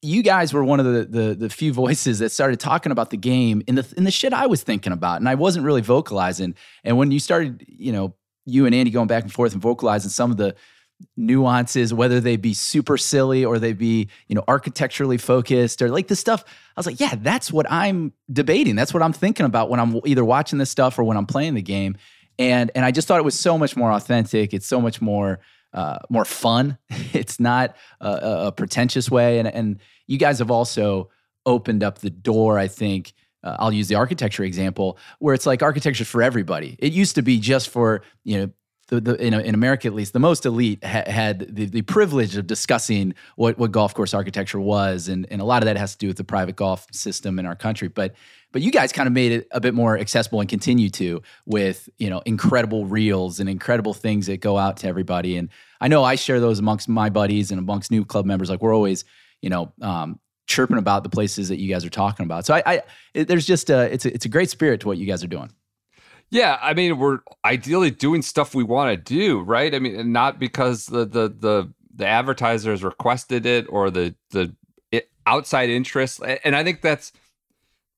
you 0.00 0.22
guys 0.22 0.52
were 0.52 0.64
one 0.64 0.80
of 0.80 0.86
the, 0.86 1.04
the, 1.04 1.34
the 1.34 1.50
few 1.50 1.72
voices 1.84 2.20
that 2.20 2.30
started 2.30 2.60
talking 2.60 2.92
about 2.92 3.10
the 3.10 3.16
game 3.16 3.62
in 3.66 3.74
the 3.74 3.94
in 3.96 4.04
the 4.04 4.10
shit 4.10 4.32
I 4.32 4.46
was 4.46 4.62
thinking 4.62 4.92
about, 4.92 5.18
and 5.18 5.28
I 5.28 5.34
wasn't 5.34 5.64
really 5.64 5.82
vocalizing. 5.82 6.54
And 6.84 6.96
when 6.96 7.10
you 7.10 7.20
started, 7.20 7.64
you 7.68 7.92
know, 7.92 8.14
you 8.46 8.64
and 8.66 8.74
Andy 8.74 8.90
going 8.90 9.08
back 9.08 9.22
and 9.22 9.32
forth 9.32 9.52
and 9.52 9.60
vocalizing 9.60 10.10
some 10.10 10.30
of 10.30 10.36
the 10.36 10.54
nuances, 11.16 11.92
whether 11.92 12.20
they 12.20 12.36
be 12.36 12.54
super 12.54 12.96
silly 12.96 13.44
or 13.44 13.58
they 13.58 13.72
be, 13.72 14.08
you 14.28 14.34
know, 14.34 14.44
architecturally 14.48 15.18
focused 15.18 15.82
or 15.82 15.90
like 15.90 16.08
the 16.08 16.16
stuff. 16.16 16.44
I 16.46 16.78
was 16.78 16.86
like, 16.86 17.00
yeah, 17.00 17.14
that's 17.16 17.52
what 17.52 17.70
I'm 17.70 18.12
debating. 18.32 18.76
That's 18.76 18.94
what 18.94 19.02
I'm 19.02 19.12
thinking 19.12 19.46
about 19.46 19.70
when 19.70 19.80
I'm 19.80 20.00
either 20.04 20.24
watching 20.24 20.58
this 20.58 20.70
stuff 20.70 20.98
or 20.98 21.04
when 21.04 21.16
I'm 21.16 21.26
playing 21.26 21.54
the 21.54 21.62
game. 21.62 21.96
And 22.38 22.70
and 22.74 22.84
I 22.84 22.92
just 22.92 23.08
thought 23.08 23.18
it 23.18 23.24
was 23.24 23.38
so 23.38 23.58
much 23.58 23.76
more 23.76 23.92
authentic. 23.92 24.54
It's 24.54 24.66
so 24.66 24.80
much 24.80 25.00
more 25.00 25.40
uh, 25.72 25.98
more 26.08 26.24
fun. 26.24 26.78
it's 27.12 27.38
not 27.40 27.76
a, 28.00 28.46
a, 28.46 28.52
pretentious 28.52 29.10
way. 29.10 29.38
And 29.38 29.48
and 29.48 29.80
you 30.06 30.18
guys 30.18 30.38
have 30.38 30.50
also 30.50 31.10
opened 31.46 31.82
up 31.82 31.98
the 31.98 32.10
door. 32.10 32.58
I 32.58 32.68
think. 32.68 33.12
Uh, 33.44 33.56
I'll 33.60 33.72
use 33.72 33.86
the 33.86 33.94
architecture 33.94 34.42
example 34.42 34.98
where 35.20 35.32
it's 35.32 35.46
like 35.46 35.62
architecture 35.62 36.04
for 36.04 36.22
everybody. 36.22 36.76
It 36.80 36.92
used 36.92 37.14
to 37.14 37.22
be 37.22 37.38
just 37.38 37.68
for 37.68 38.02
you 38.24 38.38
know 38.38 38.50
the, 38.88 39.00
the 39.00 39.24
in, 39.24 39.34
in, 39.34 39.54
America 39.54 39.86
at 39.86 39.94
least, 39.94 40.14
the 40.14 40.18
most 40.18 40.46
elite 40.46 40.82
ha- 40.82 41.04
had 41.06 41.54
the, 41.54 41.66
the 41.66 41.82
privilege 41.82 42.36
of 42.36 42.46
discussing 42.46 43.14
what, 43.36 43.58
what 43.58 43.70
golf 43.70 43.94
course 43.94 44.14
architecture 44.14 44.58
was, 44.58 45.08
and, 45.08 45.26
and 45.30 45.40
a 45.42 45.44
lot 45.44 45.62
of 45.62 45.66
that 45.66 45.76
has 45.76 45.92
to 45.92 45.98
do 45.98 46.08
with 46.08 46.16
the 46.16 46.24
private 46.24 46.56
golf 46.56 46.86
system 46.90 47.38
in 47.38 47.46
our 47.46 47.54
country. 47.54 47.88
But 47.88 48.14
but 48.50 48.62
you 48.62 48.70
guys 48.70 48.92
kind 48.92 49.06
of 49.06 49.12
made 49.12 49.32
it 49.32 49.48
a 49.50 49.60
bit 49.60 49.74
more 49.74 49.98
accessible 49.98 50.40
and 50.40 50.48
continue 50.48 50.88
to 50.90 51.22
with 51.44 51.88
you 51.98 52.08
know 52.08 52.22
incredible 52.24 52.86
reels 52.86 53.40
and 53.40 53.48
incredible 53.48 53.92
things 53.92 54.26
that 54.26 54.40
go 54.40 54.56
out 54.56 54.78
to 54.78 54.88
everybody. 54.88 55.36
And 55.36 55.50
I 55.80 55.88
know 55.88 56.02
I 56.02 56.14
share 56.14 56.40
those 56.40 56.58
amongst 56.58 56.88
my 56.88 57.10
buddies 57.10 57.50
and 57.50 57.58
amongst 57.58 57.90
NewClub 57.90 58.24
members. 58.24 58.48
Like 58.48 58.62
we're 58.62 58.74
always 58.74 59.04
you 59.42 59.50
know 59.50 59.72
um, 59.82 60.18
chirping 60.46 60.78
about 60.78 61.02
the 61.02 61.10
places 61.10 61.50
that 61.50 61.58
you 61.58 61.68
guys 61.68 61.84
are 61.84 61.90
talking 61.90 62.24
about. 62.24 62.46
So 62.46 62.54
I, 62.54 62.62
I 62.64 62.82
it, 63.12 63.28
there's 63.28 63.46
just 63.46 63.68
a 63.68 63.92
it's 63.92 64.06
a, 64.06 64.14
it's 64.14 64.24
a 64.24 64.30
great 64.30 64.48
spirit 64.48 64.80
to 64.80 64.88
what 64.88 64.96
you 64.96 65.04
guys 65.04 65.22
are 65.22 65.28
doing. 65.28 65.50
Yeah, 66.30 66.58
I 66.60 66.74
mean, 66.74 66.98
we're 66.98 67.20
ideally 67.44 67.90
doing 67.90 68.22
stuff 68.22 68.54
we 68.54 68.62
want 68.64 68.90
to 68.90 68.96
do, 68.96 69.40
right? 69.40 69.74
I 69.74 69.78
mean, 69.78 70.12
not 70.12 70.38
because 70.38 70.86
the 70.86 71.06
the 71.06 71.28
the 71.28 71.72
the 71.94 72.06
advertisers 72.06 72.84
requested 72.84 73.46
it 73.46 73.66
or 73.70 73.90
the 73.90 74.14
the 74.30 74.54
outside 75.26 75.70
interest, 75.70 76.20
and 76.44 76.54
I 76.56 76.64
think 76.64 76.82
that's 76.82 77.12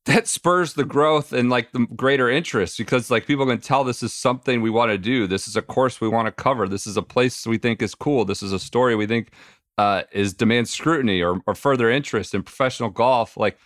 that 0.07 0.27
spurs 0.27 0.75
the 0.75 0.85
growth 0.85 1.33
and 1.33 1.51
like 1.51 1.73
the 1.73 1.87
greater 1.95 2.31
interest 2.31 2.79
because 2.79 3.11
like 3.11 3.27
people 3.27 3.47
can 3.47 3.61
tell 3.61 3.85
this 3.85 4.03
is 4.03 4.13
something 4.13 4.63
we 4.63 4.71
want 4.71 4.91
to 4.91 4.99
do. 4.99 5.27
This 5.27 5.47
is 5.47 5.57
a 5.57 5.63
course 5.63 6.01
we 6.01 6.09
want 6.09 6.27
to 6.27 6.33
cover. 6.33 6.67
This 6.69 6.87
is 6.87 6.97
a 6.97 7.03
place 7.03 7.47
we 7.47 7.59
think 7.59 7.83
is 7.83 7.95
cool. 7.95 8.25
This 8.25 8.43
is 8.43 8.53
a 8.53 8.59
story 8.59 8.95
we 8.97 9.07
think 9.07 9.31
uh, 9.77 10.03
is 10.13 10.33
demands 10.33 10.71
scrutiny 10.71 11.23
or, 11.23 11.41
or 11.47 11.55
further 11.55 11.91
interest 11.91 12.35
in 12.35 12.43
professional 12.43 12.91
golf. 12.91 13.37
Like, 13.37 13.59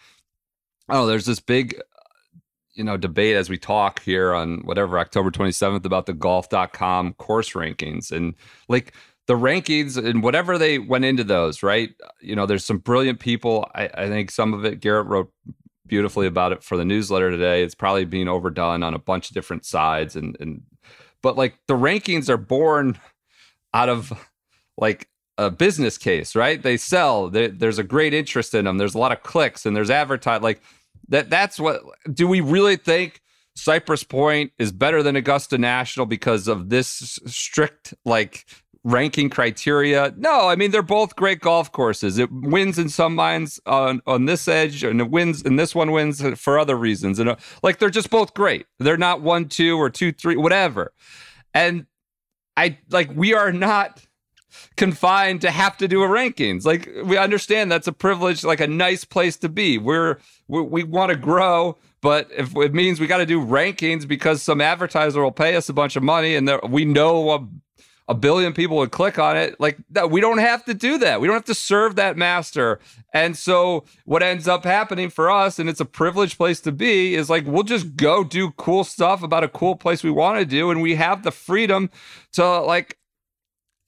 oh, 0.89 1.07
there's 1.07 1.27
this 1.27 1.41
big 1.41 1.81
you 2.75 2.85
know 2.85 2.97
debate 2.97 3.37
as 3.37 3.49
we 3.49 3.57
talk 3.57 4.03
here 4.03 4.35
on 4.35 4.59
whatever 4.65 4.99
October 4.99 5.31
27th 5.31 5.85
about 5.85 6.07
the 6.07 6.13
golf.com 6.13 7.15
course 7.15 7.53
rankings. 7.53 8.11
And 8.11 8.35
like 8.69 8.95
the 9.27 9.35
rankings 9.35 9.97
and 9.97 10.23
whatever 10.23 10.59
they 10.59 10.79
went 10.79 11.05
into 11.05 11.25
those 11.25 11.63
right? 11.63 11.91
You 12.21 12.37
know 12.37 12.47
there's 12.47 12.65
some 12.65 12.79
brilliant 12.79 13.21
people. 13.21 13.69
I, 13.75 13.89
I 13.95 14.09
think 14.09 14.31
some 14.31 14.53
of 14.53 14.65
it 14.65 14.81
Garrett 14.81 15.07
wrote 15.07 15.33
beautifully 15.87 16.27
about 16.27 16.53
it 16.53 16.63
for 16.63 16.77
the 16.77 16.85
newsletter 16.85 17.31
today. 17.31 17.63
It's 17.63 17.75
probably 17.75 18.05
being 18.05 18.29
overdone 18.29 18.83
on 18.83 18.95
a 18.95 18.99
bunch 18.99 19.31
of 19.31 19.35
different 19.35 19.65
sides. 19.65 20.17
And 20.17 20.37
and 20.41 20.63
but 21.23 21.37
like 21.37 21.55
the 21.69 21.75
rankings 21.75 22.29
are 22.29 22.37
born 22.37 22.99
out 23.73 23.89
of 23.89 24.13
like 24.77 25.09
a 25.39 25.51
business 25.51 25.99
case 25.99 26.35
right? 26.35 26.63
They 26.63 26.77
sell. 26.77 27.29
They, 27.29 27.49
there's 27.49 27.79
a 27.79 27.85
great 27.85 28.15
interest 28.15 28.55
in 28.55 28.65
them. 28.65 28.79
There's 28.79 28.95
a 28.95 28.99
lot 28.99 29.13
of 29.13 29.23
clicks 29.23 29.65
and 29.65 29.77
there's 29.77 29.91
advertise 29.91 30.43
like 30.43 30.61
that 31.09 31.31
that's 31.31 31.59
what 31.59 31.83
do 32.13 32.27
we 32.27 32.41
really 32.41 32.77
think 32.77 33.21
Cypress 33.57 34.03
Point 34.05 34.53
is 34.59 34.73
better 34.73 35.03
than 35.03 35.17
Augusta 35.17 35.59
National 35.59 36.07
because 36.07 36.49
of 36.49 36.71
this 36.71 37.19
strict 37.27 37.95
like 38.05 38.47
ranking 38.83 39.31
criteria. 39.31 40.13
No, 40.17 40.49
I 40.49 40.57
mean 40.57 40.71
they're 40.71 40.83
both 40.83 41.17
great 41.17 41.41
golf 41.41 41.73
courses. 41.73 42.19
It 42.19 42.31
wins 42.31 42.79
in 42.79 42.89
some 42.89 43.15
minds 43.15 43.61
on 43.67 44.03
on 44.07 44.27
this 44.27 44.47
edge, 44.47 44.85
and 44.85 45.01
it 45.01 45.11
wins, 45.11 45.43
and 45.43 45.59
this 45.59 45.75
one 45.75 45.91
wins 45.91 46.23
for 46.39 46.59
other 46.59 46.77
reasons. 46.77 47.19
And 47.19 47.31
uh, 47.31 47.37
like 47.63 47.79
they're 47.79 47.91
just 47.91 48.11
both 48.11 48.35
great. 48.35 48.67
They're 48.79 48.97
not 48.97 49.23
one, 49.23 49.49
two, 49.49 49.79
or 49.79 49.91
two, 49.91 50.13
three, 50.13 50.37
whatever. 50.37 50.93
And 51.55 51.87
I 52.57 52.79
like 52.91 53.11
we 53.15 53.35
are 53.35 53.53
not 53.53 54.05
confined 54.77 55.41
to 55.43 55.51
have 55.51 55.77
to 55.79 55.89
do 55.89 56.03
a 56.03 56.09
rankings. 56.09 56.65
Like 56.65 56.89
we 57.05 57.17
understand 57.17 57.71
that's 57.71 57.87
a 57.87 57.93
privilege, 57.93 58.45
like 58.45 58.61
a 58.61 58.67
nice 58.67 59.05
place 59.05 59.37
to 59.39 59.49
be. 59.49 59.79
We're 59.79 60.19
we, 60.49 60.63
we 60.63 60.85
want 60.85 61.11
to 61.11 61.17
grow, 61.17 61.79
but 62.01 62.29
if 62.37 62.55
it 62.57 62.75
means 62.75 63.01
we 63.01 63.07
got 63.07 63.19
to 63.19 63.27
do 63.27 63.45
rankings 63.45 64.07
because 64.07 64.43
some 64.43 64.61
advertiser 64.61 65.23
will 65.23 65.33
pay 65.33 65.57
us 65.57 65.69
a 65.69 65.73
bunch 65.73 65.97
of 65.97 66.03
money 66.03 66.37
and 66.37 66.51
we 66.69 66.85
know 66.85 67.31
a, 67.31 67.49
a 68.09 68.15
billion 68.15 68.53
people 68.53 68.77
would 68.77 68.91
click 68.91 69.19
on 69.19 69.37
it, 69.37 69.59
like 69.59 69.79
that, 69.91 70.11
we 70.11 70.21
don't 70.21 70.39
have 70.39 70.65
to 70.67 70.75
do 70.75 70.99
that. 70.99 71.21
We 71.21 71.27
don't 71.27 71.35
have 71.35 71.45
to 71.47 71.55
serve 71.55 71.97
that 71.97 72.17
master. 72.17 72.79
And 73.15 73.37
so 73.37 73.85
what 74.05 74.23
ends 74.23 74.47
up 74.47 74.65
happening 74.65 75.09
for 75.09 75.31
us, 75.31 75.59
and 75.59 75.71
it's 75.71 75.81
a 75.81 75.87
privileged 75.87 76.37
place 76.37 76.61
to 76.63 76.73
be, 76.73 77.15
is 77.15 77.31
like 77.31 77.47
we'll 77.47 77.63
just 77.63 77.97
go 77.97 78.23
do 78.23 78.51
cool 78.53 78.85
stuff 78.85 79.23
about 79.23 79.45
a 79.45 79.49
cool 79.49 79.77
place 79.77 80.05
we 80.05 80.11
want 80.11 80.39
to 80.39 80.45
do, 80.45 80.71
and 80.71 80.83
we 80.83 80.97
have 80.97 81.23
the 81.23 81.31
freedom 81.31 81.89
to 82.33 82.61
like 82.61 82.99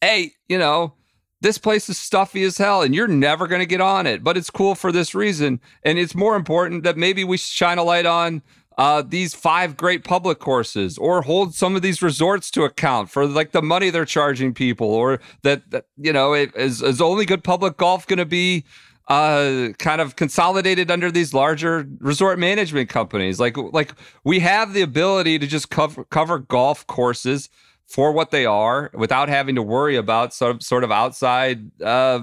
hey, 0.00 0.32
you 0.48 0.58
know, 0.58 0.94
this 1.40 1.58
place 1.58 1.88
is 1.88 1.98
stuffy 1.98 2.42
as 2.44 2.58
hell 2.58 2.82
and 2.82 2.94
you're 2.94 3.08
never 3.08 3.46
going 3.46 3.60
to 3.60 3.66
get 3.66 3.80
on 3.80 4.06
it, 4.06 4.24
but 4.24 4.36
it's 4.36 4.50
cool 4.50 4.74
for 4.74 4.90
this 4.90 5.14
reason. 5.14 5.60
And 5.82 5.98
it's 5.98 6.14
more 6.14 6.36
important 6.36 6.84
that 6.84 6.96
maybe 6.96 7.24
we 7.24 7.36
shine 7.36 7.78
a 7.78 7.82
light 7.82 8.06
on 8.06 8.42
uh, 8.78 9.02
these 9.06 9.34
five 9.34 9.76
great 9.76 10.04
public 10.04 10.38
courses 10.38 10.98
or 10.98 11.22
hold 11.22 11.54
some 11.54 11.76
of 11.76 11.82
these 11.82 12.02
resorts 12.02 12.50
to 12.50 12.64
account 12.64 13.10
for 13.10 13.26
like 13.26 13.52
the 13.52 13.62
money 13.62 13.90
they're 13.90 14.04
charging 14.04 14.52
people 14.52 14.88
or 14.88 15.20
that, 15.42 15.70
that 15.70 15.86
you 15.96 16.12
know, 16.12 16.32
it, 16.32 16.54
is, 16.56 16.82
is 16.82 17.00
only 17.00 17.24
good 17.24 17.42
public 17.44 17.76
golf 17.76 18.06
going 18.06 18.18
to 18.18 18.26
be 18.26 18.64
uh, 19.08 19.68
kind 19.78 20.00
of 20.00 20.16
consolidated 20.16 20.90
under 20.90 21.10
these 21.10 21.32
larger 21.32 21.86
resort 22.00 22.38
management 22.38 22.88
companies. 22.88 23.38
Like, 23.38 23.56
like 23.56 23.94
we 24.24 24.40
have 24.40 24.72
the 24.72 24.82
ability 24.82 25.38
to 25.38 25.46
just 25.46 25.70
cover, 25.70 26.04
cover 26.04 26.38
golf 26.40 26.86
courses 26.86 27.48
for 27.86 28.12
what 28.12 28.30
they 28.30 28.46
are 28.46 28.90
without 28.94 29.28
having 29.28 29.54
to 29.54 29.62
worry 29.62 29.96
about 29.96 30.34
some 30.34 30.60
sort 30.60 30.84
of 30.84 30.90
outside 30.90 31.70
uh, 31.80 32.20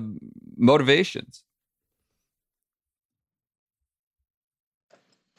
motivations. 0.58 1.44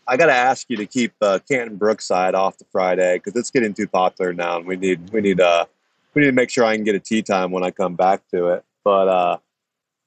I 0.07 0.17
got 0.17 0.27
to 0.27 0.35
ask 0.35 0.69
you 0.69 0.77
to 0.77 0.87
keep 0.87 1.13
uh, 1.21 1.39
Canton 1.49 1.77
Brookside 1.77 2.35
off 2.35 2.59
the 2.59 2.65
Fried 2.71 2.99
Egg 2.99 3.23
because 3.25 3.39
it's 3.39 3.51
getting 3.51 3.73
too 3.73 3.87
popular 3.87 4.33
now, 4.33 4.59
and 4.59 4.67
we 4.67 4.77
need 4.77 5.11
we 5.11 5.21
need 5.21 5.41
uh 5.41 5.65
we 6.13 6.21
need 6.21 6.27
to 6.27 6.33
make 6.33 6.51
sure 6.51 6.65
I 6.65 6.75
can 6.75 6.85
get 6.85 6.95
a 6.95 7.01
tee 7.01 7.23
time 7.23 7.51
when 7.51 7.65
I 7.65 7.71
come 7.71 7.95
back 7.95 8.23
to 8.29 8.49
it. 8.49 8.65
But 8.85 9.09
uh, 9.09 9.39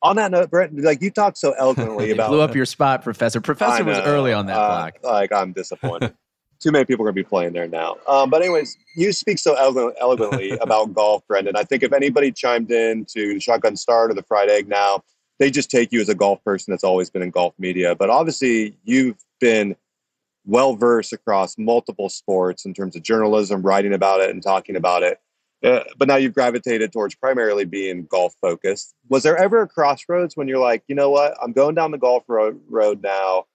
on 0.04 0.16
that 0.18 0.32
note, 0.32 0.52
Brent, 0.52 0.80
like 0.80 1.02
you 1.02 1.10
talked 1.10 1.38
so 1.38 1.52
eloquently 1.58 2.12
about 2.12 2.30
blew 2.30 2.42
up 2.42 2.56
your 2.56 2.66
spot, 2.66 3.04
Professor. 3.04 3.42
Professor 3.42 3.84
was 3.84 3.98
early 4.00 4.34
on 4.34 4.46
that 4.48 4.58
uh, 4.58 4.68
block. 4.68 4.94
Like 5.04 5.32
I'm 5.32 5.52
disappointed. 5.52 6.14
too 6.60 6.72
many 6.72 6.86
people 6.86 7.04
are 7.04 7.12
going 7.12 7.16
to 7.16 7.24
be 7.24 7.28
playing 7.28 7.54
there 7.54 7.68
now. 7.68 7.98
Um, 8.08 8.30
but 8.30 8.42
anyways, 8.42 8.78
you 8.96 9.12
speak 9.12 9.40
so 9.40 9.56
eloquently 9.56 10.52
about 10.62 10.94
golf, 10.94 11.26
Brendan. 11.28 11.56
I 11.56 11.64
think 11.64 11.84
if 11.84 11.94
anybody 11.94 12.32
chimed 12.32 12.72
in 12.72 13.06
to 13.06 13.36
the 13.36 13.40
Shotgun 13.40 13.76
Start 13.76 14.12
or 14.12 14.14
the 14.14 14.24
Fried 14.24 14.50
Egg 14.50 14.68
now, 14.68 15.04
they 15.40 15.52
just 15.52 15.70
take 15.70 15.92
you 15.92 16.02
as 16.02 16.10
a 16.10 16.16
golf 16.16 16.44
person 16.44 16.72
that's 16.72 16.84
always 16.84 17.10
been 17.10 17.22
in 17.22 17.30
golf 17.30 17.54
media. 17.60 17.96
But 17.96 18.10
obviously, 18.10 18.76
you've 18.84 19.18
been 19.40 19.76
well 20.46 20.76
versed 20.76 21.14
across 21.14 21.58
multiple 21.58 22.10
sports 22.10 22.66
in 22.66 22.74
terms 22.74 22.96
of 22.96 23.04
journalism, 23.04 23.62
writing 23.62 23.94
about 23.94 24.22
it, 24.22 24.32
and 24.32 24.42
talking 24.42 24.76
about 24.76 25.04
it. 25.04 25.20
Uh, 25.64 25.84
but 25.98 26.08
now 26.08 26.16
you've 26.16 26.36
gravitated 26.36 26.92
towards 26.92 27.16
primarily 27.16 27.66
being 27.66 28.06
golf 28.06 28.36
focused. 28.42 28.94
Was 29.10 29.24
there 29.24 29.38
ever 29.38 29.64
a 29.64 29.68
crossroads 29.68 30.38
when 30.38 30.48
you're 30.48 30.60
like, 30.60 30.84
you 30.88 30.96
know 30.96 31.10
what, 31.10 31.36
I'm 31.42 31.52
going 31.52 31.76
down 31.76 31.92
the 31.92 31.98
golf 31.98 32.24
road, 32.28 32.60
road 32.70 33.02
now 33.02 33.46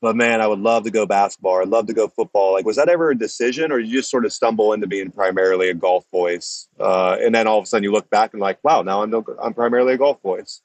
but 0.00 0.16
man, 0.16 0.40
I 0.40 0.46
would 0.46 0.60
love 0.60 0.84
to 0.84 0.90
go 0.90 1.06
basketball. 1.06 1.60
I'd 1.60 1.68
love 1.68 1.86
to 1.88 1.92
go 1.92 2.08
football. 2.08 2.52
Like, 2.52 2.64
was 2.64 2.76
that 2.76 2.88
ever 2.88 3.10
a 3.10 3.18
decision, 3.18 3.70
or 3.70 3.78
you 3.78 3.98
just 3.98 4.10
sort 4.10 4.24
of 4.24 4.32
stumble 4.32 4.72
into 4.72 4.86
being 4.86 5.10
primarily 5.10 5.68
a 5.68 5.74
golf 5.74 6.04
voice, 6.10 6.68
uh, 6.78 7.16
and 7.20 7.34
then 7.34 7.46
all 7.46 7.58
of 7.58 7.64
a 7.64 7.66
sudden 7.66 7.84
you 7.84 7.92
look 7.92 8.08
back 8.10 8.32
and 8.32 8.40
like, 8.40 8.58
wow, 8.64 8.82
now 8.82 9.02
I'm 9.02 9.10
no, 9.10 9.24
I'm 9.42 9.54
primarily 9.54 9.94
a 9.94 9.98
golf 9.98 10.20
voice. 10.22 10.62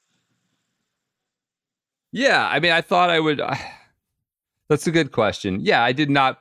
Yeah, 2.12 2.46
I 2.48 2.60
mean, 2.60 2.72
I 2.72 2.80
thought 2.80 3.10
I 3.10 3.20
would. 3.20 3.40
That's 4.68 4.86
a 4.86 4.90
good 4.90 5.12
question. 5.12 5.60
Yeah, 5.60 5.82
I 5.82 5.92
did 5.92 6.10
not 6.10 6.40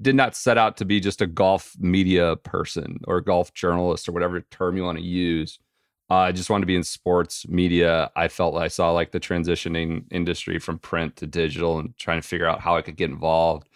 did 0.00 0.14
not 0.16 0.34
set 0.34 0.56
out 0.56 0.78
to 0.78 0.84
be 0.84 1.00
just 1.00 1.20
a 1.20 1.26
golf 1.26 1.76
media 1.78 2.36
person 2.36 2.98
or 3.06 3.20
golf 3.20 3.52
journalist 3.52 4.08
or 4.08 4.12
whatever 4.12 4.40
term 4.40 4.76
you 4.76 4.82
want 4.82 4.98
to 4.98 5.04
use. 5.04 5.58
Uh, 6.12 6.26
I 6.26 6.32
just 6.32 6.50
wanted 6.50 6.64
to 6.64 6.66
be 6.66 6.76
in 6.76 6.84
sports 6.84 7.48
media. 7.48 8.10
I 8.14 8.28
felt 8.28 8.52
like 8.52 8.64
I 8.64 8.68
saw 8.68 8.90
like 8.90 9.12
the 9.12 9.18
transitioning 9.18 10.04
industry 10.10 10.58
from 10.58 10.78
print 10.78 11.16
to 11.16 11.26
digital 11.26 11.78
and 11.78 11.96
trying 11.96 12.20
to 12.20 12.28
figure 12.28 12.46
out 12.46 12.60
how 12.60 12.76
I 12.76 12.82
could 12.82 12.96
get 12.96 13.08
involved. 13.08 13.66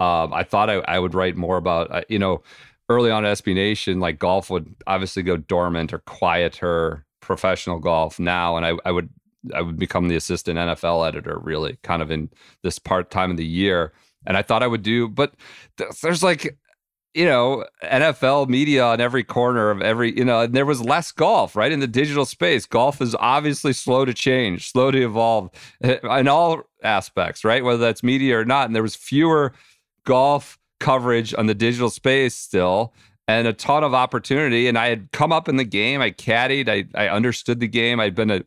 Um, 0.00 0.34
I 0.34 0.42
thought 0.42 0.68
I, 0.68 0.78
I, 0.88 0.98
would 0.98 1.14
write 1.14 1.36
more 1.36 1.56
about, 1.56 1.92
uh, 1.92 2.02
you 2.08 2.18
know, 2.18 2.42
early 2.88 3.12
on 3.12 3.22
SB 3.22 3.54
Nation, 3.54 4.00
like 4.00 4.18
golf 4.18 4.50
would 4.50 4.74
obviously 4.88 5.22
go 5.22 5.36
dormant 5.36 5.92
or 5.92 6.00
quieter 6.00 7.06
professional 7.20 7.78
golf 7.78 8.18
now. 8.18 8.56
And 8.56 8.66
I, 8.66 8.72
I 8.84 8.90
would 8.90 9.08
I 9.54 9.62
would 9.62 9.78
become 9.78 10.08
the 10.08 10.16
assistant 10.16 10.58
NFL 10.58 11.06
editor, 11.06 11.38
really, 11.38 11.78
kind 11.84 12.02
of 12.02 12.10
in 12.10 12.30
this 12.64 12.80
part 12.80 13.12
time 13.12 13.30
of 13.30 13.36
the 13.36 13.46
year. 13.46 13.92
And 14.26 14.36
I 14.36 14.42
thought 14.42 14.64
I 14.64 14.66
would 14.66 14.82
do, 14.82 15.06
but 15.06 15.34
there's 16.02 16.24
like 16.24 16.58
you 17.16 17.24
know, 17.24 17.64
NFL 17.82 18.48
media 18.48 18.84
on 18.84 19.00
every 19.00 19.24
corner 19.24 19.70
of 19.70 19.80
every, 19.80 20.14
you 20.16 20.24
know, 20.24 20.40
and 20.40 20.52
there 20.52 20.66
was 20.66 20.82
less 20.82 21.12
golf, 21.12 21.56
right? 21.56 21.72
In 21.72 21.80
the 21.80 21.86
digital 21.86 22.26
space, 22.26 22.66
golf 22.66 23.00
is 23.00 23.16
obviously 23.18 23.72
slow 23.72 24.04
to 24.04 24.12
change, 24.12 24.70
slow 24.70 24.90
to 24.90 25.02
evolve 25.02 25.50
eh, 25.82 25.96
in 26.18 26.28
all 26.28 26.64
aspects, 26.82 27.42
right? 27.42 27.64
Whether 27.64 27.78
that's 27.78 28.02
media 28.02 28.38
or 28.38 28.44
not. 28.44 28.66
And 28.66 28.76
there 28.76 28.82
was 28.82 28.94
fewer 28.94 29.54
golf 30.04 30.58
coverage 30.78 31.34
on 31.38 31.46
the 31.46 31.54
digital 31.54 31.88
space 31.88 32.34
still 32.34 32.92
and 33.26 33.48
a 33.48 33.54
ton 33.54 33.82
of 33.82 33.94
opportunity. 33.94 34.68
And 34.68 34.76
I 34.76 34.88
had 34.88 35.10
come 35.12 35.32
up 35.32 35.48
in 35.48 35.56
the 35.56 35.64
game. 35.64 36.02
I 36.02 36.10
caddied. 36.10 36.68
I, 36.68 36.84
I 36.94 37.08
understood 37.08 37.60
the 37.60 37.66
game. 37.66 37.98
I'd 37.98 38.14
been 38.14 38.30
a, 38.30 38.42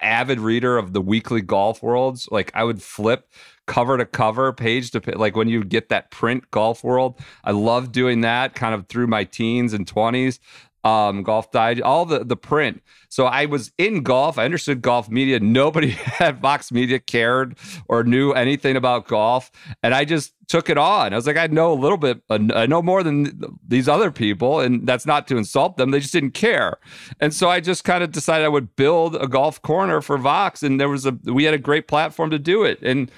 avid 0.00 0.38
reader 0.38 0.76
of 0.76 0.92
the 0.92 1.00
weekly 1.00 1.40
golf 1.40 1.82
worlds. 1.82 2.28
Like 2.30 2.52
I 2.54 2.62
would 2.62 2.82
flip 2.82 3.28
cover 3.66 3.96
to 3.96 4.06
cover, 4.06 4.52
page 4.52 4.90
to 4.92 5.00
page, 5.00 5.16
like 5.16 5.36
when 5.36 5.48
you 5.48 5.64
get 5.64 5.88
that 5.88 6.10
print 6.10 6.50
golf 6.50 6.82
world. 6.84 7.18
I 7.44 7.52
love 7.52 7.92
doing 7.92 8.22
that 8.22 8.54
kind 8.54 8.74
of 8.74 8.86
through 8.88 9.06
my 9.06 9.24
teens 9.24 9.72
and 9.72 9.86
20s. 9.86 10.38
Um, 10.84 11.22
golf 11.22 11.52
died, 11.52 11.80
all 11.80 12.04
the 12.04 12.24
the 12.24 12.36
print. 12.36 12.82
So 13.08 13.26
I 13.26 13.46
was 13.46 13.70
in 13.78 14.02
golf. 14.02 14.36
I 14.36 14.44
understood 14.44 14.82
golf 14.82 15.08
media. 15.08 15.38
Nobody 15.38 15.96
at 16.18 16.40
Vox 16.40 16.72
Media 16.72 16.98
cared 16.98 17.56
or 17.86 18.02
knew 18.02 18.32
anything 18.32 18.74
about 18.74 19.06
golf, 19.06 19.52
and 19.84 19.94
I 19.94 20.04
just 20.04 20.34
took 20.48 20.68
it 20.68 20.78
on. 20.78 21.12
I 21.12 21.16
was 21.16 21.26
like, 21.26 21.36
I 21.36 21.46
know 21.46 21.72
a 21.72 21.78
little 21.78 21.98
bit. 21.98 22.20
I 22.28 22.66
know 22.66 22.82
more 22.82 23.04
than 23.04 23.40
these 23.66 23.88
other 23.88 24.10
people, 24.10 24.58
and 24.58 24.84
that's 24.84 25.06
not 25.06 25.28
to 25.28 25.36
insult 25.36 25.76
them. 25.76 25.92
They 25.92 26.00
just 26.00 26.12
didn't 26.12 26.32
care, 26.32 26.78
and 27.20 27.32
so 27.32 27.48
I 27.48 27.60
just 27.60 27.84
kind 27.84 28.02
of 28.02 28.10
decided 28.10 28.44
I 28.44 28.48
would 28.48 28.74
build 28.74 29.14
a 29.14 29.28
golf 29.28 29.62
corner 29.62 30.00
for 30.00 30.18
Vox, 30.18 30.64
and 30.64 30.80
there 30.80 30.88
was 30.88 31.06
a 31.06 31.16
we 31.24 31.44
had 31.44 31.54
a 31.54 31.58
great 31.58 31.86
platform 31.86 32.30
to 32.30 32.40
do 32.40 32.64
it, 32.64 32.82
and 32.82 33.08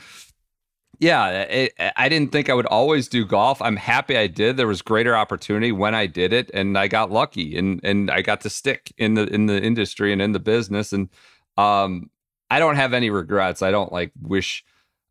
yeah, 0.98 1.42
it, 1.42 1.72
I 1.96 2.08
didn't 2.08 2.32
think 2.32 2.48
I 2.48 2.54
would 2.54 2.66
always 2.66 3.08
do 3.08 3.24
golf. 3.24 3.60
I'm 3.62 3.76
happy 3.76 4.16
I 4.16 4.26
did. 4.26 4.56
There 4.56 4.66
was 4.66 4.82
greater 4.82 5.16
opportunity 5.16 5.72
when 5.72 5.94
I 5.94 6.06
did 6.06 6.32
it, 6.32 6.50
and 6.54 6.76
I 6.78 6.88
got 6.88 7.10
lucky, 7.10 7.56
and 7.56 7.80
and 7.82 8.10
I 8.10 8.22
got 8.22 8.40
to 8.42 8.50
stick 8.50 8.92
in 8.98 9.14
the 9.14 9.26
in 9.26 9.46
the 9.46 9.60
industry 9.62 10.12
and 10.12 10.20
in 10.22 10.32
the 10.32 10.40
business. 10.40 10.92
And 10.92 11.08
um, 11.56 12.10
I 12.50 12.58
don't 12.58 12.76
have 12.76 12.92
any 12.92 13.10
regrets. 13.10 13.62
I 13.62 13.70
don't 13.70 13.92
like 13.92 14.12
wish 14.20 14.64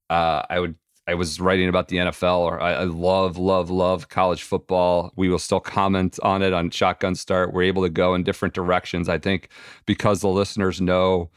uh, 0.10 0.44
I 0.50 0.60
would. 0.60 0.76
I 1.06 1.16
was 1.16 1.40
writing 1.42 1.68
about 1.68 1.90
the 1.90 1.98
NFL, 1.98 2.40
or 2.40 2.62
I, 2.62 2.74
I 2.74 2.84
love, 2.86 3.38
love, 3.38 3.70
love 3.70 4.08
college 4.08 4.44
football. 4.44 5.12
We 5.18 5.28
will 5.28 5.40
still 5.40 5.60
comment 5.60 6.18
on 6.24 6.42
it 6.42 6.54
on 6.54 6.70
Shotgun 6.70 7.16
Start. 7.16 7.52
We're 7.52 7.64
able 7.64 7.84
to 7.84 7.90
go 7.90 8.16
in 8.16 8.24
different 8.24 8.54
directions. 8.54 9.10
I 9.10 9.18
think 9.18 9.50
because 9.86 10.22
the 10.22 10.30
listeners 10.30 10.80
know 10.80 11.30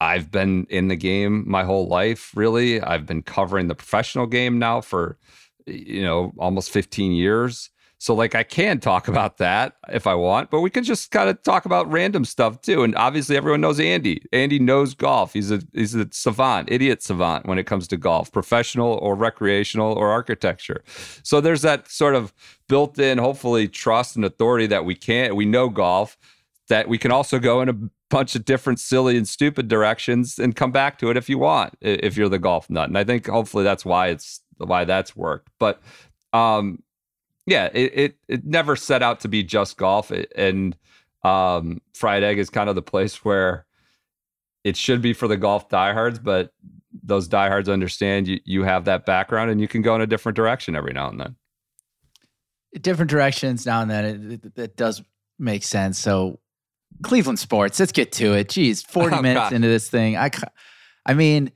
I've 0.00 0.30
been 0.30 0.66
in 0.68 0.88
the 0.88 0.96
game 0.96 1.44
my 1.46 1.64
whole 1.64 1.88
life, 1.88 2.32
really. 2.34 2.80
I've 2.80 3.06
been 3.06 3.22
covering 3.22 3.68
the 3.68 3.74
professional 3.74 4.26
game 4.26 4.58
now 4.58 4.80
for, 4.80 5.16
you 5.66 6.02
know, 6.02 6.32
almost 6.38 6.70
15 6.70 7.12
years. 7.12 7.70
So, 7.98 8.14
like, 8.14 8.34
I 8.34 8.42
can 8.42 8.78
talk 8.78 9.08
about 9.14 9.38
that 9.38 9.76
if 9.88 10.06
I 10.06 10.14
want, 10.14 10.50
but 10.50 10.60
we 10.60 10.68
can 10.68 10.84
just 10.84 11.10
kind 11.10 11.30
of 11.30 11.42
talk 11.42 11.64
about 11.64 11.90
random 11.90 12.26
stuff 12.26 12.60
too. 12.60 12.82
And 12.82 12.94
obviously, 12.96 13.38
everyone 13.38 13.62
knows 13.62 13.80
Andy. 13.80 14.22
Andy 14.32 14.58
knows 14.58 14.94
golf. 14.94 15.32
He's 15.32 15.50
a 15.50 15.62
he's 15.72 15.94
a 15.94 16.06
savant, 16.12 16.70
idiot 16.70 17.02
savant 17.02 17.46
when 17.46 17.58
it 17.58 17.64
comes 17.64 17.88
to 17.88 17.96
golf, 17.96 18.30
professional 18.30 18.98
or 19.00 19.14
recreational 19.14 19.94
or 19.94 20.10
architecture. 20.10 20.84
So 21.22 21.40
there's 21.40 21.62
that 21.62 21.90
sort 21.90 22.14
of 22.14 22.34
built-in, 22.68 23.16
hopefully, 23.16 23.66
trust 23.66 24.16
and 24.16 24.24
authority 24.26 24.66
that 24.66 24.84
we 24.84 24.94
can't. 24.94 25.34
We 25.36 25.46
know 25.46 25.70
golf 25.70 26.18
that 26.68 26.88
we 26.88 26.98
can 26.98 27.12
also 27.12 27.38
go 27.38 27.62
in 27.62 27.68
a 27.68 27.74
bunch 28.08 28.34
of 28.36 28.44
different 28.44 28.78
silly 28.78 29.16
and 29.16 29.26
stupid 29.26 29.68
directions 29.68 30.38
and 30.38 30.54
come 30.54 30.70
back 30.70 30.98
to 30.98 31.10
it 31.10 31.16
if 31.16 31.28
you 31.28 31.38
want 31.38 31.74
if 31.80 32.16
you're 32.16 32.28
the 32.28 32.38
golf 32.38 32.70
nut. 32.70 32.88
And 32.88 32.96
i 32.96 33.04
think 33.04 33.26
hopefully 33.26 33.64
that's 33.64 33.84
why 33.84 34.08
it's 34.08 34.40
why 34.58 34.84
that's 34.84 35.16
worked. 35.16 35.48
But 35.58 35.80
um 36.32 36.82
yeah 37.46 37.68
it 37.72 37.92
it, 37.94 38.16
it 38.28 38.44
never 38.44 38.76
set 38.76 39.02
out 39.02 39.20
to 39.20 39.28
be 39.28 39.42
just 39.42 39.76
golf. 39.76 40.10
And 40.10 40.76
um 41.24 41.80
fried 41.94 42.22
egg 42.22 42.38
is 42.38 42.50
kind 42.50 42.68
of 42.68 42.74
the 42.74 42.82
place 42.82 43.24
where 43.24 43.66
it 44.62 44.76
should 44.76 45.02
be 45.02 45.12
for 45.12 45.28
the 45.28 45.36
golf 45.36 45.68
diehards 45.68 46.18
but 46.18 46.52
those 47.02 47.28
diehards 47.28 47.68
understand 47.68 48.28
you 48.28 48.40
you 48.44 48.62
have 48.62 48.84
that 48.84 49.04
background 49.04 49.50
and 49.50 49.60
you 49.60 49.68
can 49.68 49.82
go 49.82 49.94
in 49.94 50.00
a 50.00 50.06
different 50.06 50.36
direction 50.36 50.76
every 50.76 50.92
now 50.92 51.08
and 51.08 51.20
then. 51.20 51.36
Different 52.80 53.10
directions 53.10 53.66
now 53.66 53.80
and 53.80 53.90
then 53.90 54.04
it, 54.04 54.44
it, 54.44 54.58
it 54.58 54.76
does 54.76 55.02
make 55.38 55.62
sense. 55.62 55.98
So 55.98 56.38
Cleveland 57.02 57.38
sports. 57.38 57.78
Let's 57.78 57.92
get 57.92 58.12
to 58.12 58.34
it. 58.34 58.48
Jeez, 58.48 58.86
40 58.86 59.16
oh, 59.16 59.22
minutes 59.22 59.44
God. 59.46 59.52
into 59.52 59.68
this 59.68 59.88
thing. 59.88 60.16
I, 60.16 60.30
I 61.04 61.14
mean, 61.14 61.52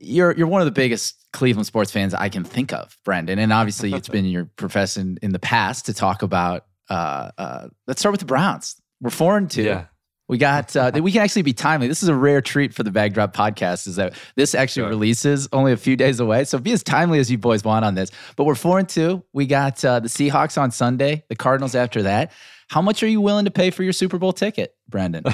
you're 0.00 0.34
you're 0.36 0.46
one 0.46 0.60
of 0.60 0.64
the 0.64 0.72
biggest 0.72 1.26
Cleveland 1.32 1.66
sports 1.66 1.90
fans 1.92 2.14
I 2.14 2.28
can 2.28 2.44
think 2.44 2.72
of, 2.72 2.96
Brendan. 3.04 3.38
And 3.38 3.52
obviously, 3.52 3.92
it's 3.92 4.08
been 4.10 4.24
your 4.24 4.46
profession 4.56 5.18
in 5.22 5.32
the 5.32 5.38
past 5.38 5.86
to 5.86 5.94
talk 5.94 6.22
about. 6.22 6.66
Uh, 6.88 7.30
uh, 7.38 7.68
let's 7.86 8.00
start 8.00 8.12
with 8.12 8.20
the 8.20 8.26
Browns. 8.26 8.76
We're 9.00 9.10
four 9.10 9.36
and 9.36 9.50
two. 9.50 9.62
Yeah. 9.62 9.86
We 10.28 10.38
got 10.38 10.76
uh, 10.76 10.92
we 10.94 11.10
can 11.10 11.22
actually 11.22 11.42
be 11.42 11.52
timely. 11.52 11.88
This 11.88 12.04
is 12.04 12.08
a 12.08 12.14
rare 12.14 12.40
treat 12.40 12.72
for 12.72 12.84
the 12.84 12.92
Bag 12.92 13.14
Drop 13.14 13.34
podcast. 13.34 13.88
Is 13.88 13.96
that 13.96 14.14
this 14.36 14.54
actually 14.54 14.82
sure. 14.82 14.90
releases 14.90 15.48
only 15.52 15.72
a 15.72 15.76
few 15.76 15.96
days 15.96 16.20
away, 16.20 16.44
so 16.44 16.58
be 16.58 16.70
as 16.70 16.84
timely 16.84 17.18
as 17.18 17.32
you 17.32 17.36
boys 17.36 17.64
want 17.64 17.84
on 17.84 17.96
this. 17.96 18.12
But 18.36 18.44
we're 18.44 18.54
four 18.54 18.78
and 18.78 18.88
two. 18.88 19.24
We 19.32 19.46
got 19.46 19.84
uh, 19.84 19.98
the 19.98 20.08
Seahawks 20.08 20.56
on 20.56 20.70
Sunday, 20.70 21.24
the 21.28 21.34
Cardinals 21.34 21.74
after 21.74 22.04
that. 22.04 22.30
How 22.70 22.80
much 22.80 23.02
are 23.02 23.08
you 23.08 23.20
willing 23.20 23.46
to 23.46 23.50
pay 23.50 23.70
for 23.70 23.82
your 23.82 23.92
Super 23.92 24.16
Bowl 24.16 24.32
ticket, 24.32 24.76
Brandon? 24.88 25.24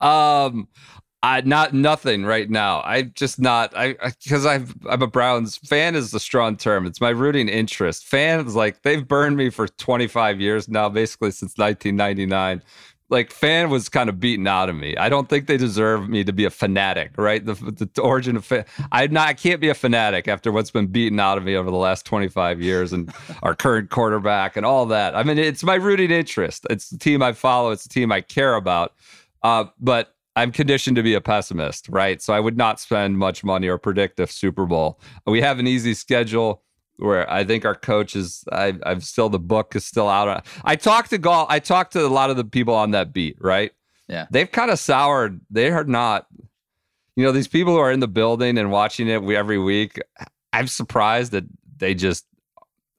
um, 0.00 0.68
I 1.22 1.42
not 1.44 1.74
nothing 1.74 2.24
right 2.24 2.48
now. 2.48 2.80
I 2.80 3.02
just 3.02 3.38
not 3.38 3.76
I 3.76 3.92
because 3.92 4.46
i 4.46 4.54
I'm 4.88 5.02
a 5.02 5.06
Browns 5.06 5.58
fan 5.58 5.96
is 5.96 6.14
a 6.14 6.20
strong 6.20 6.56
term. 6.56 6.86
It's 6.86 6.98
my 6.98 7.10
rooting 7.10 7.50
interest. 7.50 8.06
Fans 8.06 8.56
like 8.56 8.80
they've 8.84 9.06
burned 9.06 9.36
me 9.36 9.50
for 9.50 9.68
25 9.68 10.40
years 10.40 10.66
now, 10.66 10.88
basically 10.88 11.30
since 11.30 11.58
1999 11.58 12.62
like 13.08 13.30
fan 13.30 13.70
was 13.70 13.88
kind 13.88 14.08
of 14.08 14.18
beaten 14.18 14.46
out 14.46 14.68
of 14.68 14.74
me. 14.74 14.96
I 14.96 15.08
don't 15.08 15.28
think 15.28 15.46
they 15.46 15.56
deserve 15.56 16.08
me 16.08 16.24
to 16.24 16.32
be 16.32 16.44
a 16.44 16.50
fanatic, 16.50 17.12
right? 17.16 17.44
The, 17.44 17.54
the 17.54 18.00
origin 18.00 18.36
of 18.36 18.44
fan, 18.44 18.64
I 18.90 19.06
not 19.06 19.28
I 19.28 19.34
can't 19.34 19.60
be 19.60 19.68
a 19.68 19.74
fanatic 19.74 20.26
after 20.26 20.50
what's 20.50 20.70
been 20.70 20.88
beaten 20.88 21.20
out 21.20 21.38
of 21.38 21.44
me 21.44 21.54
over 21.54 21.70
the 21.70 21.76
last 21.76 22.04
25 22.04 22.60
years 22.60 22.92
and 22.92 23.12
our 23.42 23.54
current 23.54 23.90
quarterback 23.90 24.56
and 24.56 24.66
all 24.66 24.86
that. 24.86 25.14
I 25.14 25.22
mean, 25.22 25.38
it's 25.38 25.62
my 25.62 25.76
rooting 25.76 26.10
interest. 26.10 26.66
It's 26.68 26.90
the 26.90 26.98
team 26.98 27.22
I 27.22 27.32
follow. 27.32 27.70
It's 27.70 27.84
the 27.84 27.90
team 27.90 28.10
I 28.10 28.20
care 28.20 28.56
about. 28.56 28.94
Uh, 29.42 29.66
but 29.78 30.14
I'm 30.34 30.52
conditioned 30.52 30.96
to 30.96 31.02
be 31.02 31.14
a 31.14 31.20
pessimist, 31.20 31.88
right? 31.88 32.20
So 32.20 32.34
I 32.34 32.40
would 32.40 32.56
not 32.56 32.80
spend 32.80 33.18
much 33.18 33.44
money 33.44 33.68
or 33.68 33.78
predict 33.78 34.20
a 34.20 34.26
Super 34.26 34.66
Bowl. 34.66 35.00
We 35.24 35.40
have 35.40 35.58
an 35.58 35.66
easy 35.66 35.94
schedule 35.94 36.62
where 36.98 37.30
I 37.30 37.44
think 37.44 37.64
our 37.64 37.74
coach 37.74 38.16
is 38.16 38.44
I 38.52 38.74
I'm 38.84 39.00
still 39.00 39.28
the 39.28 39.38
book 39.38 39.76
is 39.76 39.84
still 39.84 40.08
out. 40.08 40.46
I 40.64 40.76
talked 40.76 41.10
to 41.10 41.18
golf. 41.18 41.46
I 41.50 41.58
talked 41.58 41.92
to 41.92 42.04
a 42.04 42.08
lot 42.08 42.30
of 42.30 42.36
the 42.36 42.44
people 42.44 42.74
on 42.74 42.92
that 42.92 43.12
beat, 43.12 43.36
right? 43.40 43.72
Yeah. 44.08 44.26
They've 44.30 44.50
kind 44.50 44.70
of 44.70 44.78
soured. 44.78 45.40
They 45.50 45.70
are 45.70 45.84
not, 45.84 46.26
you 47.16 47.24
know, 47.24 47.32
these 47.32 47.48
people 47.48 47.74
who 47.74 47.80
are 47.80 47.90
in 47.90 48.00
the 48.00 48.08
building 48.08 48.58
and 48.58 48.70
watching 48.70 49.08
it 49.08 49.22
every 49.22 49.58
week. 49.58 49.98
I'm 50.52 50.68
surprised 50.68 51.32
that 51.32 51.44
they 51.76 51.94
just 51.94 52.24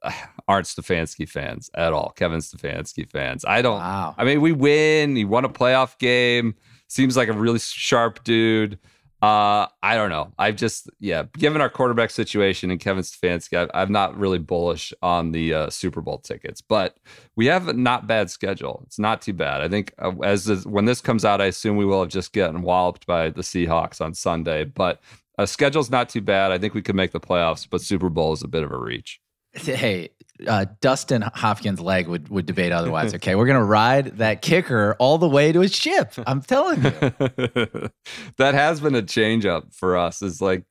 aren't 0.48 0.68
Stefanski 0.68 1.28
fans 1.28 1.70
at 1.74 1.94
all. 1.94 2.14
Kevin 2.16 2.40
Stefanski 2.40 3.10
fans. 3.10 3.46
I 3.46 3.62
don't. 3.62 3.80
Wow. 3.80 4.16
I 4.18 4.24
mean, 4.24 4.42
we 4.42 4.52
win. 4.52 5.16
He 5.16 5.26
won 5.26 5.46
a 5.46 5.50
playoff 5.50 5.98
game. 5.98 6.56
Seems 6.88 7.18
like 7.18 7.28
a 7.28 7.34
really 7.34 7.60
sharp 7.60 8.24
dude. 8.24 8.80
Uh, 9.20 9.66
I 9.82 9.96
don't 9.96 10.10
know. 10.10 10.32
I've 10.38 10.58
just 10.58 10.90
yeah, 11.00 11.24
given 11.38 11.60
our 11.60 11.70
quarterback 11.70 12.12
situation 12.12 12.70
and 12.70 12.80
Kevin 12.80 13.04
Stefanski, 13.04 13.58
I've, 13.58 13.72
I'm 13.74 13.92
not 13.92 14.16
really 14.16 14.38
bullish 14.38 14.94
on 15.02 15.32
the 15.32 15.54
uh, 15.54 15.70
Super 15.72 16.02
Bowl 16.02 16.20
tickets. 16.20 16.62
But 16.62 16.98
we 17.36 17.48
have 17.48 17.68
a 17.68 17.74
not 17.74 18.06
bad 18.06 18.30
schedule. 18.30 18.84
It's 18.86 19.00
not 19.00 19.22
too 19.22 19.34
bad. 19.34 19.62
I 19.62 19.70
think 19.70 19.94
uh, 19.98 20.12
as 20.24 20.66
when 20.68 20.86
this 20.86 21.02
comes 21.02 21.26
out, 21.26 21.42
I 21.42 21.46
assume 21.46 21.78
we 21.78 21.86
will 21.86 22.02
have 22.02 22.10
just 22.10 22.32
gotten 22.32 22.62
walloped 22.62 23.08
by 23.08 23.32
the 23.32 23.42
Seahawks 23.42 24.02
on 24.02 24.14
Sunday. 24.14 24.66
But 24.66 25.02
uh, 25.40 25.48
schedule's 25.48 25.90
not 25.90 26.10
too 26.10 26.22
bad. 26.22 26.52
I 26.52 26.60
think 26.60 26.76
we 26.76 26.84
could 26.84 26.96
make 26.96 27.12
the 27.12 27.20
playoffs, 27.20 27.68
but 27.70 27.82
Super 27.82 28.10
Bowl 28.10 28.34
is 28.34 28.44
a 28.44 28.48
bit 28.48 28.64
of 28.64 28.72
a 28.72 28.78
reach. 28.78 29.20
Hey, 29.54 30.10
uh, 30.46 30.66
Dustin 30.82 31.22
Hopkins' 31.22 31.80
leg 31.80 32.08
would, 32.08 32.30
would 32.30 32.46
debate 32.46 32.72
otherwise. 32.72 33.14
Okay, 33.16 33.36
we're 33.36 33.48
gonna 33.48 33.64
ride 33.64 34.18
that 34.18 34.42
kicker 34.42 34.96
all 35.00 35.18
the 35.18 35.30
way 35.30 35.52
to 35.52 35.62
his 35.62 35.74
ship. 35.76 36.14
I'm 36.28 36.42
telling 36.42 36.84
you, 36.84 36.92
that 38.38 38.54
has 38.54 38.80
been 38.82 38.96
a 38.96 39.02
change 39.02 39.46
up 39.46 39.74
for 39.74 39.98
us. 39.98 40.22
Is 40.22 40.42
like 40.42 40.64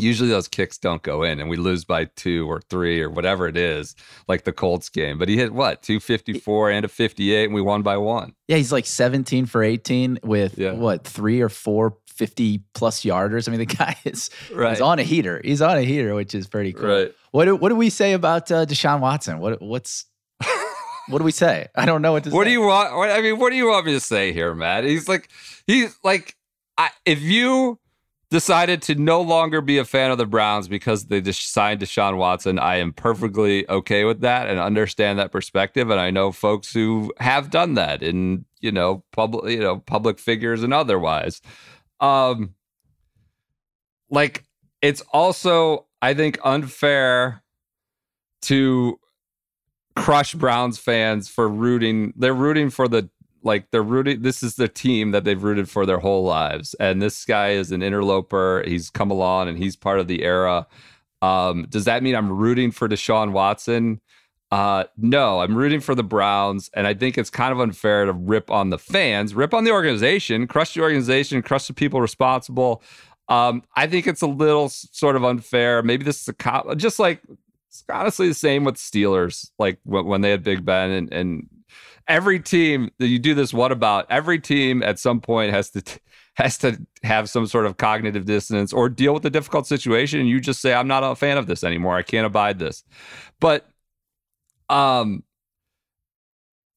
usually 0.00 0.28
those 0.28 0.46
kicks 0.48 0.78
don't 0.78 1.02
go 1.02 1.24
in 1.24 1.40
and 1.40 1.50
we 1.50 1.56
lose 1.56 1.84
by 1.84 2.04
two 2.04 2.48
or 2.48 2.60
three 2.70 3.02
or 3.02 3.10
whatever 3.10 3.48
it 3.48 3.56
is, 3.56 3.96
like 4.28 4.44
the 4.44 4.52
Colts 4.52 4.88
game. 4.88 5.18
But 5.18 5.28
he 5.28 5.36
hit 5.36 5.52
what, 5.52 5.82
254 5.82 6.70
and 6.70 6.84
a 6.84 6.88
58, 6.88 7.46
and 7.46 7.54
we 7.54 7.60
won 7.60 7.82
by 7.82 7.96
one. 7.96 8.34
Yeah, 8.46 8.58
he's 8.58 8.70
like 8.70 8.86
17 8.86 9.46
for 9.46 9.62
18 9.62 10.20
with 10.22 10.56
Yeah. 10.56 10.74
what, 10.74 11.04
three 11.04 11.40
or 11.40 11.48
four 11.48 11.96
50 12.18 12.62
plus 12.74 13.02
yarders. 13.02 13.48
I 13.48 13.52
mean, 13.52 13.60
the 13.60 13.66
guy 13.76 13.96
is 14.04 14.28
Right. 14.52 14.70
he's 14.72 14.80
on 14.80 14.98
a 14.98 15.02
heater. 15.04 15.40
He's 15.44 15.62
on 15.62 15.78
a 15.78 15.82
heater, 15.82 16.14
which 16.14 16.34
is 16.34 16.46
pretty 16.46 16.72
cool. 16.72 16.88
Right. 16.88 17.14
What 17.30 17.44
do, 17.46 17.56
what 17.56 17.68
do 17.70 17.76
we 17.76 17.90
say 17.90 18.12
about 18.12 18.50
uh, 18.50 18.66
Deshaun 18.66 19.00
Watson? 19.00 19.38
What 19.38 19.62
what's 19.62 20.04
what 21.08 21.18
do 21.18 21.24
we 21.24 21.32
say? 21.32 21.68
I 21.74 21.86
don't 21.86 22.02
know 22.02 22.12
what 22.12 22.24
to 22.24 22.30
What 22.30 22.42
say. 22.44 22.48
do 22.50 22.52
you 22.52 22.62
want? 22.62 22.92
I 23.10 23.20
mean, 23.22 23.38
what 23.38 23.50
do 23.50 23.56
you 23.56 23.68
want 23.68 23.86
me 23.86 23.92
to 23.92 24.00
say 24.00 24.32
here, 24.32 24.54
Matt? 24.54 24.84
He's 24.84 25.08
like, 25.08 25.30
he's 25.66 25.96
like, 26.04 26.36
I, 26.76 26.90
if 27.06 27.20
you 27.22 27.78
decided 28.30 28.82
to 28.82 28.94
no 28.94 29.22
longer 29.22 29.62
be 29.62 29.78
a 29.78 29.84
fan 29.86 30.10
of 30.10 30.18
the 30.18 30.26
Browns 30.26 30.68
because 30.68 31.06
they 31.06 31.22
just 31.22 31.50
signed 31.50 31.80
Deshaun 31.80 32.18
Watson, 32.18 32.58
I 32.58 32.76
am 32.76 32.92
perfectly 32.92 33.66
okay 33.70 34.04
with 34.04 34.20
that 34.20 34.48
and 34.48 34.60
understand 34.60 35.18
that 35.18 35.32
perspective. 35.32 35.88
And 35.88 35.98
I 35.98 36.10
know 36.10 36.30
folks 36.30 36.74
who 36.74 37.10
have 37.20 37.48
done 37.50 37.72
that 37.74 38.02
in 38.02 38.44
you 38.60 38.70
know 38.72 39.02
public, 39.12 39.50
you 39.52 39.60
know, 39.60 39.78
public 39.78 40.18
figures 40.18 40.62
and 40.62 40.74
otherwise. 40.74 41.40
Um, 42.00 42.54
like 44.10 44.44
it's 44.82 45.02
also, 45.12 45.86
I 46.00 46.14
think, 46.14 46.38
unfair 46.44 47.42
to 48.42 48.98
crush 49.96 50.34
Browns 50.34 50.78
fans 50.78 51.28
for 51.28 51.48
rooting. 51.48 52.12
They're 52.16 52.34
rooting 52.34 52.70
for 52.70 52.88
the 52.88 53.10
like 53.42 53.70
they're 53.70 53.82
rooting. 53.82 54.22
This 54.22 54.42
is 54.42 54.56
the 54.56 54.68
team 54.68 55.10
that 55.12 55.24
they've 55.24 55.42
rooted 55.42 55.68
for 55.68 55.86
their 55.86 55.98
whole 55.98 56.24
lives, 56.24 56.74
and 56.74 57.02
this 57.02 57.24
guy 57.24 57.50
is 57.50 57.72
an 57.72 57.82
interloper. 57.82 58.62
He's 58.66 58.90
come 58.90 59.10
along 59.10 59.48
and 59.48 59.58
he's 59.58 59.76
part 59.76 59.98
of 60.00 60.06
the 60.06 60.22
era. 60.22 60.66
Um, 61.20 61.66
does 61.68 61.84
that 61.86 62.02
mean 62.02 62.14
I'm 62.14 62.32
rooting 62.32 62.70
for 62.70 62.88
Deshaun 62.88 63.32
Watson? 63.32 64.00
Uh, 64.50 64.84
no, 64.96 65.40
I'm 65.40 65.54
rooting 65.54 65.80
for 65.80 65.94
the 65.94 66.02
Browns, 66.02 66.70
and 66.72 66.86
I 66.86 66.94
think 66.94 67.18
it's 67.18 67.28
kind 67.28 67.52
of 67.52 67.60
unfair 67.60 68.06
to 68.06 68.12
rip 68.12 68.50
on 68.50 68.70
the 68.70 68.78
fans, 68.78 69.34
rip 69.34 69.52
on 69.52 69.64
the 69.64 69.72
organization, 69.72 70.46
crush 70.46 70.74
the 70.74 70.80
organization, 70.80 71.42
crush 71.42 71.66
the 71.66 71.74
people 71.74 72.00
responsible. 72.00 72.82
Um, 73.28 73.62
I 73.76 73.86
think 73.86 74.06
it's 74.06 74.22
a 74.22 74.26
little 74.26 74.70
sort 74.70 75.16
of 75.16 75.24
unfair. 75.24 75.82
Maybe 75.82 76.04
this 76.04 76.22
is 76.22 76.28
a 76.28 76.32
cop, 76.32 76.74
just 76.78 76.98
like 76.98 77.20
it's 77.68 77.84
honestly 77.92 78.28
the 78.28 78.34
same 78.34 78.64
with 78.64 78.76
Steelers, 78.76 79.50
like 79.58 79.78
when, 79.84 80.22
they 80.22 80.30
had 80.30 80.42
Big 80.42 80.64
Ben 80.64 80.90
and 80.90 81.12
and 81.12 81.48
every 82.06 82.40
team 82.40 82.90
that 82.98 83.08
you 83.08 83.18
do 83.18 83.34
this. 83.34 83.52
What 83.52 83.70
about 83.70 84.06
every 84.08 84.38
team 84.38 84.82
at 84.82 84.98
some 84.98 85.20
point 85.20 85.52
has 85.52 85.70
to 85.70 85.82
has 86.34 86.56
to 86.58 86.80
have 87.02 87.28
some 87.28 87.46
sort 87.46 87.66
of 87.66 87.76
cognitive 87.76 88.24
dissonance 88.24 88.72
or 88.72 88.88
deal 88.88 89.12
with 89.12 89.26
a 89.26 89.30
difficult 89.30 89.66
situation, 89.66 90.20
and 90.20 90.28
you 90.28 90.40
just 90.40 90.62
say, 90.62 90.72
"I'm 90.72 90.88
not 90.88 91.04
a 91.04 91.14
fan 91.14 91.36
of 91.36 91.46
this 91.46 91.62
anymore. 91.62 91.96
I 91.96 92.02
can't 92.02 92.26
abide 92.26 92.58
this." 92.58 92.82
But 93.40 93.68
um, 94.68 95.22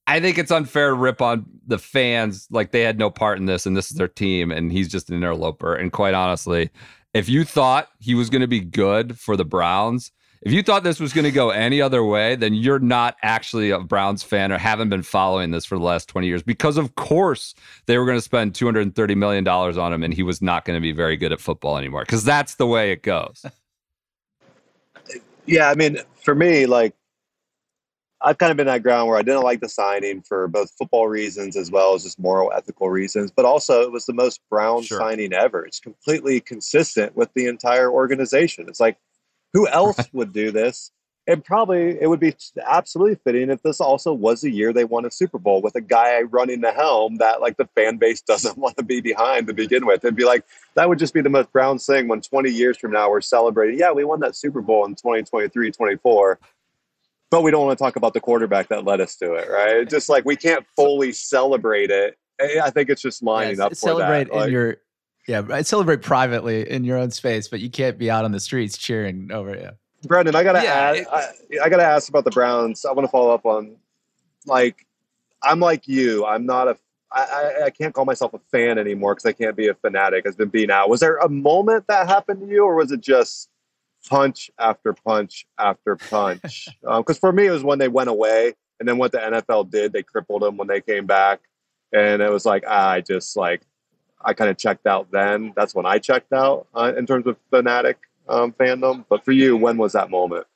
I 0.07 0.19
think 0.19 0.37
it's 0.37 0.51
unfair 0.51 0.89
to 0.89 0.95
rip 0.95 1.21
on 1.21 1.45
the 1.65 1.77
fans 1.77 2.47
like 2.51 2.71
they 2.71 2.81
had 2.81 2.99
no 2.99 3.09
part 3.09 3.37
in 3.37 3.45
this 3.45 3.65
and 3.65 3.77
this 3.77 3.91
is 3.91 3.97
their 3.97 4.07
team 4.07 4.51
and 4.51 4.71
he's 4.71 4.89
just 4.89 5.09
an 5.09 5.15
interloper. 5.15 5.75
And 5.75 5.91
quite 5.91 6.13
honestly, 6.13 6.69
if 7.13 7.29
you 7.29 7.43
thought 7.43 7.89
he 7.99 8.15
was 8.15 8.29
going 8.29 8.41
to 8.41 8.47
be 8.47 8.59
good 8.59 9.17
for 9.19 9.37
the 9.37 9.45
Browns, 9.45 10.11
if 10.41 10.51
you 10.51 10.63
thought 10.63 10.83
this 10.83 10.99
was 10.99 11.13
going 11.13 11.25
to 11.25 11.31
go 11.31 11.51
any 11.51 11.81
other 11.81 12.03
way, 12.03 12.35
then 12.35 12.55
you're 12.55 12.79
not 12.79 13.15
actually 13.21 13.69
a 13.69 13.79
Browns 13.79 14.23
fan 14.23 14.51
or 14.51 14.57
haven't 14.57 14.89
been 14.89 15.03
following 15.03 15.51
this 15.51 15.65
for 15.65 15.77
the 15.77 15.83
last 15.83 16.09
20 16.09 16.25
years 16.25 16.41
because, 16.41 16.77
of 16.77 16.95
course, 16.95 17.53
they 17.85 17.97
were 17.97 18.05
going 18.05 18.17
to 18.17 18.21
spend 18.23 18.53
$230 18.53 19.15
million 19.15 19.47
on 19.47 19.93
him 19.93 20.03
and 20.03 20.13
he 20.13 20.23
was 20.23 20.41
not 20.41 20.65
going 20.65 20.75
to 20.75 20.81
be 20.81 20.91
very 20.91 21.15
good 21.15 21.31
at 21.31 21.39
football 21.39 21.77
anymore 21.77 22.01
because 22.01 22.23
that's 22.23 22.55
the 22.55 22.67
way 22.67 22.91
it 22.91 23.03
goes. 23.03 23.45
Yeah, 25.47 25.71
I 25.71 25.75
mean, 25.75 25.97
for 26.23 26.35
me, 26.35 26.67
like 26.67 26.93
I've 28.23 28.37
kind 28.37 28.51
of 28.51 28.57
been 28.57 28.67
that 28.67 28.83
ground 28.83 29.07
where 29.07 29.17
I 29.17 29.23
didn't 29.23 29.43
like 29.43 29.61
the 29.61 29.69
signing 29.69 30.21
for 30.21 30.47
both 30.47 30.71
football 30.77 31.07
reasons 31.07 31.55
as 31.57 31.71
well 31.71 31.95
as 31.95 32.03
just 32.03 32.19
moral, 32.19 32.51
ethical 32.55 32.89
reasons. 32.89 33.31
But 33.31 33.45
also, 33.45 33.81
it 33.81 33.91
was 33.91 34.05
the 34.05 34.13
most 34.13 34.39
Brown 34.49 34.83
Sure. 34.83 34.99
signing 34.99 35.33
ever. 35.33 35.65
It's 35.65 35.79
completely 35.79 36.39
consistent 36.39 37.15
with 37.15 37.29
the 37.33 37.47
entire 37.47 37.91
organization. 37.91 38.65
It's 38.67 38.79
like, 38.79 38.97
who 39.53 39.67
else 39.67 39.97
would 40.13 40.33
do 40.33 40.51
this? 40.51 40.91
And 41.27 41.43
probably 41.43 42.01
it 42.01 42.07
would 42.07 42.19
be 42.19 42.35
absolutely 42.67 43.15
fitting 43.23 43.51
if 43.51 43.61
this 43.61 43.79
also 43.79 44.11
was 44.11 44.41
the 44.41 44.49
year 44.49 44.73
they 44.73 44.85
won 44.85 45.05
a 45.05 45.11
Super 45.11 45.37
Bowl 45.37 45.61
with 45.61 45.75
a 45.75 45.81
guy 45.81 46.21
running 46.21 46.61
the 46.61 46.71
helm 46.71 47.17
that 47.17 47.41
like 47.41 47.57
the 47.57 47.69
fan 47.75 47.97
base 47.97 48.21
doesn't 48.27 48.57
want 48.57 48.75
to 48.77 48.83
be 48.83 49.01
behind 49.01 49.47
to 49.47 49.53
begin 49.53 49.85
with. 49.85 50.03
It'd 50.03 50.15
be 50.15 50.25
like 50.25 50.43
that 50.75 50.89
would 50.89 50.99
just 50.99 51.13
be 51.13 51.21
the 51.21 51.29
most 51.29 51.51
Browns 51.51 51.85
thing 51.85 52.07
when 52.07 52.21
20 52.21 52.49
years 52.49 52.77
from 52.77 52.91
now 52.91 53.09
we're 53.09 53.21
celebrating. 53.21 53.79
Yeah, 53.79 53.91
we 53.91 54.03
won 54.03 54.19
that 54.21 54.35
Super 54.35 54.61
Bowl 54.61 54.85
in 54.85 54.95
2023, 54.95 55.71
24 55.71 56.39
but 57.31 57.41
we 57.41 57.49
don't 57.49 57.65
want 57.65 57.77
to 57.77 57.83
talk 57.83 57.95
about 57.95 58.13
the 58.13 58.19
quarterback 58.19 58.67
that 58.67 58.85
led 58.85 59.01
us 59.01 59.15
to 59.15 59.33
it, 59.33 59.49
right? 59.49 59.77
It's 59.77 59.91
just 59.91 60.09
like 60.09 60.25
we 60.25 60.35
can't 60.35 60.65
fully 60.75 61.11
celebrate 61.11 61.89
it. 61.89 62.17
I 62.39 62.59
I 62.65 62.69
think 62.69 62.89
it's 62.89 63.01
just 63.01 63.23
lining 63.23 63.57
Yeah, 63.57 63.65
up 63.65 63.71
for 63.71 63.75
celebrate 63.77 64.25
that. 64.25 64.35
Like, 64.35 64.47
in 64.47 64.53
your 64.53 64.77
yeah, 65.27 65.41
right, 65.45 65.65
celebrate 65.65 66.01
privately 66.01 66.69
in 66.69 66.83
your 66.83 66.97
own 66.97 67.09
space, 67.11 67.47
but 67.47 67.59
you 67.59 67.69
can't 67.69 67.97
be 67.97 68.11
out 68.11 68.25
on 68.25 68.31
the 68.31 68.39
streets 68.39 68.77
cheering 68.77 69.31
over 69.31 69.55
you. 69.55 69.69
Brendan, 70.07 70.35
I 70.35 70.43
gotta 70.43 70.61
Yeah, 70.63 70.73
ask. 70.73 70.99
it- 70.99 71.59
I, 71.61 71.65
I 71.65 71.69
gotta 71.69 71.85
ask 71.85 72.09
about 72.09 72.25
the 72.25 72.31
Browns. 72.31 72.85
I 72.85 72.91
want 72.91 73.05
to 73.07 73.11
follow 73.11 73.31
up 73.33 73.45
on, 73.45 73.75
like, 74.45 74.85
I'm 75.43 75.59
like 75.59 75.87
you. 75.87 76.25
I'm 76.25 76.45
not 76.45 76.67
a. 76.67 76.77
I, 77.13 77.21
I, 77.23 77.65
I 77.65 77.69
can't 77.69 77.93
call 77.93 78.05
myself 78.05 78.33
a 78.33 78.39
fan 78.51 78.79
anymore 78.79 79.13
because 79.13 79.25
I 79.27 79.33
can't 79.33 79.55
be 79.55 79.67
a 79.67 79.73
fanatic. 79.75 80.25
Has 80.25 80.35
been 80.35 80.49
being 80.49 80.71
out. 80.71 80.89
Was 80.89 81.01
there 81.01 81.17
a 81.17 81.29
moment 81.29 81.85
that 81.87 82.07
happened 82.07 82.41
to 82.41 82.47
you, 82.47 82.63
or 82.65 82.75
was 82.75 82.91
it 82.91 83.01
just 83.01 83.49
punch 84.07 84.49
after 84.59 84.93
punch 84.93 85.45
after 85.57 85.95
punch? 85.95 86.67
Because 86.81 87.17
for 87.17 87.31
me, 87.31 87.47
it 87.47 87.51
was 87.51 87.63
when 87.63 87.79
they 87.79 87.87
went 87.87 88.09
away, 88.09 88.53
and 88.79 88.87
then 88.87 88.97
what 88.97 89.11
the 89.11 89.19
NFL 89.19 89.69
did, 89.69 89.93
they 89.93 90.03
crippled 90.03 90.41
them 90.41 90.57
when 90.57 90.67
they 90.67 90.81
came 90.81 91.05
back, 91.05 91.39
and 91.93 92.21
it 92.21 92.31
was 92.31 92.45
like 92.45 92.63
ah, 92.67 92.91
I 92.91 93.01
just 93.01 93.37
like 93.37 93.61
I 94.23 94.33
kind 94.33 94.49
of 94.49 94.57
checked 94.57 94.87
out. 94.87 95.11
Then 95.11 95.53
that's 95.55 95.73
when 95.73 95.85
I 95.85 95.99
checked 95.99 96.33
out 96.33 96.67
uh, 96.75 96.93
in 96.97 97.05
terms 97.05 97.27
of 97.27 97.37
fanatic 97.49 97.97
um, 98.27 98.53
fandom. 98.53 99.05
But 99.09 99.23
for 99.25 99.31
you, 99.31 99.57
when 99.57 99.77
was 99.77 99.93
that 99.93 100.09
moment? 100.09 100.47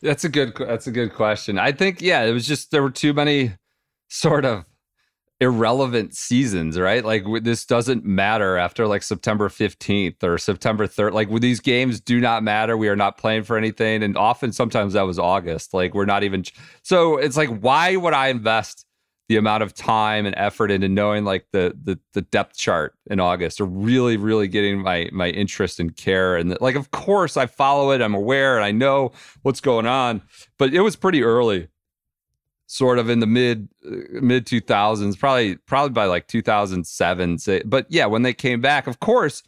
That's 0.00 0.24
a 0.24 0.28
good. 0.28 0.54
That's 0.58 0.86
a 0.86 0.92
good 0.92 1.14
question. 1.14 1.58
I 1.58 1.72
think 1.72 2.02
yeah, 2.02 2.22
it 2.24 2.32
was 2.32 2.46
just 2.46 2.70
there 2.70 2.82
were 2.82 2.90
too 2.90 3.12
many 3.12 3.52
sort 4.08 4.44
of 4.44 4.64
irrelevant 5.42 6.14
seasons, 6.14 6.78
right? 6.78 7.04
Like 7.04 7.24
this 7.42 7.66
doesn't 7.66 8.04
matter 8.04 8.56
after 8.56 8.86
like 8.86 9.02
September 9.02 9.48
fifteenth 9.48 10.22
or 10.22 10.38
September 10.38 10.86
third. 10.86 11.14
Like 11.14 11.28
with 11.28 11.42
these 11.42 11.58
games 11.58 12.00
do 12.00 12.20
not 12.20 12.44
matter. 12.44 12.76
We 12.76 12.88
are 12.88 12.94
not 12.94 13.18
playing 13.18 13.42
for 13.42 13.58
anything, 13.58 14.04
and 14.04 14.16
often 14.16 14.52
sometimes 14.52 14.92
that 14.92 15.02
was 15.02 15.18
August. 15.18 15.74
Like 15.74 15.94
we're 15.94 16.04
not 16.04 16.22
even. 16.22 16.44
So 16.82 17.16
it's 17.16 17.36
like 17.36 17.48
why 17.48 17.96
would 17.96 18.14
I 18.14 18.28
invest? 18.28 18.86
the 19.28 19.36
amount 19.38 19.62
of 19.62 19.72
time 19.72 20.26
and 20.26 20.34
effort 20.36 20.70
into 20.70 20.88
knowing 20.88 21.24
like 21.24 21.46
the 21.52 21.74
the, 21.84 21.98
the 22.12 22.20
depth 22.20 22.54
chart 22.54 22.94
in 23.06 23.18
August 23.18 23.62
or 23.62 23.64
really 23.64 24.18
really 24.18 24.46
getting 24.46 24.82
my 24.82 25.08
my 25.10 25.28
interest 25.28 25.80
and 25.80 25.96
care 25.96 26.36
and 26.36 26.60
like 26.60 26.74
of 26.74 26.90
course 26.90 27.38
I 27.38 27.46
follow 27.46 27.92
it 27.92 28.02
I'm 28.02 28.14
aware 28.14 28.56
and 28.56 28.64
I 28.64 28.72
know 28.72 29.12
what's 29.40 29.60
going 29.60 29.86
on 29.86 30.20
but 30.58 30.74
it 30.74 30.80
was 30.80 30.96
pretty 30.96 31.22
early 31.22 31.68
sort 32.66 32.98
of 32.98 33.10
in 33.10 33.20
the 33.20 33.26
mid 33.26 33.68
uh, 33.86 34.20
mid 34.20 34.46
2000s 34.46 35.18
probably 35.18 35.56
probably 35.56 35.90
by 35.90 36.04
like 36.06 36.26
2007 36.26 37.38
say, 37.38 37.62
but 37.64 37.86
yeah 37.88 38.06
when 38.06 38.22
they 38.22 38.32
came 38.32 38.60
back 38.60 38.86
of 38.86 39.00
course 39.00 39.42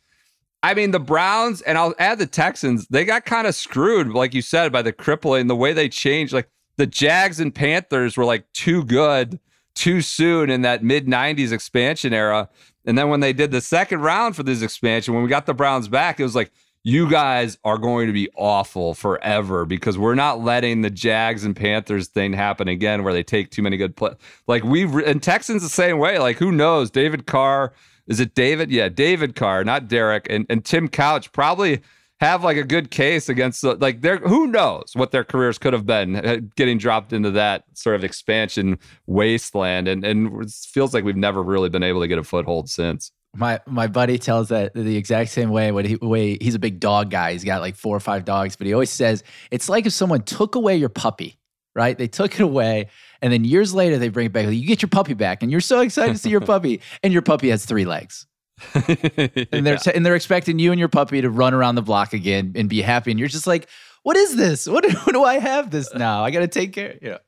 I 0.65 0.73
mean, 0.73 0.93
the 0.93 0.99
Browns 0.99 1.61
and 1.61 1.77
I'll 1.77 1.95
add 1.99 2.19
the 2.19 2.27
Texans, 2.27 2.87
they 2.89 3.05
got 3.05 3.27
kind 3.27 3.47
of 3.47 3.55
screwed, 3.55 4.09
like 4.09 4.33
you 4.33 4.41
said, 4.41 4.73
by 4.73 4.81
the 4.81 4.95
crippling, 4.95 5.47
the 5.47 5.55
way 5.55 5.75
they 5.75 5.91
changed. 5.91 6.33
Like 6.33 6.49
the 6.79 6.87
Jags 6.87 7.39
and 7.39 7.55
Panthers 7.55 8.17
were 8.17 8.25
like 8.25 8.51
too 8.53 8.83
good 8.83 9.39
too 9.75 10.01
soon 10.01 10.49
in 10.49 10.63
that 10.63 10.83
mid 10.83 11.07
90s 11.07 11.53
expansion 11.53 12.15
era. 12.15 12.49
And 12.87 12.97
then 12.97 13.11
when 13.11 13.21
they 13.21 13.35
did 13.35 13.51
the 13.51 13.61
second 13.61 14.01
round 14.01 14.37
for 14.37 14.43
this 14.43 14.63
expansion, 14.63 15.13
when 15.13 15.23
we 15.23 15.29
got 15.29 15.45
the 15.45 15.53
Browns 15.53 15.87
back, 15.87 16.19
it 16.19 16.23
was 16.23 16.35
like, 16.35 16.51
you 16.87 17.09
guys 17.11 17.57
are 17.65 17.79
going 17.79 18.07
to 18.07 18.13
be 18.13 18.29
awful 18.37 18.93
forever 18.93 19.65
because 19.65 19.97
we're 19.97 20.15
not 20.15 20.45
letting 20.45 20.83
the 20.83 20.91
Jags 20.91 21.43
and 21.43 21.57
Panthers 21.57 22.09
thing 22.09 22.35
happen 22.35 22.69
again 22.69 23.03
where 23.03 23.15
they 23.15 23.23
take 23.23 23.51
too 23.51 23.63
many 23.63 23.79
good 23.79 23.97
play. 23.97 24.13
Like 24.47 24.63
we 24.65 24.85
re- 24.85 25.07
and 25.07 25.23
Texans 25.23 25.63
the 25.63 25.71
same 25.71 25.99
way. 25.99 26.19
Like 26.19 26.37
who 26.37 26.53
knows? 26.53 26.91
David 26.91 27.27
Carr, 27.27 27.73
is 28.07 28.21
it 28.21 28.35
David? 28.35 28.71
Yeah, 28.71 28.91
David 28.91 29.35
Carr, 29.35 29.65
not 29.65 29.89
Derek, 29.89 30.27
and 30.29 30.45
and 30.51 30.63
Tim 30.63 30.89
Couch 30.89 31.33
probably 31.33 31.81
have 32.21 32.45
like 32.45 32.59
a 32.59 32.65
good 32.65 32.91
case 32.91 33.31
against 33.31 33.63
the, 33.63 33.75
like 33.77 34.03
their 34.03 34.19
who 34.19 34.47
knows 34.47 34.93
what 34.93 35.11
their 35.11 35.25
careers 35.25 35.57
could 35.57 35.73
have 35.73 35.87
been 35.87 36.17
uh, 36.17 36.37
getting 36.55 36.77
dropped 36.77 37.15
into 37.15 37.31
that 37.31 37.65
sort 37.73 37.97
of 37.97 38.05
expansion 38.05 38.79
wasteland 39.07 39.89
and 39.89 40.05
and 40.05 40.53
feels 40.53 40.93
like 40.93 41.03
we've 41.03 41.17
never 41.17 41.43
really 41.43 41.71
been 41.71 41.83
able 41.83 42.03
to 42.03 42.09
get 42.09 42.19
a 42.19 42.25
foothold 42.25 42.69
since. 42.69 43.11
My 43.35 43.61
my 43.67 43.87
buddy 43.87 44.19
tells 44.19 44.49
that 44.49 44.75
the 44.75 44.97
exact 44.97 45.31
same 45.31 45.51
way. 45.51 45.73
When 45.73 45.85
he 45.85 45.97
way 45.97 46.39
he's 46.41 46.55
a 46.55 46.59
big 46.59 46.81
dog 46.81 47.11
guy. 47.11 47.33
He's 47.33 47.45
got 47.45 47.61
like 47.61 47.77
four 47.77 47.97
or 47.97 48.01
five 48.01 48.25
dogs, 48.25 48.57
but 48.57 48.67
he 48.67 48.73
always 48.73 48.91
says 48.91 49.25
it's 49.51 49.69
like 49.69 49.87
if 49.87 49.93
someone 49.93 50.23
took 50.23 50.55
away 50.55 50.77
your 50.77 50.89
puppy, 50.89 51.39
right? 51.75 51.97
They 51.97 52.09
took 52.09 52.35
it 52.35 52.41
away, 52.41 52.89
and 53.21 53.33
then 53.33 53.45
years 53.45 53.75
later 53.75 53.99
they 53.99 54.09
bring 54.09 54.27
it 54.27 54.33
back. 54.33 54.47
You 54.47 54.67
get 54.67 54.83
your 54.83 54.89
puppy 54.89 55.15
back, 55.15 55.43
and 55.43 55.51
you're 55.51 55.61
so 55.61 55.81
excited 55.81 56.13
to 56.13 56.19
see 56.19 56.31
your 56.31 56.41
puppy, 56.53 56.81
and 57.03 57.13
your 57.13 57.23
puppy 57.23 57.51
has 57.51 57.65
three 57.65 57.85
legs. 57.85 58.27
and 58.75 59.67
they're 59.67 59.79
and 59.95 60.07
they're 60.07 60.15
expecting 60.15 60.59
you 60.59 60.71
and 60.71 60.79
your 60.79 60.89
puppy 60.89 61.21
to 61.21 61.31
run 61.31 61.55
around 61.55 61.75
the 61.75 61.83
block 61.83 62.13
again 62.13 62.53
and 62.55 62.69
be 62.69 62.83
happy, 62.83 63.11
and 63.11 63.19
you're 63.19 63.29
just 63.29 63.47
like, 63.47 63.69
"What 64.03 64.17
is 64.17 64.37
this? 64.37 64.67
What, 64.71 64.85
what 64.85 65.13
do 65.13 65.25
I 65.25 65.39
have 65.39 65.71
this 65.71 65.93
uh, 65.93 65.99
now? 65.99 66.25
I 66.25 66.31
got 66.31 66.41
to 66.41 66.49
take 66.49 66.73
care." 66.73 66.97
You 67.03 67.11
know, 67.11 67.19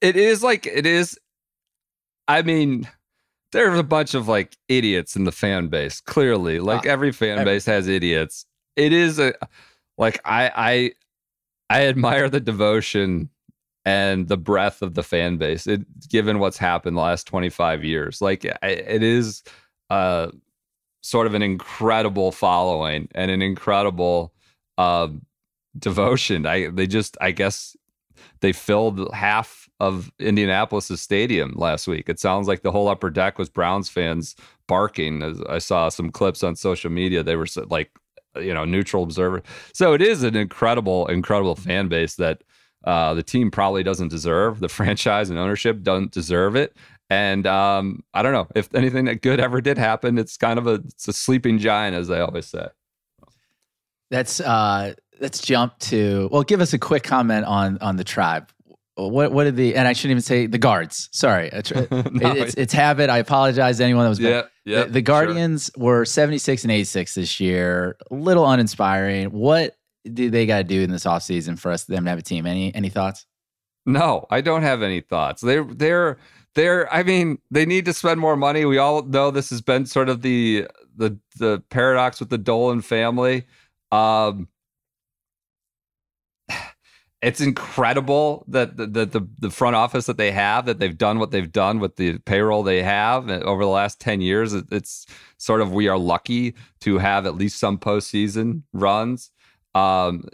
it 0.00 0.16
is 0.16 0.42
like 0.42 0.66
it 0.66 0.86
is. 0.86 1.18
I 2.28 2.42
mean, 2.42 2.88
there's 3.52 3.78
a 3.78 3.84
bunch 3.84 4.14
of 4.14 4.28
like 4.28 4.56
idiots 4.68 5.16
in 5.16 5.24
the 5.24 5.32
fan 5.32 5.68
base. 5.68 6.00
Clearly, 6.00 6.60
like 6.60 6.86
uh, 6.86 6.90
every 6.90 7.12
fan 7.12 7.38
every- 7.38 7.54
base 7.54 7.66
has 7.66 7.88
idiots. 7.88 8.46
It 8.76 8.92
is 8.92 9.18
a 9.18 9.34
like 9.98 10.20
I 10.24 10.50
I 10.54 10.92
I 11.78 11.86
admire 11.86 12.28
the 12.28 12.40
devotion 12.40 13.30
and 13.84 14.28
the 14.28 14.36
breadth 14.36 14.82
of 14.82 14.94
the 14.94 15.02
fan 15.02 15.36
base. 15.36 15.66
It, 15.66 15.82
given 16.08 16.38
what's 16.40 16.58
happened 16.58 16.96
the 16.96 17.00
last 17.00 17.26
25 17.28 17.84
years, 17.84 18.20
like 18.20 18.44
it 18.44 19.02
is 19.02 19.42
uh, 19.90 20.28
sort 21.02 21.26
of 21.28 21.34
an 21.34 21.42
incredible 21.42 22.32
following 22.32 23.08
and 23.14 23.30
an 23.30 23.42
incredible 23.42 24.32
uh, 24.76 25.08
devotion. 25.78 26.46
I 26.46 26.68
they 26.68 26.86
just 26.86 27.16
I 27.20 27.30
guess 27.30 27.76
they 28.40 28.52
filled 28.52 29.12
half 29.14 29.65
of 29.78 30.10
Indianapolis's 30.18 31.02
stadium 31.02 31.52
last 31.56 31.86
week. 31.86 32.08
It 32.08 32.18
sounds 32.18 32.48
like 32.48 32.62
the 32.62 32.72
whole 32.72 32.88
upper 32.88 33.10
deck 33.10 33.38
was 33.38 33.48
Browns 33.48 33.88
fans 33.88 34.34
barking. 34.66 35.22
As 35.22 35.40
I 35.42 35.58
saw 35.58 35.88
some 35.88 36.10
clips 36.10 36.42
on 36.42 36.56
social 36.56 36.90
media, 36.90 37.22
they 37.22 37.36
were 37.36 37.46
like, 37.68 37.90
you 38.36 38.54
know, 38.54 38.64
neutral 38.64 39.02
observer. 39.02 39.42
So 39.72 39.92
it 39.92 40.02
is 40.02 40.22
an 40.22 40.36
incredible, 40.36 41.06
incredible 41.08 41.56
fan 41.56 41.88
base 41.88 42.16
that 42.16 42.42
uh, 42.84 43.14
the 43.14 43.22
team 43.22 43.50
probably 43.50 43.82
doesn't 43.82 44.08
deserve. 44.08 44.60
The 44.60 44.68
franchise 44.70 45.30
and 45.30 45.38
ownership 45.38 45.82
don't 45.82 46.10
deserve 46.10 46.56
it. 46.56 46.76
And 47.08 47.46
um, 47.46 48.02
I 48.14 48.22
don't 48.22 48.32
know 48.32 48.48
if 48.56 48.74
anything 48.74 49.04
that 49.04 49.22
good 49.22 49.38
ever 49.38 49.60
did 49.60 49.78
happen. 49.78 50.18
It's 50.18 50.36
kind 50.36 50.58
of 50.58 50.66
a 50.66 50.74
it's 50.86 51.06
a 51.06 51.12
sleeping 51.12 51.58
giant, 51.58 51.94
as 51.94 52.08
they 52.08 52.18
always 52.18 52.46
say. 52.46 52.66
That's 54.10 54.40
uh, 54.40 54.94
let's 55.20 55.40
jump 55.40 55.78
to 55.80 56.28
well. 56.32 56.42
Give 56.42 56.60
us 56.60 56.72
a 56.72 56.78
quick 56.78 57.04
comment 57.04 57.44
on 57.46 57.78
on 57.78 57.96
the 57.96 58.02
tribe. 58.02 58.50
What 58.96 59.30
what 59.30 59.44
did 59.44 59.56
the 59.56 59.76
and 59.76 59.86
I 59.86 59.92
shouldn't 59.92 60.12
even 60.12 60.22
say 60.22 60.46
the 60.46 60.56
guards. 60.58 61.10
Sorry, 61.12 61.50
no, 61.52 62.32
it's 62.32 62.54
it's 62.54 62.72
habit. 62.72 63.10
I 63.10 63.18
apologize 63.18 63.76
to 63.76 63.84
anyone 63.84 64.04
that 64.04 64.08
was. 64.08 64.18
Yeah, 64.18 64.42
yeah. 64.64 64.84
The, 64.84 64.90
the 64.90 65.02
Guardians 65.02 65.70
sure. 65.76 65.84
were 65.84 66.04
seventy 66.06 66.38
six 66.38 66.64
and 66.64 66.72
eighty 66.72 66.84
six 66.84 67.14
this 67.14 67.38
year. 67.38 67.98
A 68.10 68.14
little 68.14 68.48
uninspiring. 68.50 69.32
What 69.32 69.76
do 70.10 70.30
they 70.30 70.46
got 70.46 70.58
to 70.58 70.64
do 70.64 70.80
in 70.80 70.90
this 70.90 71.04
offseason 71.04 71.58
for 71.58 71.72
us 71.72 71.84
them 71.84 72.04
to 72.04 72.10
have 72.10 72.18
a 72.18 72.22
team? 72.22 72.46
Any 72.46 72.74
any 72.74 72.88
thoughts? 72.88 73.26
No, 73.84 74.26
I 74.30 74.40
don't 74.40 74.62
have 74.62 74.82
any 74.82 75.02
thoughts. 75.02 75.42
They're 75.42 75.64
they're 75.64 76.16
they're 76.54 76.92
I 76.92 77.02
mean, 77.02 77.38
they 77.50 77.66
need 77.66 77.84
to 77.84 77.92
spend 77.92 78.18
more 78.18 78.36
money. 78.36 78.64
We 78.64 78.78
all 78.78 79.02
know 79.02 79.30
this 79.30 79.50
has 79.50 79.60
been 79.60 79.84
sort 79.84 80.08
of 80.08 80.22
the 80.22 80.66
the 80.96 81.18
the 81.38 81.62
paradox 81.68 82.18
with 82.18 82.30
the 82.30 82.38
Dolan 82.38 82.80
family. 82.80 83.46
Um 83.92 84.48
it's 87.26 87.40
incredible 87.40 88.44
that 88.46 88.76
the, 88.76 88.86
the, 88.86 89.28
the 89.40 89.50
front 89.50 89.74
office 89.74 90.06
that 90.06 90.16
they 90.16 90.30
have 90.30 90.64
that 90.66 90.78
they've 90.78 90.96
done 90.96 91.18
what 91.18 91.32
they've 91.32 91.50
done 91.50 91.80
with 91.80 91.96
the 91.96 92.18
payroll 92.20 92.62
they 92.62 92.82
have 92.82 93.28
over 93.28 93.64
the 93.64 93.70
last 93.70 94.00
10 94.00 94.20
years 94.20 94.54
it's 94.54 95.06
sort 95.36 95.60
of 95.60 95.72
we 95.72 95.88
are 95.88 95.98
lucky 95.98 96.54
to 96.80 96.98
have 96.98 97.26
at 97.26 97.34
least 97.34 97.58
some 97.58 97.78
postseason 97.78 98.62
runs 98.72 99.30
um, 99.74 100.24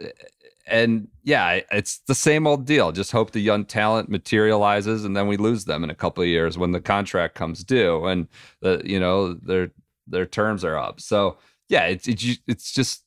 and 0.66 1.09
yeah, 1.24 1.61
it's 1.72 1.99
the 2.07 2.14
same 2.14 2.47
old 2.47 2.64
deal. 2.64 2.93
Just 2.93 3.11
hope 3.11 3.32
the 3.32 3.40
young 3.40 3.64
talent 3.64 4.09
materializes, 4.09 5.05
and 5.05 5.16
then 5.16 5.26
we 5.26 5.36
lose 5.36 5.64
them 5.64 5.82
in 5.82 5.90
a 5.90 5.95
couple 5.95 6.22
of 6.22 6.28
years 6.28 6.57
when 6.57 6.70
the 6.70 6.80
contract 6.80 7.34
comes 7.34 7.64
due, 7.64 8.07
and 8.07 8.28
the 8.61 8.80
you 8.84 9.01
know 9.01 9.34
their 9.34 9.72
their 10.07 10.26
terms 10.26 10.64
are 10.64 10.78
up. 10.78 11.01
So 11.01 11.38
yeah, 11.68 11.86
it's 11.86 12.07
it's, 12.07 12.38
it's 12.47 12.72
just 12.72 13.05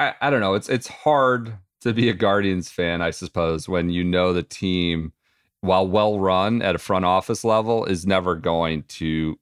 I, 0.00 0.14
I 0.20 0.30
don't 0.30 0.40
know. 0.40 0.54
It's 0.54 0.68
it's 0.68 0.88
hard 0.88 1.58
to 1.82 1.92
be 1.92 2.08
a 2.08 2.14
Guardians 2.14 2.70
fan, 2.70 3.02
I 3.02 3.10
suppose, 3.10 3.68
when 3.68 3.90
you 3.90 4.04
know 4.04 4.32
the 4.32 4.42
team, 4.42 5.12
while 5.60 5.86
well 5.86 6.18
run 6.18 6.62
at 6.62 6.74
a 6.74 6.78
front 6.78 7.04
office 7.04 7.44
level, 7.44 7.84
is 7.84 8.06
never 8.06 8.34
going 8.34 8.84
to 8.84 9.38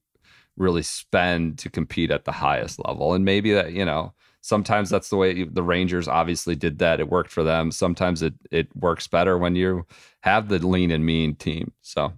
really 0.57 0.83
spend 0.83 1.59
to 1.59 1.69
compete 1.69 2.11
at 2.11 2.25
the 2.25 2.31
highest 2.31 2.79
level. 2.85 3.13
And 3.13 3.23
maybe 3.25 3.53
that 3.53 3.73
you 3.73 3.85
know 3.85 4.13
sometimes 4.41 4.89
that's 4.89 5.09
the 5.09 5.17
way 5.17 5.43
the 5.43 5.63
Rangers 5.63 6.07
obviously 6.07 6.55
did 6.55 6.79
that. 6.79 6.99
It 6.99 7.09
worked 7.09 7.31
for 7.31 7.43
them. 7.43 7.71
Sometimes 7.71 8.21
it 8.21 8.33
it 8.51 8.75
works 8.75 9.07
better 9.07 9.37
when 9.37 9.55
you 9.55 9.85
have 10.21 10.49
the 10.49 10.65
lean 10.65 10.91
and 10.91 11.05
mean 11.05 11.35
team. 11.35 11.73
So. 11.81 12.13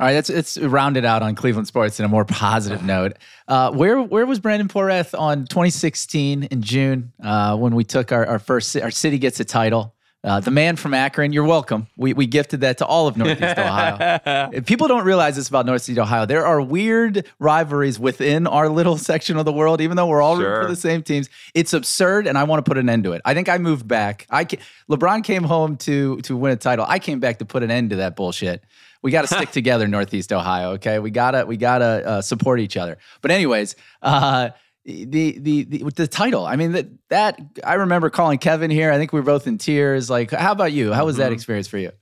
All 0.00 0.06
right, 0.06 0.14
let's 0.14 0.30
it's 0.30 0.58
rounded 0.58 1.04
out 1.04 1.22
on 1.22 1.34
Cleveland 1.34 1.68
sports 1.68 2.00
in 2.00 2.04
a 2.04 2.08
more 2.08 2.24
positive 2.24 2.82
note. 2.82 3.18
Uh, 3.46 3.70
where 3.72 4.00
where 4.00 4.24
was 4.24 4.40
Brandon 4.40 4.66
Porath 4.66 5.18
on 5.18 5.46
2016 5.46 6.44
in 6.44 6.62
June 6.62 7.12
uh, 7.22 7.56
when 7.56 7.74
we 7.74 7.84
took 7.84 8.10
our, 8.10 8.26
our 8.26 8.38
first 8.38 8.74
our 8.76 8.90
city 8.90 9.18
gets 9.18 9.38
a 9.38 9.44
title? 9.44 9.94
Uh, 10.24 10.38
the 10.38 10.52
man 10.52 10.76
from 10.76 10.94
Akron, 10.94 11.32
you're 11.32 11.44
welcome. 11.44 11.88
We, 11.96 12.12
we 12.12 12.26
gifted 12.26 12.60
that 12.60 12.78
to 12.78 12.86
all 12.86 13.08
of 13.08 13.16
Northeast 13.16 13.42
Ohio. 13.58 14.60
People 14.60 14.86
don't 14.86 15.04
realize 15.04 15.34
this 15.34 15.48
about 15.48 15.66
Northeast 15.66 15.98
Ohio. 15.98 16.26
There 16.26 16.46
are 16.46 16.60
weird 16.62 17.26
rivalries 17.40 17.98
within 17.98 18.46
our 18.46 18.68
little 18.68 18.96
section 18.98 19.36
of 19.36 19.44
the 19.44 19.52
world, 19.52 19.80
even 19.80 19.96
though 19.96 20.06
we're 20.06 20.22
all 20.22 20.36
sure. 20.38 20.48
rooting 20.48 20.62
for 20.62 20.70
the 20.70 20.80
same 20.80 21.02
teams. 21.02 21.28
It's 21.54 21.72
absurd, 21.72 22.28
and 22.28 22.38
I 22.38 22.44
want 22.44 22.64
to 22.64 22.68
put 22.68 22.78
an 22.78 22.88
end 22.88 23.02
to 23.04 23.12
it. 23.12 23.22
I 23.24 23.34
think 23.34 23.48
I 23.48 23.58
moved 23.58 23.88
back. 23.88 24.26
I 24.30 24.44
LeBron 24.88 25.24
came 25.24 25.42
home 25.42 25.76
to 25.78 26.20
to 26.20 26.36
win 26.36 26.52
a 26.52 26.56
title. 26.56 26.86
I 26.88 27.00
came 27.00 27.18
back 27.18 27.40
to 27.40 27.44
put 27.44 27.64
an 27.64 27.72
end 27.72 27.90
to 27.90 27.96
that 27.96 28.14
bullshit. 28.14 28.62
We 29.02 29.10
got 29.10 29.22
to 29.22 29.34
stick 29.34 29.50
together, 29.52 29.88
Northeast 29.88 30.32
Ohio. 30.32 30.72
Okay, 30.72 30.98
we 30.98 31.10
gotta 31.10 31.44
we 31.44 31.56
gotta 31.56 32.06
uh, 32.06 32.22
support 32.22 32.60
each 32.60 32.76
other. 32.76 32.98
But 33.20 33.30
anyways, 33.30 33.76
uh, 34.00 34.50
the 34.84 35.38
the 35.38 35.64
the 35.64 35.84
the 35.94 36.06
title. 36.06 36.46
I 36.46 36.56
mean 36.56 36.72
that 36.72 36.86
that 37.08 37.40
I 37.64 37.74
remember 37.74 38.10
calling 38.10 38.38
Kevin 38.38 38.70
here. 38.70 38.90
I 38.90 38.98
think 38.98 39.12
we 39.12 39.20
were 39.20 39.26
both 39.26 39.46
in 39.46 39.58
tears. 39.58 40.08
Like, 40.08 40.30
how 40.30 40.52
about 40.52 40.72
you? 40.72 40.92
How 40.92 41.04
was 41.04 41.14
mm-hmm. 41.14 41.22
that 41.22 41.32
experience 41.32 41.68
for 41.68 41.78
you? 41.78 41.92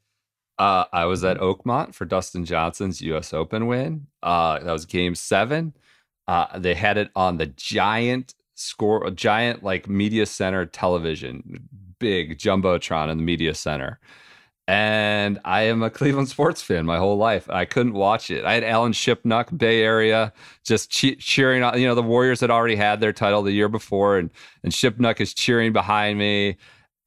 Uh, 0.59 0.85
I 0.93 1.07
was 1.07 1.25
at 1.25 1.39
Oakmont 1.39 1.95
for 1.95 2.05
Dustin 2.05 2.45
Johnson's 2.45 3.01
U.S. 3.01 3.33
Open 3.33 3.67
win. 3.67 4.07
Uh, 4.23 4.59
that 4.59 4.73
was 4.73 4.85
Game 4.85 5.15
Seven. 5.15 5.75
Uh, 6.29 6.59
they 6.59 6.75
had 6.75 6.99
it 6.99 7.11
on 7.17 7.39
the 7.39 7.47
giant 7.47 8.35
score, 8.55 9.07
a 9.07 9.11
giant 9.11 9.63
like 9.63 9.89
media 9.89 10.27
center 10.27 10.67
television, 10.67 11.67
big 11.99 12.39
jumbotron 12.39 13.11
in 13.11 13.17
the 13.17 13.25
media 13.25 13.55
center 13.55 13.99
and 14.69 15.41
I 15.45 15.63
am 15.63 15.83
a 15.83 15.91
Cleveland 15.91 16.29
sports 16.29 16.63
fan 16.63 16.87
my 16.87 16.99
whole 16.99 17.17
life. 17.17 17.49
I 17.51 17.65
couldn't 17.65 17.95
watch 17.95 18.31
it. 18.31 18.45
I 18.45 18.55
had 18.55 18.65
Alan 18.65 18.93
Shipnuck, 18.93 19.57
Bay 19.57 19.83
Area, 19.83 20.33
just 20.65 20.91
che- 20.91 21.17
cheering 21.17 21.63
on. 21.63 21.81
You 21.81 21.87
know, 21.87 21.95
the 21.95 22.03
Warriors 22.03 22.41
had 22.41 22.51
already 22.51 22.77
had 22.77 23.01
their 23.01 23.13
title 23.13 23.43
the 23.43 23.53
year 23.53 23.69
before, 23.69 24.19
and 24.19 24.31
and 24.63 24.73
Shipnuck 24.73 25.21
is 25.21 25.35
cheering 25.35 25.73
behind 25.73 26.19
me 26.19 26.57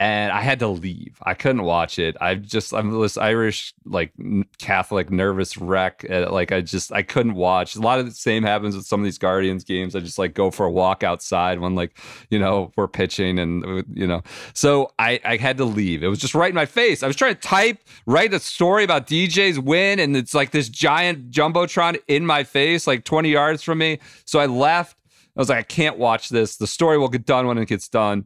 and 0.04 0.34
I 0.34 0.42
had 0.42 0.60
to 0.60 0.68
leave. 0.68 1.18
I 1.24 1.34
couldn't 1.34 1.64
watch 1.64 1.98
it. 1.98 2.18
I 2.20 2.36
just 2.36 2.74
I'm 2.74 3.00
this 3.00 3.16
Irish 3.16 3.74
like 3.86 4.12
Catholic 4.60 5.10
nervous 5.10 5.56
wreck. 5.56 6.06
Uh, 6.10 6.30
like 6.30 6.52
I 6.52 6.60
just 6.60 6.92
I 6.92 7.04
couldn't 7.04 7.36
watch. 7.36 7.78
A 7.78 7.80
lot 7.80 8.00
of 8.00 8.06
the 8.06 8.12
same 8.12 8.44
happens 8.44 8.76
with 8.76 8.86
some 8.86 9.00
of 9.00 9.06
these 9.06 9.18
Guardians 9.18 9.64
games. 9.64 9.96
I 9.96 10.02
just 10.02 10.20
like 10.20 10.34
go 10.34 10.52
for 10.52 10.66
a 10.66 10.72
walk 10.72 11.04
outside 11.04 11.60
when 11.60 11.76
like 11.76 11.98
you 12.30 12.38
know 12.38 12.74
we're 12.76 12.90
pitching 12.90 13.40
and 13.40 13.66
uh, 13.66 13.84
you 13.94 14.06
know. 14.06 14.24
So 14.54 14.92
I 15.00 15.22
I 15.24 15.38
had 15.38 15.56
to 15.60 15.66
leave. 15.66 16.04
It 16.04 16.10
was 16.10 16.20
just 16.20 16.36
right 16.36 16.50
in 16.50 16.56
my 16.56 16.66
face. 16.66 17.02
I 17.02 17.08
was 17.08 17.16
trying 17.16 17.36
to 17.36 17.42
type 17.42 17.78
write 18.06 18.34
a 18.34 18.42
story 18.42 18.84
about 18.84 19.08
DJ's 19.08 19.58
win, 19.58 20.00
and 20.00 20.18
it's 20.18 20.34
like 20.34 20.52
this 20.52 20.68
giant 20.68 21.32
jumbotron 21.32 21.98
in 22.10 22.26
my 22.26 22.44
face, 22.44 22.88
like 22.88 23.06
20 23.06 23.30
yards 23.30 23.64
from 23.64 23.78
me. 23.78 24.00
So 24.26 24.40
I 24.40 24.48
left. 24.48 24.98
I 25.38 25.40
was 25.40 25.48
like, 25.48 25.60
I 25.60 25.64
can't 25.64 25.98
watch 25.98 26.28
this. 26.28 26.58
The 26.58 26.68
story 26.68 26.98
will 26.98 27.08
get 27.08 27.26
done 27.26 27.48
when 27.48 27.58
it 27.58 27.70
gets 27.70 27.88
done 27.88 28.26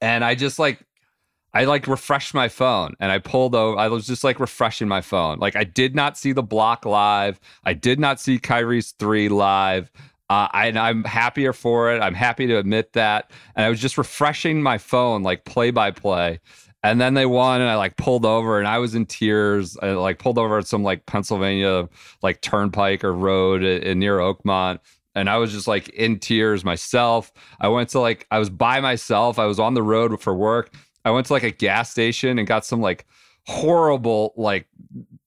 and 0.00 0.24
I 0.24 0.34
just 0.34 0.58
like 0.58 0.84
I 1.54 1.64
like 1.64 1.86
refreshed 1.86 2.34
my 2.34 2.48
phone 2.48 2.94
and 2.98 3.12
I 3.12 3.18
pulled 3.18 3.54
over. 3.54 3.78
I 3.78 3.86
was 3.88 4.06
just 4.06 4.24
like 4.24 4.40
refreshing 4.40 4.88
my 4.88 5.00
phone. 5.00 5.38
Like 5.38 5.54
I 5.54 5.62
did 5.62 5.94
not 5.94 6.18
see 6.18 6.32
the 6.32 6.42
block 6.42 6.84
live. 6.84 7.38
I 7.64 7.74
did 7.74 8.00
not 8.00 8.20
see 8.20 8.38
Kyrie's 8.40 8.90
three 8.98 9.28
live. 9.28 9.90
Uh, 10.28 10.48
I, 10.52 10.66
and 10.66 10.78
I'm 10.78 11.04
happier 11.04 11.52
for 11.52 11.92
it. 11.92 12.00
I'm 12.00 12.14
happy 12.14 12.46
to 12.48 12.58
admit 12.58 12.94
that. 12.94 13.30
And 13.54 13.64
I 13.64 13.68
was 13.68 13.80
just 13.80 13.96
refreshing 13.98 14.62
my 14.62 14.78
phone, 14.78 15.22
like 15.22 15.44
play 15.44 15.70
by 15.70 15.92
play. 15.92 16.40
And 16.82 17.00
then 17.00 17.14
they 17.14 17.24
won, 17.24 17.62
and 17.62 17.70
I 17.70 17.76
like 17.76 17.96
pulled 17.96 18.26
over, 18.26 18.58
and 18.58 18.68
I 18.68 18.76
was 18.78 18.94
in 18.94 19.06
tears. 19.06 19.76
I 19.80 19.92
like 19.92 20.18
pulled 20.18 20.36
over 20.36 20.58
at 20.58 20.66
some 20.66 20.82
like 20.82 21.06
Pennsylvania 21.06 21.88
like 22.22 22.42
turnpike 22.42 23.04
or 23.04 23.14
road 23.14 23.62
in, 23.62 23.82
in 23.82 23.98
near 24.00 24.18
Oakmont, 24.18 24.80
and 25.14 25.30
I 25.30 25.36
was 25.36 25.52
just 25.52 25.66
like 25.66 25.88
in 25.90 26.18
tears 26.18 26.64
myself. 26.64 27.32
I 27.60 27.68
went 27.68 27.88
to 27.90 28.00
like 28.00 28.26
I 28.30 28.38
was 28.38 28.50
by 28.50 28.80
myself. 28.80 29.38
I 29.38 29.46
was 29.46 29.58
on 29.58 29.74
the 29.74 29.82
road 29.82 30.20
for 30.20 30.34
work. 30.34 30.74
I 31.04 31.10
went 31.10 31.26
to 31.26 31.32
like 31.32 31.42
a 31.42 31.50
gas 31.50 31.90
station 31.90 32.38
and 32.38 32.48
got 32.48 32.64
some 32.64 32.80
like 32.80 33.06
horrible 33.46 34.32
like 34.36 34.66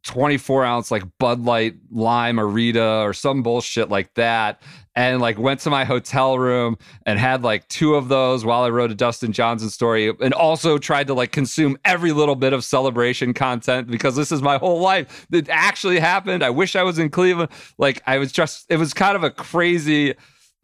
24 0.08 0.64
ounce 0.64 0.90
like 0.90 1.04
Bud 1.20 1.44
Light 1.44 1.76
Lime-A-Rita 1.92 3.02
or 3.02 3.14
some 3.14 3.44
bullshit 3.44 3.90
like 3.90 4.14
that. 4.16 4.62
And 4.96 5.22
like 5.22 5.38
went 5.38 5.60
to 5.60 5.70
my 5.70 5.84
hotel 5.84 6.40
room 6.40 6.78
and 7.06 7.20
had 7.20 7.44
like 7.44 7.68
two 7.68 7.94
of 7.94 8.08
those 8.08 8.44
while 8.44 8.64
I 8.64 8.70
wrote 8.70 8.90
a 8.90 8.96
Dustin 8.96 9.32
Johnson 9.32 9.70
story 9.70 10.12
and 10.22 10.34
also 10.34 10.80
tried 10.80 11.08
to 11.08 11.14
like 11.14 11.32
consume 11.32 11.78
every 11.86 12.14
little 12.14 12.36
bit 12.36 12.54
of 12.54 12.64
celebration 12.64 13.34
content 13.34 13.92
because 13.92 14.16
this 14.16 14.32
is 14.32 14.42
my 14.42 14.58
whole 14.58 14.80
life. 14.80 15.28
It 15.32 15.50
actually 15.50 16.00
happened. 16.00 16.42
I 16.42 16.50
wish 16.50 16.76
I 16.76 16.82
was 16.82 16.98
in 16.98 17.10
Cleveland. 17.10 17.52
Like 17.78 18.02
I 18.08 18.18
was 18.18 18.32
just, 18.32 18.66
it 18.72 18.78
was 18.78 18.94
kind 18.94 19.16
of 19.16 19.24
a 19.24 19.30
crazy, 19.30 20.16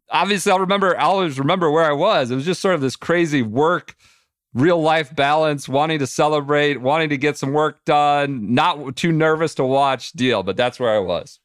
obviously 0.09 0.51
I'll 0.51 0.59
remember, 0.59 0.97
I'll 0.97 1.11
always 1.11 1.37
remember 1.37 1.69
where 1.69 1.85
I 1.85 1.93
was. 1.93 2.31
It 2.31 2.35
was 2.35 2.45
just 2.45 2.61
sort 2.61 2.75
of 2.75 2.81
this 2.81 2.95
crazy 2.95 3.43
work 3.43 3.95
real 4.53 4.81
life 4.81 5.15
balance, 5.15 5.67
wanting 5.67 5.99
to 5.99 6.07
celebrate, 6.07 6.79
wanting 6.79 7.09
to 7.09 7.17
get 7.17 7.37
some 7.37 7.53
work 7.53 7.83
done, 7.85 8.53
not 8.53 8.95
too 8.95 9.11
nervous 9.11 9.55
to 9.55 9.63
watch 9.63 10.11
deal, 10.13 10.43
but 10.43 10.55
that's 10.55 10.79
where 10.79 10.95
I 10.95 10.99
was. 10.99 11.39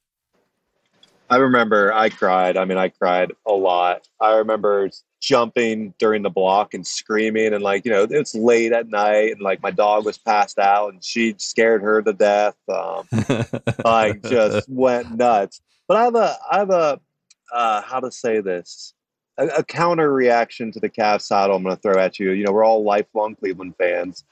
I 1.31 1.37
remember 1.37 1.93
I 1.93 2.09
cried. 2.09 2.57
I 2.57 2.65
mean, 2.65 2.79
I 2.79 2.89
cried 2.89 3.33
a 3.47 3.53
lot. 3.53 4.09
I 4.21 4.37
remember 4.37 4.91
jumping 5.21 5.93
during 5.99 6.23
the 6.23 6.31
block 6.31 6.75
and 6.75 6.87
screaming 6.87 7.53
and 7.53 7.63
like, 7.63 7.85
you 7.85 7.91
know, 7.91 8.07
it's 8.09 8.35
late 8.35 8.73
at 8.73 8.89
night 8.89 9.33
and 9.33 9.41
like 9.41 9.63
my 9.63 9.71
dog 9.71 10.05
was 10.05 10.17
passed 10.17 10.59
out 10.59 10.93
and 10.93 11.05
she 11.05 11.35
scared 11.39 11.83
her 11.83 12.01
to 12.03 12.13
death. 12.13 12.57
Um, 12.69 13.07
like 13.85 14.23
just 14.23 14.69
went 14.69 15.17
nuts. 15.17 15.61
But 15.87 15.97
I 15.99 16.05
have 16.05 16.15
a, 16.15 16.37
I 16.51 16.59
have 16.59 16.71
a, 16.71 17.01
uh, 17.53 17.83
how 17.83 18.01
to 18.01 18.11
say 18.11 18.41
this? 18.41 18.95
A, 19.39 19.47
a 19.59 19.65
counter 19.65 20.13
reaction 20.13 20.73
to 20.73 20.81
the 20.81 20.91
Cavs 20.91 21.29
title 21.29 21.57
I'm 21.57 21.63
going 21.63 21.77
to 21.77 21.81
throw 21.81 21.99
at 21.99 22.19
you. 22.19 22.33
You 22.33 22.45
know, 22.45 22.53
we're 22.53 22.65
all 22.65 22.83
lifelong 22.83 23.37
Cleveland 23.37 23.75
fans. 23.79 24.25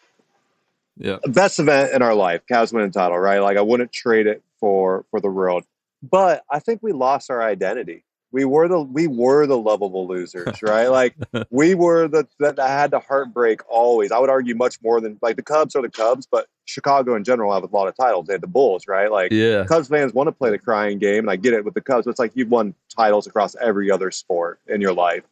Yeah. 0.98 1.18
Best 1.26 1.58
event 1.58 1.92
in 1.92 2.02
our 2.02 2.14
life, 2.14 2.42
Cavs 2.50 2.72
winning 2.72 2.90
title, 2.90 3.18
right? 3.18 3.38
Like 3.38 3.56
I 3.56 3.62
wouldn't 3.62 3.92
trade 3.92 4.26
it 4.26 4.42
for 4.58 5.04
for 5.10 5.20
the 5.20 5.30
world. 5.30 5.64
But 6.02 6.42
I 6.50 6.58
think 6.58 6.82
we 6.82 6.92
lost 6.92 7.30
our 7.30 7.42
identity 7.42 8.04
we 8.32 8.44
were 8.44 8.68
the 8.68 8.80
we 8.80 9.06
were 9.06 9.46
the 9.46 9.56
lovable 9.56 10.06
losers, 10.06 10.62
right? 10.62 10.88
like 10.88 11.14
we 11.50 11.74
were 11.74 12.08
the 12.08 12.26
that 12.40 12.58
had 12.58 12.90
the 12.90 13.00
heartbreak 13.00 13.60
always. 13.68 14.12
I 14.12 14.18
would 14.18 14.30
argue 14.30 14.54
much 14.54 14.82
more 14.82 15.00
than 15.00 15.18
like 15.22 15.36
the 15.36 15.42
Cubs 15.42 15.74
are 15.76 15.82
the 15.82 15.90
Cubs, 15.90 16.26
but 16.30 16.46
Chicago 16.64 17.14
in 17.14 17.24
general 17.24 17.52
have 17.52 17.62
a 17.62 17.66
lot 17.66 17.88
of 17.88 17.96
titles. 17.96 18.26
They 18.26 18.34
had 18.34 18.42
the 18.42 18.48
Bulls, 18.48 18.86
right? 18.88 19.10
Like 19.10 19.32
yeah. 19.32 19.64
Cubs 19.64 19.88
fans 19.88 20.12
want 20.12 20.26
to 20.26 20.32
play 20.32 20.50
the 20.50 20.58
crying 20.58 20.98
game, 20.98 21.20
and 21.20 21.30
I 21.30 21.36
get 21.36 21.54
it 21.54 21.64
with 21.64 21.74
the 21.74 21.80
Cubs. 21.80 22.04
But 22.04 22.10
it's 22.12 22.18
like 22.18 22.32
you've 22.34 22.50
won 22.50 22.74
titles 22.94 23.26
across 23.26 23.54
every 23.56 23.90
other 23.90 24.10
sport 24.10 24.60
in 24.66 24.80
your 24.80 24.92
life. 24.92 25.24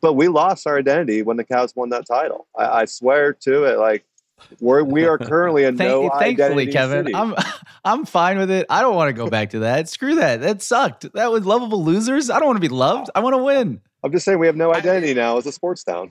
But 0.00 0.14
we 0.14 0.26
lost 0.26 0.66
our 0.66 0.78
identity 0.78 1.22
when 1.22 1.36
the 1.36 1.44
Cavs 1.44 1.76
won 1.76 1.90
that 1.90 2.06
title. 2.06 2.48
I, 2.58 2.80
I 2.80 2.84
swear 2.86 3.32
to 3.34 3.64
it. 3.64 3.78
Like 3.78 4.04
we're 4.60 4.82
we 4.82 5.04
are 5.04 5.18
currently 5.18 5.64
in 5.64 5.76
Thank, 5.78 5.90
no 5.90 6.10
thankfully, 6.18 6.66
Kevin, 6.66 7.06
city. 7.06 7.14
I'm 7.14 7.34
I'm 7.84 8.04
fine 8.04 8.38
with 8.38 8.50
it. 8.50 8.66
I 8.70 8.80
don't 8.80 8.94
want 8.94 9.08
to 9.08 9.12
go 9.12 9.28
back 9.28 9.50
to 9.50 9.60
that. 9.60 9.88
Screw 9.88 10.14
that. 10.16 10.40
That 10.40 10.62
sucked. 10.62 11.12
That 11.14 11.30
was 11.30 11.44
lovable 11.44 11.84
losers. 11.84 12.30
I 12.30 12.38
don't 12.38 12.46
want 12.46 12.56
to 12.56 12.68
be 12.68 12.68
loved. 12.68 13.10
I 13.14 13.20
want 13.20 13.34
to 13.34 13.42
win. 13.42 13.80
I'm 14.04 14.12
just 14.12 14.24
saying 14.24 14.38
we 14.38 14.46
have 14.46 14.56
no 14.56 14.74
identity 14.74 15.14
now 15.14 15.36
as 15.36 15.46
a 15.46 15.52
sports 15.52 15.84
town. 15.84 16.10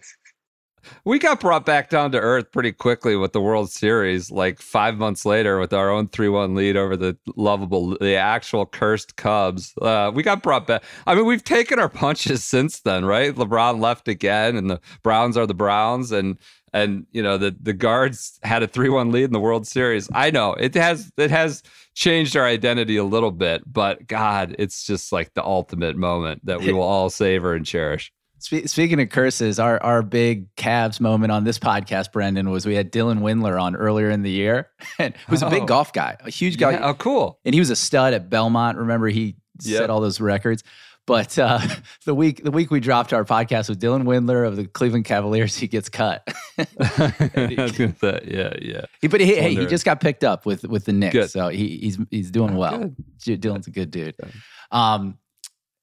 We 1.05 1.19
got 1.19 1.39
brought 1.39 1.65
back 1.65 1.89
down 1.89 2.11
to 2.11 2.19
earth 2.19 2.51
pretty 2.51 2.71
quickly 2.71 3.15
with 3.15 3.33
the 3.33 3.41
World 3.41 3.69
Series, 3.69 4.31
like 4.31 4.59
five 4.59 4.97
months 4.97 5.25
later, 5.25 5.59
with 5.59 5.73
our 5.73 5.89
own 5.89 6.07
three-one 6.07 6.55
lead 6.55 6.75
over 6.75 6.97
the 6.97 7.17
lovable, 7.35 7.97
the 7.99 8.15
actual 8.15 8.65
cursed 8.65 9.15
Cubs. 9.15 9.73
Uh, 9.81 10.11
we 10.13 10.23
got 10.23 10.41
brought 10.41 10.67
back. 10.67 10.83
I 11.05 11.15
mean, 11.15 11.25
we've 11.25 11.43
taken 11.43 11.79
our 11.79 11.89
punches 11.89 12.43
since 12.45 12.79
then, 12.79 13.05
right? 13.05 13.33
LeBron 13.33 13.79
left 13.79 14.07
again, 14.07 14.55
and 14.55 14.69
the 14.69 14.79
Browns 15.03 15.37
are 15.37 15.47
the 15.47 15.53
Browns, 15.53 16.11
and 16.11 16.37
and 16.73 17.05
you 17.11 17.21
know 17.21 17.37
the 17.37 17.55
the 17.61 17.73
guards 17.73 18.39
had 18.43 18.63
a 18.63 18.67
3-1 18.67 19.11
lead 19.11 19.25
in 19.25 19.31
the 19.31 19.39
World 19.39 19.67
Series. 19.67 20.09
I 20.13 20.31
know 20.31 20.53
it 20.53 20.73
has 20.75 21.11
it 21.17 21.31
has 21.31 21.63
changed 21.93 22.35
our 22.35 22.45
identity 22.45 22.97
a 22.97 23.03
little 23.03 23.31
bit, 23.31 23.63
but 23.71 24.07
god, 24.07 24.55
it's 24.59 24.85
just 24.85 25.11
like 25.11 25.33
the 25.33 25.43
ultimate 25.43 25.95
moment 25.97 26.45
that 26.45 26.61
we 26.61 26.73
will 26.73 26.83
all 26.83 27.09
savor 27.09 27.53
and 27.53 27.65
cherish. 27.65 28.11
Speaking 28.39 28.99
of 28.99 29.09
curses, 29.09 29.59
our 29.59 29.81
our 29.83 30.01
big 30.01 30.53
Cavs 30.55 30.99
moment 30.99 31.31
on 31.31 31.43
this 31.43 31.59
podcast, 31.59 32.11
Brendan, 32.11 32.49
was 32.49 32.65
we 32.65 32.73
had 32.73 32.91
Dylan 32.91 33.19
Windler 33.19 33.61
on 33.61 33.75
earlier 33.75 34.09
in 34.09 34.23
the 34.23 34.31
year, 34.31 34.67
and 34.99 35.13
was 35.29 35.43
a 35.43 35.49
big 35.49 35.63
oh. 35.63 35.65
golf 35.67 35.93
guy, 35.93 36.17
a 36.21 36.31
huge 36.31 36.57
guy. 36.57 36.71
Yeah, 36.71 36.87
oh, 36.87 36.93
cool! 36.95 37.39
And 37.45 37.53
he 37.53 37.59
was 37.59 37.69
a 37.69 37.75
stud 37.75 38.15
at 38.15 38.31
Belmont. 38.31 38.79
Remember, 38.79 39.09
he 39.09 39.35
yep. 39.61 39.81
set 39.81 39.89
all 39.91 40.01
those 40.01 40.19
records. 40.19 40.63
But 41.07 41.37
uh, 41.39 41.59
the 42.05 42.13
week 42.13 42.43
the 42.43 42.51
week 42.51 42.71
we 42.71 42.79
dropped 42.79 43.13
our 43.13 43.25
podcast 43.25 43.69
with 43.69 43.81
Dylan 43.81 44.03
Windler 44.03 44.47
of 44.47 44.55
the 44.55 44.65
Cleveland 44.65 45.05
Cavaliers, 45.05 45.55
he 45.55 45.67
gets 45.67 45.89
cut. 45.89 46.27
yeah, 46.57 48.53
yeah. 48.61 48.85
But 49.09 49.21
he, 49.21 49.35
hey, 49.35 49.55
he 49.55 49.65
just 49.65 49.85
got 49.85 49.99
picked 49.99 50.23
up 50.23 50.45
with 50.45 50.63
with 50.63 50.85
the 50.85 50.93
Knicks, 50.93 51.13
good. 51.13 51.29
so 51.31 51.49
he, 51.49 51.77
he's 51.77 51.97
he's 52.09 52.31
doing 52.31 52.55
well. 52.55 52.93
Good. 53.25 53.41
Dylan's 53.41 53.67
a 53.67 53.71
good 53.71 53.91
dude. 53.91 54.15
Um, 54.71 55.17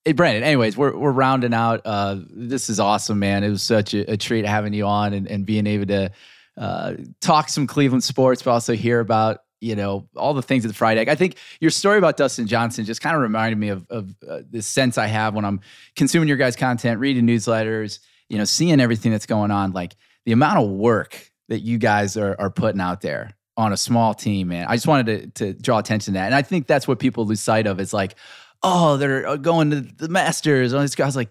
hey 0.05 0.13
Brandon. 0.13 0.43
Anyways, 0.45 0.77
we're 0.77 0.97
we're 0.97 1.13
rounding 1.13 1.55
out. 1.55 1.83
Uh, 1.85 2.19
this 2.31 2.71
is 2.71 2.79
awesome, 2.79 3.19
man. 3.19 3.45
It 3.45 3.51
was 3.51 3.63
such 3.63 3.95
a, 3.95 4.13
a 4.13 4.17
treat 4.17 4.47
having 4.47 4.73
you 4.73 4.87
on 4.87 5.13
and, 5.13 5.27
and 5.27 5.45
being 5.45 5.67
able 5.67 5.87
to 5.87 6.11
uh, 6.57 6.95
talk 7.21 7.49
some 7.49 7.67
Cleveland 7.67 8.05
sports, 8.05 8.43
but 8.43 8.53
also 8.53 8.75
hear 8.75 9.01
about 9.01 9.41
you 9.61 9.75
know 9.75 10.09
all 10.17 10.35
the 10.35 10.43
things 10.43 10.65
at 10.65 10.83
egg. 10.83 11.09
I 11.09 11.15
think 11.15 11.37
your 11.61 11.71
story 11.71 11.99
about 11.99 12.17
Dustin 12.17 12.47
Johnson 12.47 12.85
just 12.85 13.01
kind 13.01 13.17
of 13.17 13.23
reminded 13.23 13.59
me 13.59 13.69
of, 13.69 13.87
of 13.91 14.15
uh, 14.29 14.41
this 14.49 14.67
sense 14.67 14.99
I 14.99 15.07
have 15.07 15.35
when 15.35 15.45
I'm 15.45 15.61
consuming 15.97 16.29
your 16.29 16.37
guys' 16.37 16.57
content, 16.57 17.01
reading 17.01 17.27
newsletters, 17.27 18.01
you 18.29 18.39
know, 18.39 18.45
seeing 18.45 18.81
everything 18.81 19.13
that's 19.13 19.27
going 19.27 19.51
on. 19.51 19.73
Like 19.73 19.97
the 20.25 20.33
amount 20.33 20.59
of 20.59 20.71
work 20.71 21.31
that 21.49 21.61
you 21.61 21.79
guys 21.79 22.17
are 22.17 22.37
are 22.39 22.51
putting 22.51 22.81
out 22.81 23.01
there 23.01 23.35
on 23.57 23.73
a 23.73 23.77
small 23.77 24.15
team, 24.15 24.49
man. 24.49 24.67
I 24.69 24.77
just 24.77 24.87
wanted 24.87 25.35
to 25.35 25.53
to 25.53 25.61
draw 25.61 25.79
attention 25.79 26.15
to 26.15 26.19
that, 26.21 26.27
and 26.27 26.35
I 26.35 26.43
think 26.43 26.67
that's 26.67 26.87
what 26.87 26.99
people 26.99 27.27
lose 27.27 27.41
sight 27.41 27.67
of. 27.67 27.81
It's 27.81 27.93
like, 27.93 28.15
oh, 28.63 28.97
they're 28.97 29.27
uh, 29.27 29.37
going 29.37 29.71
to 29.71 29.81
the 29.81 30.09
Masters. 30.09 30.73
All 30.73 30.81
these 30.81 30.95
guys, 30.95 31.17
like, 31.17 31.31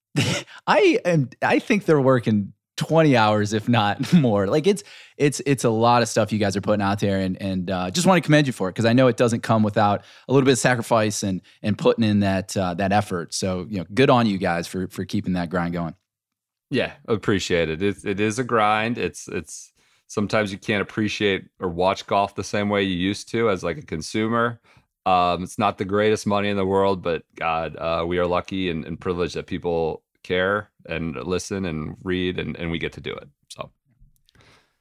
I 0.66 0.98
am. 1.04 1.30
I 1.40 1.58
think 1.58 1.84
they're 1.84 2.00
working 2.00 2.52
20 2.76 3.16
hours 3.16 3.52
if 3.52 3.68
not 3.68 4.12
more. 4.14 4.46
Like 4.46 4.66
it's 4.66 4.82
it's 5.16 5.40
it's 5.46 5.64
a 5.64 5.70
lot 5.70 6.02
of 6.02 6.08
stuff 6.08 6.32
you 6.32 6.38
guys 6.38 6.56
are 6.56 6.60
putting 6.60 6.82
out 6.82 7.00
there 7.00 7.20
and 7.20 7.40
and 7.40 7.70
uh, 7.70 7.90
just 7.90 8.06
want 8.06 8.22
to 8.22 8.26
commend 8.26 8.46
you 8.46 8.52
for 8.52 8.68
it 8.68 8.72
because 8.72 8.84
i 8.84 8.92
know 8.92 9.06
it 9.06 9.16
doesn't 9.16 9.42
come 9.42 9.62
without 9.62 10.02
a 10.28 10.32
little 10.32 10.44
bit 10.44 10.52
of 10.52 10.58
sacrifice 10.58 11.22
and 11.22 11.40
and 11.62 11.78
putting 11.78 12.04
in 12.04 12.20
that 12.20 12.56
uh, 12.56 12.74
that 12.74 12.92
effort. 12.92 13.34
So 13.34 13.66
you 13.68 13.78
know 13.78 13.86
good 13.94 14.10
on 14.10 14.26
you 14.26 14.38
guys 14.38 14.66
for 14.66 14.88
for 14.88 15.04
keeping 15.04 15.34
that 15.34 15.50
grind 15.50 15.74
going. 15.74 15.94
Yeah 16.70 16.94
appreciate 17.06 17.68
it. 17.68 17.82
It, 17.82 18.04
it 18.04 18.20
is 18.20 18.38
a 18.38 18.44
grind. 18.44 18.98
It's 18.98 19.28
it's 19.28 19.72
sometimes 20.06 20.52
you 20.52 20.58
can't 20.58 20.82
appreciate 20.82 21.48
or 21.60 21.68
watch 21.68 22.06
golf 22.06 22.34
the 22.34 22.44
same 22.44 22.68
way 22.68 22.82
you 22.82 22.96
used 22.96 23.28
to 23.30 23.50
as 23.50 23.62
like 23.62 23.78
a 23.78 23.82
consumer. 23.82 24.60
Um, 25.04 25.42
it's 25.42 25.58
not 25.58 25.78
the 25.78 25.84
greatest 25.84 26.28
money 26.28 26.48
in 26.48 26.56
the 26.56 26.64
world 26.64 27.02
but 27.02 27.24
god 27.34 27.74
uh, 27.74 28.04
we 28.06 28.18
are 28.18 28.26
lucky 28.26 28.70
and, 28.70 28.84
and 28.84 29.00
privileged 29.00 29.34
that 29.34 29.48
people 29.48 30.04
care 30.22 30.70
and 30.86 31.16
listen 31.16 31.64
and 31.64 31.96
read 32.02 32.38
and, 32.38 32.56
and 32.56 32.70
we 32.70 32.78
get 32.78 32.92
to 32.92 33.00
do 33.00 33.12
it 33.12 33.28
so 33.48 33.70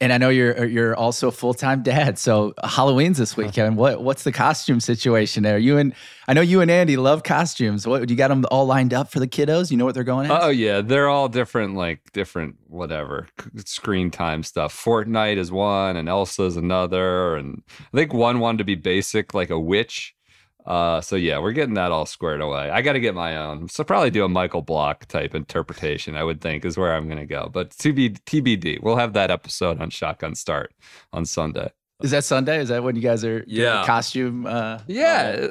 and 0.01 0.11
I 0.11 0.17
know 0.17 0.29
you're 0.29 0.59
uh, 0.59 0.65
you're 0.65 0.95
also 0.95 1.27
a 1.27 1.31
full 1.31 1.53
time 1.53 1.83
dad. 1.83 2.17
So 2.17 2.53
Halloween's 2.63 3.19
this 3.19 3.33
uh-huh. 3.33 3.43
weekend. 3.43 3.77
What 3.77 4.03
what's 4.03 4.23
the 4.23 4.31
costume 4.31 4.79
situation 4.79 5.43
there? 5.43 5.59
You 5.59 5.77
and 5.77 5.93
I 6.27 6.33
know 6.33 6.41
you 6.41 6.59
and 6.59 6.71
Andy 6.71 6.97
love 6.97 7.21
costumes. 7.23 7.87
What 7.87 8.09
you 8.09 8.15
got 8.15 8.29
them 8.29 8.43
all 8.49 8.65
lined 8.65 8.93
up 8.93 9.11
for 9.11 9.19
the 9.19 9.27
kiddos? 9.27 9.69
You 9.69 9.77
know 9.77 9.85
what 9.85 9.93
they're 9.93 10.03
going 10.03 10.29
at? 10.29 10.43
Oh 10.43 10.49
yeah, 10.49 10.81
they're 10.81 11.07
all 11.07 11.29
different, 11.29 11.75
like 11.75 12.11
different 12.11 12.55
whatever 12.67 13.27
screen 13.63 14.09
time 14.09 14.41
stuff. 14.41 14.75
Fortnite 14.75 15.37
is 15.37 15.51
one, 15.51 15.95
and 15.95 16.09
Elsa's 16.09 16.57
another, 16.57 17.35
and 17.35 17.61
I 17.93 17.97
think 17.97 18.11
one 18.11 18.39
wanted 18.39 18.57
to 18.57 18.63
be 18.63 18.75
basic, 18.75 19.35
like 19.35 19.51
a 19.51 19.59
witch. 19.59 20.15
Uh, 20.65 21.01
so 21.01 21.15
yeah, 21.15 21.39
we're 21.39 21.51
getting 21.51 21.73
that 21.73 21.91
all 21.91 22.05
squared 22.05 22.41
away. 22.41 22.69
I 22.69 22.81
got 22.81 22.93
to 22.93 22.99
get 22.99 23.15
my 23.15 23.37
own. 23.37 23.67
So 23.67 23.83
probably 23.83 24.11
do 24.11 24.23
a 24.23 24.29
Michael 24.29 24.61
Block 24.61 25.05
type 25.07 25.33
interpretation. 25.33 26.15
I 26.15 26.23
would 26.23 26.41
think 26.41 26.65
is 26.65 26.77
where 26.77 26.95
I'm 26.95 27.07
going 27.07 27.19
to 27.19 27.25
go. 27.25 27.49
But 27.51 27.71
to 27.79 27.93
be 27.93 28.11
TBD, 28.11 28.81
we'll 28.81 28.97
have 28.97 29.13
that 29.13 29.31
episode 29.31 29.81
on 29.81 29.89
Shotgun 29.89 30.35
Start 30.35 30.73
on 31.13 31.25
Sunday. 31.25 31.71
Is 32.03 32.11
that 32.11 32.23
Sunday? 32.23 32.59
Is 32.59 32.69
that 32.69 32.83
when 32.83 32.95
you 32.95 33.01
guys 33.01 33.23
are 33.23 33.43
yeah 33.47 33.83
costume? 33.85 34.45
Uh, 34.45 34.79
yeah. 34.87 35.35
Uh, 35.39 35.47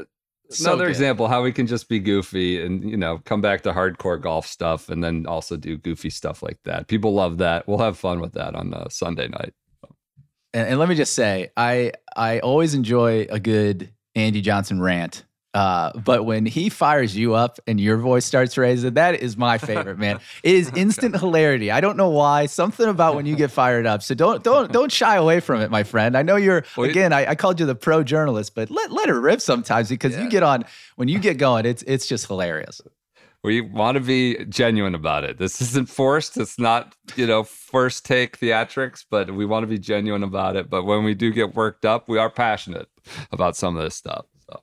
so 0.50 0.70
Another 0.70 0.86
good. 0.86 0.90
example 0.90 1.28
how 1.28 1.42
we 1.42 1.52
can 1.52 1.68
just 1.68 1.88
be 1.88 2.00
goofy 2.00 2.60
and 2.60 2.88
you 2.88 2.96
know 2.96 3.18
come 3.24 3.40
back 3.40 3.62
to 3.62 3.72
hardcore 3.72 4.20
golf 4.20 4.46
stuff 4.46 4.88
and 4.88 5.02
then 5.02 5.26
also 5.26 5.56
do 5.56 5.76
goofy 5.76 6.10
stuff 6.10 6.42
like 6.42 6.58
that. 6.64 6.88
People 6.88 7.14
love 7.14 7.38
that. 7.38 7.68
We'll 7.68 7.78
have 7.78 7.96
fun 7.96 8.20
with 8.20 8.32
that 8.32 8.56
on 8.56 8.74
uh, 8.74 8.88
Sunday 8.88 9.28
night. 9.28 9.54
And, 10.52 10.70
and 10.70 10.78
let 10.80 10.88
me 10.88 10.96
just 10.96 11.12
say, 11.12 11.50
I 11.56 11.92
I 12.16 12.40
always 12.40 12.74
enjoy 12.74 13.28
a 13.30 13.38
good 13.38 13.92
Andy 14.14 14.40
Johnson 14.40 14.80
rant. 14.80 15.24
Uh, 15.52 15.90
but 15.98 16.24
when 16.24 16.46
he 16.46 16.68
fires 16.68 17.16
you 17.16 17.34
up 17.34 17.58
and 17.66 17.80
your 17.80 17.96
voice 17.96 18.24
starts 18.24 18.56
raising, 18.56 18.94
that 18.94 19.16
is 19.16 19.36
my 19.36 19.58
favorite, 19.58 19.98
man. 19.98 20.20
It 20.44 20.54
is 20.54 20.70
instant 20.76 21.18
hilarity. 21.18 21.72
I 21.72 21.80
don't 21.80 21.96
know 21.96 22.10
why. 22.10 22.46
Something 22.46 22.88
about 22.88 23.16
when 23.16 23.26
you 23.26 23.34
get 23.34 23.50
fired 23.50 23.84
up. 23.84 24.02
So 24.02 24.14
don't 24.14 24.44
don't 24.44 24.70
don't 24.70 24.92
shy 24.92 25.16
away 25.16 25.40
from 25.40 25.60
it, 25.60 25.70
my 25.70 25.82
friend. 25.82 26.16
I 26.16 26.22
know 26.22 26.36
you're 26.36 26.64
again. 26.78 27.12
I, 27.12 27.30
I 27.30 27.34
called 27.34 27.58
you 27.58 27.66
the 27.66 27.74
pro 27.74 28.04
journalist, 28.04 28.54
but 28.54 28.70
let 28.70 28.92
let 28.92 29.08
it 29.08 29.14
rip 29.14 29.40
sometimes 29.40 29.88
because 29.88 30.14
yeah. 30.14 30.22
you 30.22 30.30
get 30.30 30.44
on 30.44 30.64
when 30.94 31.08
you 31.08 31.18
get 31.18 31.36
going. 31.36 31.66
It's 31.66 31.82
it's 31.82 32.06
just 32.06 32.28
hilarious. 32.28 32.80
We 33.42 33.60
want 33.60 33.96
to 33.96 34.00
be 34.00 34.44
genuine 34.46 34.94
about 34.94 35.24
it. 35.24 35.38
This 35.38 35.60
isn't 35.62 35.88
forced. 35.88 36.36
It's 36.36 36.58
not, 36.58 36.94
you 37.16 37.26
know, 37.26 37.42
first 37.42 38.04
take 38.04 38.38
theatrics, 38.38 39.04
but 39.08 39.30
we 39.30 39.46
want 39.46 39.62
to 39.62 39.66
be 39.66 39.78
genuine 39.78 40.22
about 40.22 40.56
it. 40.56 40.68
But 40.68 40.84
when 40.84 41.04
we 41.04 41.14
do 41.14 41.32
get 41.32 41.54
worked 41.54 41.84
up, 41.84 42.08
we 42.08 42.18
are 42.18 42.30
passionate 42.30 42.88
about 43.32 43.56
some 43.56 43.76
of 43.76 43.82
this 43.82 43.94
stuff. 43.94 44.26
So. 44.46 44.62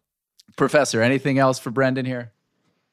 Professor, 0.55 1.01
anything 1.01 1.39
else 1.39 1.57
for 1.57 1.71
Brendan 1.71 2.05
here? 2.05 2.33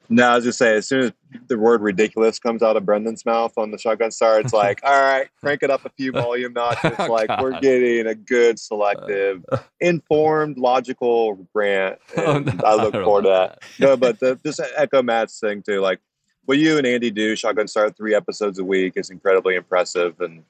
No, 0.08 0.28
I 0.28 0.36
was 0.36 0.44
just 0.44 0.58
saying, 0.58 0.78
as 0.78 0.88
soon 0.88 1.04
as 1.04 1.12
the 1.48 1.58
word 1.58 1.80
ridiculous 1.80 2.38
comes 2.38 2.62
out 2.62 2.76
of 2.76 2.84
Brendan's 2.84 3.24
mouth 3.24 3.56
on 3.56 3.70
the 3.70 3.78
Shotgun 3.78 4.10
Start, 4.10 4.44
it's 4.44 4.52
like, 4.52 4.80
all 4.84 5.02
right, 5.02 5.28
crank 5.40 5.62
it 5.62 5.70
up 5.70 5.84
a 5.84 5.90
few 5.90 6.12
volume 6.12 6.52
notches. 6.52 6.92
oh, 6.98 7.06
like 7.06 7.28
God. 7.28 7.40
we're 7.40 7.60
getting 7.60 8.06
a 8.06 8.14
good, 8.14 8.58
selective, 8.58 9.44
informed, 9.80 10.58
logical 10.58 11.48
rant. 11.54 11.98
Oh, 12.16 12.36
and 12.36 12.46
no, 12.46 12.64
I 12.64 12.74
look 12.74 12.94
I 12.94 13.02
forward 13.02 13.22
to 13.22 13.28
that. 13.28 13.60
that. 13.60 13.80
no, 13.80 13.96
but 13.96 14.20
the, 14.20 14.38
just 14.44 14.60
echo 14.76 15.02
Matt's 15.02 15.40
thing 15.40 15.62
too. 15.62 15.80
Like 15.80 16.00
what 16.44 16.58
you 16.58 16.76
and 16.76 16.86
Andy 16.86 17.10
do, 17.10 17.34
shotgun 17.34 17.68
start 17.68 17.96
three 17.96 18.14
episodes 18.14 18.58
a 18.58 18.64
week 18.64 18.94
is 18.96 19.08
incredibly 19.08 19.54
impressive. 19.54 20.20
And 20.20 20.42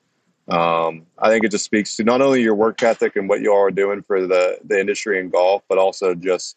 um, 0.49 1.07
I 1.19 1.29
think 1.29 1.45
it 1.45 1.53
just 1.53 1.65
speaks 1.65 1.97
to 1.97 2.05
not 2.05 2.21
only 2.21 2.43
your 2.43 2.57
work 2.57 2.83
ethic 2.83 3.15
and 3.15 3.29
what 3.29 3.41
you 3.41 3.53
all 3.53 3.63
are 3.63 3.71
doing 3.71 4.03
for 4.03 4.27
the, 4.27 4.59
the 4.65 4.79
industry 4.79 5.21
in 5.21 5.31
golf, 5.31 5.63
but 5.69 5.79
also 5.79 6.15
just 6.15 6.57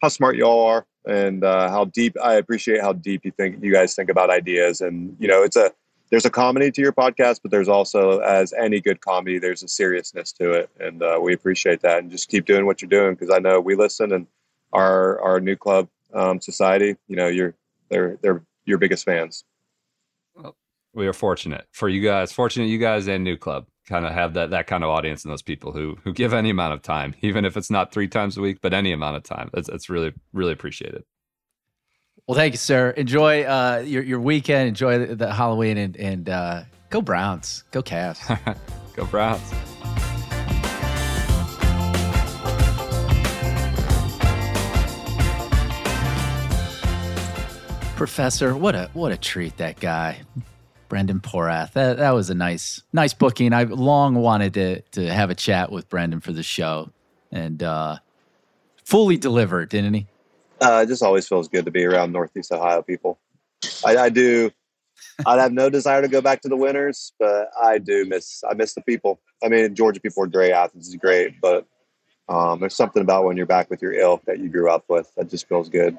how 0.00 0.08
smart 0.08 0.36
you 0.36 0.44
all 0.44 0.66
are 0.68 0.86
and 1.06 1.44
uh, 1.44 1.70
how 1.70 1.86
deep 1.86 2.16
I 2.22 2.34
appreciate 2.34 2.80
how 2.80 2.92
deep 2.92 3.24
you 3.24 3.30
think 3.30 3.62
you 3.62 3.72
guys 3.72 3.94
think 3.94 4.10
about 4.10 4.30
ideas. 4.30 4.80
And 4.80 5.16
you 5.18 5.28
know, 5.28 5.42
it's 5.42 5.56
a 5.56 5.72
there's 6.10 6.24
a 6.24 6.30
comedy 6.30 6.70
to 6.70 6.80
your 6.80 6.92
podcast, 6.92 7.40
but 7.42 7.50
there's 7.50 7.68
also, 7.68 8.20
as 8.20 8.52
any 8.52 8.80
good 8.80 9.00
comedy, 9.00 9.38
there's 9.38 9.62
a 9.62 9.68
seriousness 9.68 10.32
to 10.32 10.52
it, 10.52 10.70
and 10.78 11.02
uh, 11.02 11.18
we 11.20 11.34
appreciate 11.34 11.80
that. 11.80 11.98
And 11.98 12.10
just 12.10 12.28
keep 12.28 12.44
doing 12.44 12.66
what 12.66 12.80
you're 12.80 12.88
doing 12.88 13.14
because 13.14 13.34
I 13.34 13.38
know 13.38 13.60
we 13.60 13.74
listen, 13.74 14.12
and 14.12 14.26
our 14.72 15.20
our 15.20 15.40
NewClub 15.40 15.88
um, 16.14 16.40
society, 16.40 16.96
you 17.08 17.16
know, 17.16 17.28
you're 17.28 17.54
they're 17.90 18.18
they're 18.22 18.42
your 18.64 18.78
biggest 18.78 19.04
fans. 19.04 19.44
Well, 20.34 20.56
we 20.92 21.06
are 21.06 21.12
fortunate 21.12 21.66
for 21.72 21.88
you 21.88 22.02
guys, 22.02 22.32
fortunate 22.32 22.66
you 22.66 22.78
guys 22.78 23.06
and 23.08 23.26
NewClub 23.26 23.66
kind 23.86 24.04
of 24.04 24.12
have 24.12 24.34
that 24.34 24.50
that 24.50 24.66
kind 24.66 24.84
of 24.84 24.90
audience 24.90 25.24
and 25.24 25.32
those 25.32 25.42
people 25.42 25.72
who 25.72 25.96
who 26.04 26.12
give 26.12 26.34
any 26.34 26.50
amount 26.50 26.74
of 26.74 26.82
time, 26.82 27.14
even 27.22 27.44
if 27.44 27.56
it's 27.56 27.70
not 27.70 27.92
three 27.92 28.08
times 28.08 28.36
a 28.36 28.40
week, 28.40 28.58
but 28.60 28.74
any 28.74 28.92
amount 28.92 29.16
of 29.16 29.22
time. 29.22 29.50
It's 29.54 29.68
it's 29.68 29.88
really 29.88 30.12
really 30.32 30.52
appreciated. 30.52 31.04
Well, 32.26 32.36
thank 32.36 32.54
you, 32.54 32.58
sir. 32.58 32.90
Enjoy 32.90 33.44
uh, 33.44 33.84
your 33.86 34.02
your 34.02 34.20
weekend. 34.20 34.68
Enjoy 34.68 34.98
the, 34.98 35.14
the 35.14 35.32
Halloween 35.32 35.78
and 35.78 35.96
and 35.96 36.28
uh, 36.28 36.62
go 36.90 37.00
Browns. 37.00 37.64
Go 37.70 37.82
Cavs. 37.82 38.18
go 38.96 39.06
Browns. 39.06 39.52
Professor, 47.96 48.54
what 48.54 48.74
a 48.74 48.90
what 48.92 49.12
a 49.12 49.16
treat 49.16 49.56
that 49.56 49.80
guy. 49.80 50.18
Brendan 50.88 51.20
Porath. 51.20 51.72
That, 51.72 51.98
that 51.98 52.10
was 52.12 52.30
a 52.30 52.34
nice 52.34 52.82
nice 52.92 53.14
booking. 53.14 53.52
I 53.52 53.64
long 53.64 54.14
wanted 54.14 54.54
to 54.54 54.80
to 54.80 55.12
have 55.12 55.30
a 55.30 55.34
chat 55.34 55.70
with 55.70 55.88
Brendan 55.88 56.20
for 56.20 56.32
the 56.32 56.42
show, 56.42 56.90
and 57.30 57.62
uh, 57.62 57.98
fully 58.84 59.16
delivered, 59.16 59.68
didn't 59.68 59.94
he? 59.94 60.06
Uh, 60.60 60.82
it 60.84 60.88
just 60.88 61.02
always 61.02 61.28
feels 61.28 61.48
good 61.48 61.64
to 61.64 61.70
be 61.70 61.84
around 61.84 62.12
Northeast 62.12 62.52
Ohio 62.52 62.82
people. 62.82 63.18
I, 63.84 63.96
I 63.96 64.08
do. 64.08 64.50
I 65.26 65.40
have 65.40 65.52
no 65.52 65.68
desire 65.68 66.02
to 66.02 66.08
go 66.08 66.20
back 66.20 66.40
to 66.42 66.48
the 66.48 66.56
winters, 66.56 67.12
but 67.18 67.48
I 67.62 67.78
do 67.78 68.04
miss. 68.06 68.42
I 68.48 68.54
miss 68.54 68.74
the 68.74 68.80
people. 68.82 69.20
I 69.44 69.48
mean, 69.48 69.74
Georgia 69.74 70.00
people 70.00 70.22
are 70.22 70.28
great. 70.28 70.52
Athens 70.52 70.88
is 70.88 70.96
great, 70.96 71.40
but 71.40 71.66
um, 72.28 72.60
there's 72.60 72.74
something 72.74 73.02
about 73.02 73.24
when 73.24 73.36
you're 73.36 73.46
back 73.46 73.70
with 73.70 73.82
your 73.82 73.92
ilk 73.92 74.24
that 74.24 74.38
you 74.38 74.48
grew 74.48 74.70
up 74.70 74.84
with 74.88 75.12
that 75.16 75.28
just 75.28 75.48
feels 75.48 75.68
good. 75.68 75.98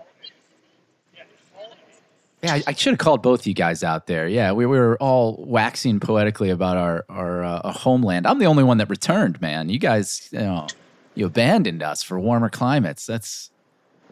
Yeah, 2.47 2.55
I, 2.55 2.63
I 2.67 2.73
should 2.73 2.91
have 2.91 2.99
called 2.99 3.21
both 3.21 3.45
you 3.45 3.53
guys 3.53 3.83
out 3.83 4.07
there. 4.07 4.27
Yeah, 4.27 4.51
we, 4.51 4.65
we 4.65 4.77
were 4.77 4.97
all 4.97 5.43
waxing 5.47 5.99
poetically 5.99 6.49
about 6.49 6.77
our 6.77 7.05
our 7.09 7.43
uh, 7.43 7.71
homeland. 7.71 8.25
I'm 8.25 8.39
the 8.39 8.45
only 8.45 8.63
one 8.63 8.77
that 8.77 8.89
returned, 8.89 9.41
man. 9.41 9.69
You 9.69 9.79
guys, 9.79 10.29
you 10.31 10.39
know, 10.39 10.67
you 11.15 11.25
abandoned 11.25 11.83
us 11.83 12.03
for 12.03 12.19
warmer 12.19 12.49
climates. 12.49 13.05
That's 13.05 13.51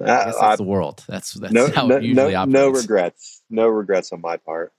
uh, 0.02 0.06
that's 0.06 0.38
I, 0.38 0.56
the 0.56 0.64
world. 0.64 1.04
That's 1.08 1.34
that's 1.34 1.54
no, 1.54 1.72
how 1.72 1.88
no, 1.88 1.98
it 1.98 2.04
usually 2.04 2.34
no, 2.34 2.40
operates. 2.40 2.54
No 2.54 2.70
regrets. 2.70 3.42
No 3.50 3.68
regrets 3.68 4.12
on 4.12 4.22
my 4.22 4.38
part. 4.38 4.74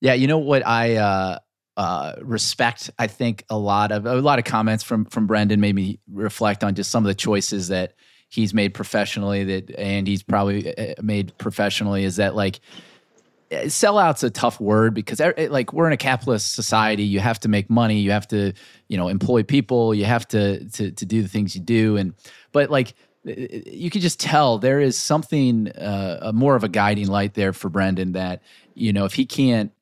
Yeah, 0.00 0.14
you 0.14 0.26
know 0.26 0.38
what 0.38 0.66
I 0.66 0.96
uh, 0.96 1.38
uh, 1.76 2.14
respect. 2.20 2.90
I 2.98 3.06
think 3.06 3.44
a 3.48 3.56
lot 3.56 3.92
of 3.92 4.06
a 4.06 4.16
lot 4.16 4.38
of 4.38 4.44
comments 4.44 4.82
from 4.82 5.04
from 5.04 5.26
Brendan 5.26 5.60
made 5.60 5.74
me 5.74 6.00
reflect 6.12 6.64
on 6.64 6.74
just 6.74 6.90
some 6.90 7.04
of 7.04 7.08
the 7.08 7.14
choices 7.14 7.68
that 7.68 7.94
he's 8.34 8.52
made 8.52 8.74
professionally 8.74 9.44
that 9.44 9.70
and 9.78 10.08
he's 10.08 10.22
probably 10.22 10.76
uh, 10.76 10.94
made 11.00 11.36
professionally 11.38 12.04
is 12.04 12.16
that 12.16 12.34
like 12.34 12.60
sellout's 13.50 14.22
a 14.22 14.30
tough 14.30 14.60
word 14.60 14.94
because 14.94 15.20
like 15.48 15.72
we're 15.72 15.86
in 15.86 15.92
a 15.92 15.98
capitalist 15.98 16.54
society. 16.54 17.04
You 17.04 17.20
have 17.20 17.38
to 17.40 17.48
make 17.48 17.70
money. 17.70 18.00
You 18.00 18.10
have 18.10 18.26
to 18.28 18.52
you 18.88 18.96
know 18.96 19.08
employ 19.08 19.42
people. 19.42 19.94
You 19.94 20.04
have 20.04 20.26
to 20.28 20.68
to, 20.70 20.90
to 20.90 21.06
do 21.06 21.22
the 21.22 21.28
things 21.28 21.54
you 21.54 21.60
do. 21.60 21.96
And 21.96 22.14
but 22.52 22.70
like 22.70 22.94
you 23.24 23.90
can 23.90 24.00
just 24.00 24.20
tell 24.20 24.58
there 24.58 24.80
is 24.80 24.98
something 24.98 25.70
uh, 25.72 26.32
more 26.34 26.56
of 26.56 26.64
a 26.64 26.68
guiding 26.68 27.08
light 27.08 27.34
there 27.34 27.52
for 27.52 27.68
Brendan 27.68 28.12
that 28.12 28.42
you 28.74 28.92
know 28.92 29.04
if 29.04 29.14
he 29.14 29.24
can't 29.26 29.72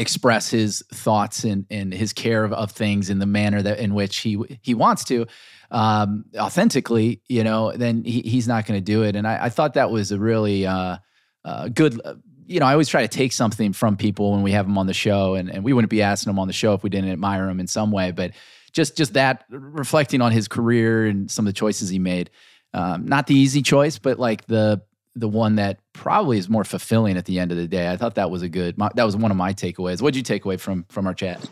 express 0.00 0.50
his 0.50 0.82
thoughts 0.92 1.44
and, 1.44 1.66
and 1.70 1.92
his 1.92 2.12
care 2.12 2.42
of, 2.42 2.52
of 2.52 2.72
things 2.72 3.10
in 3.10 3.18
the 3.18 3.26
manner 3.26 3.60
that 3.60 3.78
in 3.78 3.94
which 3.94 4.18
he 4.18 4.38
he 4.62 4.74
wants 4.74 5.04
to 5.04 5.26
um, 5.70 6.24
authentically, 6.36 7.22
you 7.28 7.44
know, 7.44 7.72
then 7.72 8.02
he, 8.04 8.22
he's 8.22 8.48
not 8.48 8.66
going 8.66 8.78
to 8.78 8.84
do 8.84 9.02
it. 9.04 9.14
And 9.14 9.26
I, 9.26 9.44
I, 9.44 9.48
thought 9.50 9.74
that 9.74 9.90
was 9.90 10.10
a 10.10 10.18
really 10.18 10.66
uh, 10.66 10.96
uh, 11.44 11.68
good. 11.68 12.00
You 12.46 12.58
know, 12.58 12.66
I 12.66 12.72
always 12.72 12.88
try 12.88 13.02
to 13.02 13.08
take 13.08 13.32
something 13.32 13.72
from 13.72 13.96
people 13.96 14.32
when 14.32 14.42
we 14.42 14.50
have 14.52 14.66
them 14.66 14.78
on 14.78 14.86
the 14.86 14.94
show, 14.94 15.34
and, 15.34 15.48
and 15.48 15.62
we 15.62 15.72
wouldn't 15.72 15.90
be 15.90 16.02
asking 16.02 16.30
them 16.30 16.40
on 16.40 16.48
the 16.48 16.52
show 16.52 16.74
if 16.74 16.82
we 16.82 16.90
didn't 16.90 17.10
admire 17.10 17.46
them 17.46 17.60
in 17.60 17.68
some 17.68 17.92
way. 17.92 18.10
But 18.10 18.32
just 18.72 18.96
just 18.96 19.12
that 19.12 19.44
reflecting 19.50 20.20
on 20.20 20.32
his 20.32 20.48
career 20.48 21.06
and 21.06 21.30
some 21.30 21.46
of 21.46 21.52
the 21.52 21.58
choices 21.58 21.88
he 21.88 22.00
made, 22.00 22.30
um, 22.74 23.06
not 23.06 23.28
the 23.28 23.34
easy 23.36 23.62
choice, 23.62 23.98
but 23.98 24.18
like 24.18 24.46
the 24.46 24.82
the 25.14 25.28
one 25.28 25.56
that 25.56 25.78
probably 25.92 26.38
is 26.38 26.48
more 26.48 26.64
fulfilling 26.64 27.16
at 27.16 27.24
the 27.24 27.38
end 27.38 27.50
of 27.50 27.58
the 27.58 27.66
day. 27.66 27.90
I 27.90 27.96
thought 27.96 28.14
that 28.14 28.30
was 28.30 28.42
a 28.42 28.48
good. 28.48 28.78
My, 28.78 28.90
that 28.94 29.04
was 29.04 29.16
one 29.16 29.30
of 29.30 29.36
my 29.36 29.52
takeaways. 29.52 30.00
What 30.00 30.14
did 30.14 30.18
you 30.18 30.22
take 30.22 30.44
away 30.44 30.56
from 30.56 30.84
from 30.88 31.06
our 31.06 31.14
chat? 31.14 31.48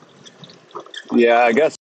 Yeah, 1.12 1.40
I 1.40 1.52
guess 1.52 1.76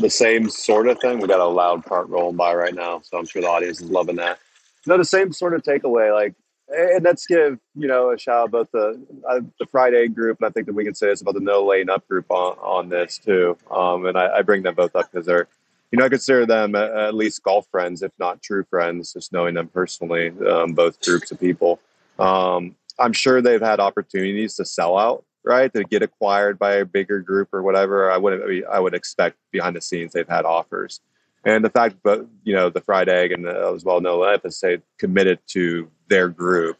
the 0.00 0.10
same 0.10 0.48
sort 0.48 0.88
of 0.88 0.98
thing. 1.00 1.18
We 1.18 1.28
got 1.28 1.40
a 1.40 1.44
loud 1.44 1.84
part 1.84 2.08
rolling 2.08 2.36
by 2.36 2.54
right 2.54 2.74
now, 2.74 3.00
so 3.02 3.18
I'm 3.18 3.26
sure 3.26 3.42
the 3.42 3.48
audience 3.48 3.80
is 3.80 3.90
loving 3.90 4.16
that. 4.16 4.38
No, 4.86 4.96
the 4.96 5.04
same 5.04 5.32
sort 5.32 5.54
of 5.54 5.62
takeaway. 5.62 6.12
Like, 6.12 6.34
and 6.68 7.04
let's 7.04 7.26
give 7.26 7.58
you 7.74 7.88
know 7.88 8.12
a 8.12 8.18
shout 8.18 8.42
out 8.42 8.48
about 8.48 8.72
the 8.72 9.06
uh, 9.28 9.40
the 9.58 9.66
Fried 9.66 9.94
Egg 9.94 10.14
group, 10.14 10.38
and 10.40 10.46
I 10.46 10.50
think 10.50 10.66
that 10.66 10.74
we 10.74 10.84
can 10.84 10.94
say 10.94 11.08
this 11.08 11.20
about 11.20 11.34
the 11.34 11.40
No 11.40 11.64
Laying 11.64 11.90
Up 11.90 12.06
group 12.08 12.30
on 12.30 12.56
on 12.58 12.88
this 12.88 13.18
too. 13.18 13.56
Um, 13.70 14.06
and 14.06 14.16
I, 14.16 14.38
I 14.38 14.42
bring 14.42 14.62
them 14.62 14.74
both 14.74 14.96
up 14.96 15.10
because 15.10 15.26
they're 15.26 15.48
you 15.94 15.98
know, 15.98 16.06
I 16.06 16.08
consider 16.08 16.44
them 16.44 16.74
at 16.74 17.14
least 17.14 17.44
golf 17.44 17.68
friends, 17.70 18.02
if 18.02 18.10
not 18.18 18.42
true 18.42 18.64
friends, 18.64 19.12
just 19.12 19.32
knowing 19.32 19.54
them 19.54 19.68
personally, 19.68 20.32
um, 20.44 20.72
both 20.72 21.00
groups 21.00 21.30
of 21.30 21.38
people. 21.38 21.78
Um, 22.18 22.74
I'm 22.98 23.12
sure 23.12 23.40
they've 23.40 23.60
had 23.60 23.78
opportunities 23.78 24.56
to 24.56 24.64
sell 24.64 24.98
out, 24.98 25.24
right? 25.44 25.72
To 25.72 25.84
get 25.84 26.02
acquired 26.02 26.58
by 26.58 26.74
a 26.74 26.84
bigger 26.84 27.20
group 27.20 27.54
or 27.54 27.62
whatever. 27.62 28.10
I 28.10 28.16
would 28.16 28.64
I 28.68 28.80
would 28.80 28.92
expect 28.92 29.36
behind 29.52 29.76
the 29.76 29.80
scenes 29.80 30.12
they've 30.12 30.28
had 30.28 30.44
offers, 30.44 31.00
and 31.44 31.64
the 31.64 31.70
fact, 31.70 31.94
but 32.02 32.26
you 32.42 32.54
know, 32.56 32.70
the 32.70 32.80
fried 32.80 33.08
egg 33.08 33.30
and 33.30 33.44
the, 33.44 33.72
as 33.72 33.84
well, 33.84 34.00
no 34.00 34.36
stayed 34.48 34.82
committed 34.98 35.38
to 35.50 35.88
their 36.08 36.28
group 36.28 36.76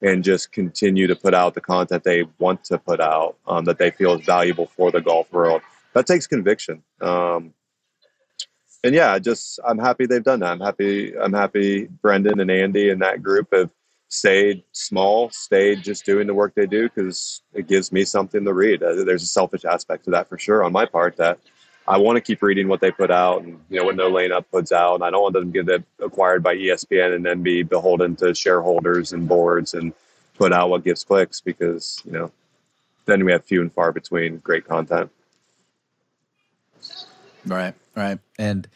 and 0.00 0.24
just 0.24 0.52
continue 0.52 1.06
to 1.06 1.14
put 1.14 1.34
out 1.34 1.52
the 1.52 1.60
content 1.60 2.02
they 2.02 2.24
want 2.38 2.64
to 2.64 2.78
put 2.78 3.02
out 3.02 3.36
um, 3.46 3.66
that 3.66 3.76
they 3.76 3.90
feel 3.90 4.14
is 4.14 4.24
valuable 4.24 4.68
for 4.74 4.90
the 4.90 5.02
golf 5.02 5.30
world. 5.34 5.60
That 5.92 6.06
takes 6.06 6.26
conviction. 6.26 6.82
Um, 7.02 7.52
and 8.84 8.94
yeah, 8.94 9.18
just 9.18 9.58
I'm 9.66 9.78
happy 9.78 10.06
they've 10.06 10.22
done 10.22 10.40
that. 10.40 10.52
I'm 10.52 10.60
happy. 10.60 11.16
I'm 11.18 11.32
happy. 11.32 11.86
Brendan 11.86 12.38
and 12.38 12.50
Andy 12.50 12.90
and 12.90 13.00
that 13.02 13.22
group 13.22 13.48
have 13.52 13.70
stayed 14.08 14.62
small, 14.72 15.30
stayed 15.30 15.82
just 15.82 16.04
doing 16.04 16.26
the 16.26 16.34
work 16.34 16.54
they 16.54 16.66
do 16.66 16.84
because 16.84 17.40
it 17.54 17.66
gives 17.66 17.90
me 17.90 18.04
something 18.04 18.44
to 18.44 18.52
read. 18.52 18.82
Uh, 18.82 19.02
there's 19.04 19.22
a 19.22 19.26
selfish 19.26 19.64
aspect 19.64 20.04
to 20.04 20.10
that 20.10 20.28
for 20.28 20.38
sure 20.38 20.62
on 20.62 20.72
my 20.72 20.84
part 20.84 21.16
that 21.16 21.38
I 21.88 21.96
want 21.96 22.16
to 22.16 22.20
keep 22.20 22.42
reading 22.42 22.68
what 22.68 22.80
they 22.80 22.90
put 22.90 23.10
out 23.10 23.42
and 23.42 23.58
you 23.70 23.78
know 23.78 23.84
what 23.84 23.96
No 23.96 24.08
Laying 24.08 24.32
Up 24.32 24.50
puts 24.50 24.70
out, 24.70 24.96
and 24.96 25.04
I 25.04 25.10
don't 25.10 25.22
want 25.22 25.34
them 25.34 25.50
to 25.50 25.62
get 25.64 25.82
acquired 25.98 26.42
by 26.42 26.54
ESPN 26.54 27.14
and 27.14 27.24
then 27.24 27.42
be 27.42 27.62
beholden 27.62 28.16
to 28.16 28.34
shareholders 28.34 29.14
and 29.14 29.26
boards 29.26 29.72
and 29.72 29.94
put 30.34 30.52
out 30.52 30.68
what 30.68 30.84
gives 30.84 31.04
clicks 31.04 31.40
because 31.40 32.02
you 32.04 32.12
know 32.12 32.30
then 33.06 33.24
we 33.24 33.32
have 33.32 33.44
few 33.44 33.62
and 33.62 33.72
far 33.72 33.92
between 33.92 34.38
great 34.38 34.66
content. 34.66 35.10
Right, 37.46 37.74
right, 37.94 38.18
and 38.38 38.68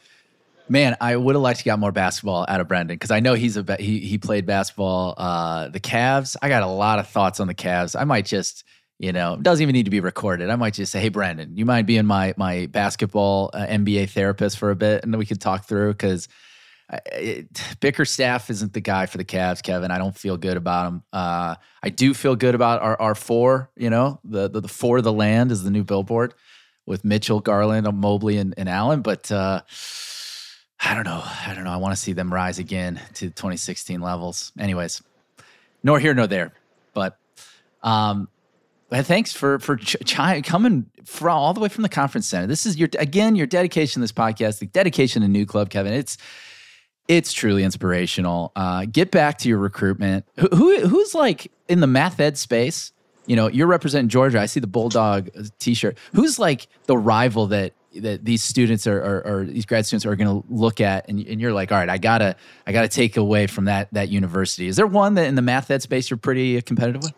man, 0.69 0.97
I 1.01 1.17
would 1.17 1.35
have 1.35 1.43
liked 1.43 1.61
to 1.61 1.65
get 1.65 1.79
more 1.79 1.93
basketball 1.93 2.45
out 2.49 2.61
of 2.61 2.69
Brendan 2.69 2.97
because 2.97 3.11
I 3.11 3.21
know 3.21 3.35
he's 3.35 3.57
a 3.57 3.77
he 3.79 4.01
he 4.01 4.19
played 4.19 4.47
basketball. 4.47 5.15
Uh, 5.17 5.69
the 5.69 5.81
Cavs, 5.81 6.37
I 6.43 6.49
got 6.49 6.63
a 6.63 6.67
lot 6.67 6.99
of 6.99 7.09
thoughts 7.09 7.41
on 7.41 7.47
the 7.47 7.55
Cavs. 7.55 7.99
I 7.99 8.05
might 8.05 8.27
just 8.27 8.65
you 8.99 9.13
know 9.13 9.37
doesn't 9.41 9.63
even 9.63 9.73
need 9.73 9.85
to 9.85 9.91
be 9.91 10.01
recorded. 10.01 10.51
I 10.51 10.57
might 10.57 10.75
just 10.75 10.93
say, 10.93 11.01
hey, 11.01 11.09
Brendan, 11.09 11.57
you 11.57 11.65
mind 11.65 11.87
being 11.87 12.07
my 12.07 12.35
my 12.37 12.67
basketball 12.67 13.51
uh, 13.53 13.67
NBA 13.67 14.11
therapist 14.11 14.59
for 14.59 14.71
a 14.71 14.77
bit, 14.77 15.03
and 15.03 15.13
then 15.13 15.19
we 15.19 15.27
could 15.27 15.41
talk 15.41 15.65
through 15.67 15.93
because. 15.93 16.29
Bickerstaff 17.81 18.49
isn't 18.49 18.73
the 18.73 18.81
guy 18.81 19.05
for 19.05 19.19
the 19.19 19.25
Cavs, 19.25 19.63
Kevin. 19.63 19.91
I 19.91 19.99
don't 19.99 20.17
feel 20.17 20.39
good 20.39 20.57
about 20.57 20.87
him. 20.87 21.03
Uh, 21.13 21.57
I 21.83 21.91
do 21.91 22.15
feel 22.15 22.35
good 22.35 22.55
about 22.55 22.81
our, 22.81 22.99
our 22.99 23.15
four. 23.15 23.69
You 23.77 23.91
know, 23.91 24.21
the, 24.25 24.49
the 24.49 24.63
the 24.63 24.69
four 24.69 24.97
of 24.97 25.05
the 25.05 25.13
land 25.13 25.53
is 25.53 25.63
the 25.63 25.71
new 25.71 25.85
billboard 25.85 26.33
with 26.89 27.05
Mitchell, 27.05 27.41
Garland, 27.41 27.87
Mobley, 27.93 28.39
and, 28.39 28.55
and 28.57 28.69
Allen. 28.69 29.03
But 29.03 29.31
uh, 29.31 29.61
I 30.81 30.95
don't 30.95 31.05
know. 31.05 31.23
I 31.23 31.53
don't 31.55 31.65
know. 31.65 31.71
I 31.71 31.77
want 31.77 31.95
to 31.95 32.01
see 32.01 32.15
them 32.15 32.33
rise 32.33 32.59
again 32.59 33.01
to 33.15 33.27
2016 33.27 34.01
levels. 34.01 34.53
Anyways, 34.59 35.03
nor 35.83 36.01
here 36.01 36.15
nor 36.15 36.27
there. 36.27 36.53
But 36.95 37.19
um, 37.83 38.29
thanks 38.91 39.33
for 39.33 39.59
for 39.59 39.77
ch- 39.77 39.97
ch- 40.05 40.45
coming 40.45 40.91
from 41.05 41.37
all 41.37 41.53
the 41.53 41.61
way 41.61 41.69
from 41.69 41.83
the 41.83 41.89
conference 41.89 42.27
center. 42.27 42.47
This 42.47 42.65
is 42.65 42.79
your 42.79 42.89
again 42.99 43.37
your 43.37 43.47
dedication 43.47 44.01
to 44.01 44.05
this 44.05 44.13
podcast, 44.13 44.59
the 44.59 44.67
dedication 44.67 45.23
to 45.23 45.29
NewClub, 45.29 45.69
Kevin. 45.69 45.93
It's 45.93 46.17
it's 47.07 47.33
truly 47.33 47.65
inspirational. 47.65 48.53
Uh, 48.57 48.87
get 48.91 49.11
back 49.11 49.39
to 49.39 49.49
your 49.49 49.59
recruitment. 49.59 50.25
Who, 50.39 50.49
who 50.49 50.89
who's 50.89 51.15
like 51.15 51.53
in 51.69 51.81
the 51.81 51.87
math 51.87 52.19
ed 52.19 52.39
space? 52.39 52.93
You 53.29 53.37
know, 53.37 53.47
you're 53.49 53.67
representing 53.67 54.09
Georgia. 54.09 54.41
I 54.41 54.47
see 54.47 54.59
the 54.59 54.67
Bulldog 54.67 55.31
uh, 55.39 55.45
T-shirt. 55.59 55.99
Who's 56.15 56.39
like 56.39 56.67
the 56.87 56.97
rival 56.97 57.47
that 57.49 57.75
that 57.97 58.25
these 58.25 58.43
students 58.43 58.87
are, 58.87 58.99
are 58.99 59.27
or 59.27 59.45
these 59.45 59.67
grad 59.67 59.87
students 59.87 60.07
are 60.07 60.17
going 60.17 60.43
to 60.43 60.47
look 60.53 60.81
at, 60.81 61.09
and, 61.09 61.25
and 61.27 61.41
you're 61.41 61.53
like, 61.53 61.71
all 61.71 61.79
right, 61.79 61.89
I 61.89 61.99
gotta 61.99 62.37
I 62.67 62.73
gotta 62.73 62.89
take 62.89 63.17
away 63.17 63.47
from 63.47 63.67
that 63.67 63.93
that 63.93 64.09
university. 64.09 64.67
Is 64.67 64.77
there 64.77 64.87
one 64.87 65.15
that 65.15 65.27
in 65.27 65.35
the 65.35 65.43
math 65.43 65.71
ed 65.71 65.83
space 65.83 66.11
you're 66.11 66.17
pretty 66.17 66.61
competitive 66.63 67.03
with? 67.03 67.13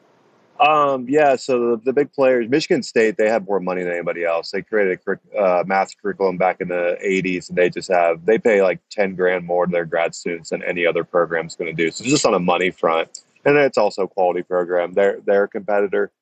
Um, 0.61 1.06
yeah, 1.08 1.36
so 1.36 1.70
the, 1.70 1.84
the, 1.84 1.92
big 1.94 2.12
players, 2.12 2.46
Michigan 2.50 2.82
State, 2.82 3.16
they 3.16 3.30
have 3.30 3.46
more 3.46 3.61
money 3.61 3.82
than 3.82 3.94
anybody 3.94 4.26
else. 4.26 4.50
They 4.50 4.61
created 4.61 5.00
a 5.08 5.42
uh, 5.42 5.64
math 5.66 5.98
curriculum 6.02 6.36
back 6.36 6.61
in 6.61 6.68
the 6.68 6.98
80s, 7.02 7.48
and 7.48 7.56
they 7.56 7.70
just 7.70 7.90
have, 7.90 8.26
they 8.26 8.38
pay 8.38 8.61
like 8.61 8.78
10 8.90 9.14
grand 9.14 9.46
more 9.46 9.64
to 9.64 9.72
their 9.72 9.86
grad 9.86 10.14
students 10.14 10.50
than 10.50 10.62
any 10.62 10.84
other 10.84 11.02
program 11.02 11.46
is 11.46 11.54
going 11.54 11.74
to 11.74 11.82
do. 11.82 11.90
So 11.90 12.04
just 12.04 12.26
on 12.26 12.34
a 12.34 12.38
money 12.38 12.70
front. 12.70 13.22
And 13.45 13.57
it's 13.57 13.78
also 13.78 14.03
a 14.03 14.09
quality 14.09 14.43
program. 14.43 14.93
They're, 14.93 15.20
they're 15.24 15.45
a 15.45 15.49
competitor. 15.49 16.12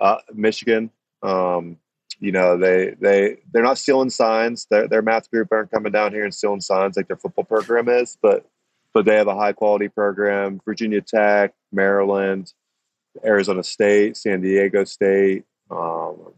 Uh, 0.00 0.18
Michigan, 0.34 0.90
um, 1.22 1.78
you 2.18 2.32
know, 2.32 2.56
they, 2.58 2.94
they, 3.00 3.38
they're 3.52 3.62
not 3.62 3.78
stealing 3.78 4.10
signs. 4.10 4.66
Their, 4.70 4.88
their 4.88 5.02
math 5.02 5.30
group 5.30 5.48
aren't 5.52 5.70
coming 5.70 5.92
down 5.92 6.12
here 6.12 6.24
and 6.24 6.34
stealing 6.34 6.60
signs 6.60 6.96
like 6.96 7.08
their 7.08 7.16
football 7.16 7.44
program 7.44 7.88
is, 7.88 8.16
but, 8.20 8.46
but 8.92 9.04
they 9.04 9.16
have 9.16 9.28
a 9.28 9.36
high 9.36 9.52
quality 9.52 9.88
program. 9.88 10.60
Virginia 10.64 11.00
Tech, 11.00 11.54
Maryland, 11.72 12.52
Arizona 13.24 13.62
State, 13.62 14.16
San 14.16 14.40
Diego 14.40 14.84
State, 14.84 15.44
um, 15.70 16.32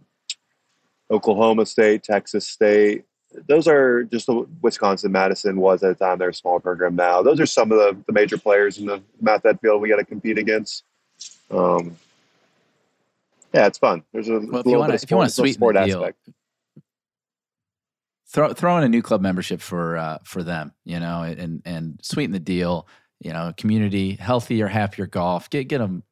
Oklahoma 1.10 1.66
State, 1.66 2.02
Texas 2.02 2.46
State. 2.46 3.04
Those 3.46 3.68
are 3.68 4.04
just 4.04 4.26
the 4.26 4.46
Wisconsin 4.62 5.12
Madison 5.12 5.60
was 5.60 5.82
at 5.82 5.98
the 5.98 6.04
time. 6.04 6.18
They're 6.18 6.30
a 6.30 6.34
small 6.34 6.60
program 6.60 6.96
now. 6.96 7.22
Those 7.22 7.40
are 7.40 7.46
some 7.46 7.70
of 7.72 7.78
the, 7.78 7.96
the 8.06 8.12
major 8.12 8.38
players 8.38 8.78
in 8.78 8.86
the 8.86 9.02
math 9.20 9.44
ed 9.44 9.60
field 9.60 9.82
we 9.82 9.88
got 9.88 9.96
to 9.96 10.04
compete 10.04 10.38
against. 10.38 10.84
Um, 11.50 11.96
yeah, 13.52 13.66
it's 13.66 13.78
fun. 13.78 14.02
There's 14.12 14.28
a 14.28 14.38
well, 14.38 14.60
if 14.60 14.66
you 14.66 14.78
want 14.78 14.90
to, 14.90 14.94
if 14.94 15.10
you 15.10 15.16
want 15.16 15.28
to 15.28 15.34
sweeten 15.34 15.60
the 15.60 15.84
deal, 15.84 16.04
aspect. 16.04 16.18
throw 18.28 18.52
throw 18.52 18.78
in 18.78 18.94
a 18.94 19.02
NewClub 19.02 19.20
membership 19.20 19.60
for 19.60 19.96
uh, 19.96 20.18
for 20.24 20.42
them, 20.42 20.72
you 20.84 21.00
know, 21.00 21.22
and 21.22 21.62
and 21.64 22.00
sweeten 22.02 22.32
the 22.32 22.40
deal. 22.40 22.88
You 23.20 23.32
know, 23.32 23.52
community, 23.56 24.14
healthier, 24.14 24.68
happier 24.68 25.06
golf. 25.06 25.50
Get 25.50 25.64
get 25.64 25.78
them 25.78 26.04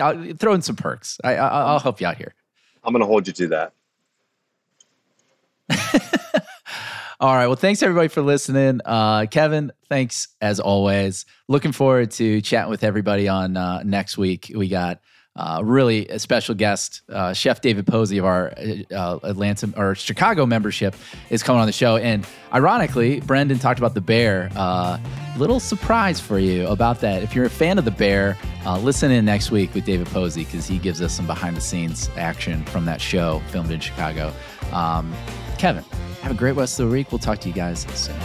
I'll 0.00 0.34
throw 0.34 0.52
in 0.52 0.62
some 0.62 0.76
perks. 0.76 1.18
I, 1.24 1.36
I 1.36 1.72
will 1.72 1.78
help 1.78 2.00
you 2.00 2.06
out 2.06 2.16
here. 2.16 2.34
I'm 2.84 2.92
going 2.92 3.00
to 3.00 3.06
hold 3.06 3.26
you 3.26 3.32
to 3.34 3.48
that. 3.48 3.72
All 7.20 7.34
right. 7.34 7.48
Well, 7.48 7.56
thanks 7.56 7.82
everybody 7.82 8.06
for 8.06 8.22
listening. 8.22 8.80
Uh, 8.84 9.26
Kevin, 9.26 9.72
thanks 9.88 10.28
as 10.40 10.60
always. 10.60 11.26
Looking 11.48 11.72
forward 11.72 12.12
to 12.12 12.40
chatting 12.40 12.70
with 12.70 12.84
everybody 12.84 13.26
on 13.26 13.56
uh, 13.56 13.82
next 13.82 14.16
week. 14.16 14.52
We 14.54 14.68
got 14.68 15.00
uh, 15.34 15.60
really 15.64 16.06
a 16.08 16.20
special 16.20 16.54
guest, 16.54 17.02
uh, 17.08 17.32
Chef 17.32 17.60
David 17.60 17.88
Posey 17.88 18.18
of 18.18 18.24
our 18.24 18.52
uh, 18.92 19.18
Atlanta 19.24 19.72
or 19.76 19.96
Chicago 19.96 20.46
membership 20.46 20.94
is 21.30 21.42
coming 21.42 21.60
on 21.60 21.66
the 21.66 21.72
show. 21.72 21.96
And 21.96 22.24
ironically, 22.52 23.18
Brendan 23.20 23.58
talked 23.58 23.80
about 23.80 23.94
the 23.94 24.00
bear. 24.00 24.50
Uh, 24.54 24.98
little 25.36 25.58
surprise 25.58 26.20
for 26.20 26.38
you 26.38 26.68
about 26.68 27.00
that. 27.00 27.24
If 27.24 27.34
you're 27.34 27.46
a 27.46 27.50
fan 27.50 27.78
of 27.78 27.84
the 27.84 27.90
bear, 27.90 28.36
uh, 28.64 28.78
listen 28.78 29.10
in 29.10 29.24
next 29.24 29.50
week 29.50 29.74
with 29.74 29.84
David 29.84 30.06
Posey 30.08 30.44
because 30.44 30.68
he 30.68 30.78
gives 30.78 31.02
us 31.02 31.14
some 31.14 31.26
behind 31.26 31.56
the 31.56 31.60
scenes 31.60 32.10
action 32.16 32.64
from 32.66 32.84
that 32.84 33.00
show 33.00 33.40
filmed 33.48 33.72
in 33.72 33.80
Chicago. 33.80 34.32
Um, 34.72 35.12
Kevin. 35.58 35.84
Have 36.22 36.32
a 36.32 36.34
great 36.34 36.52
rest 36.52 36.78
of 36.80 36.86
the 36.86 36.92
week. 36.92 37.12
We'll 37.12 37.18
talk 37.18 37.38
to 37.40 37.48
you 37.48 37.54
guys 37.54 37.86
soon. 37.94 38.16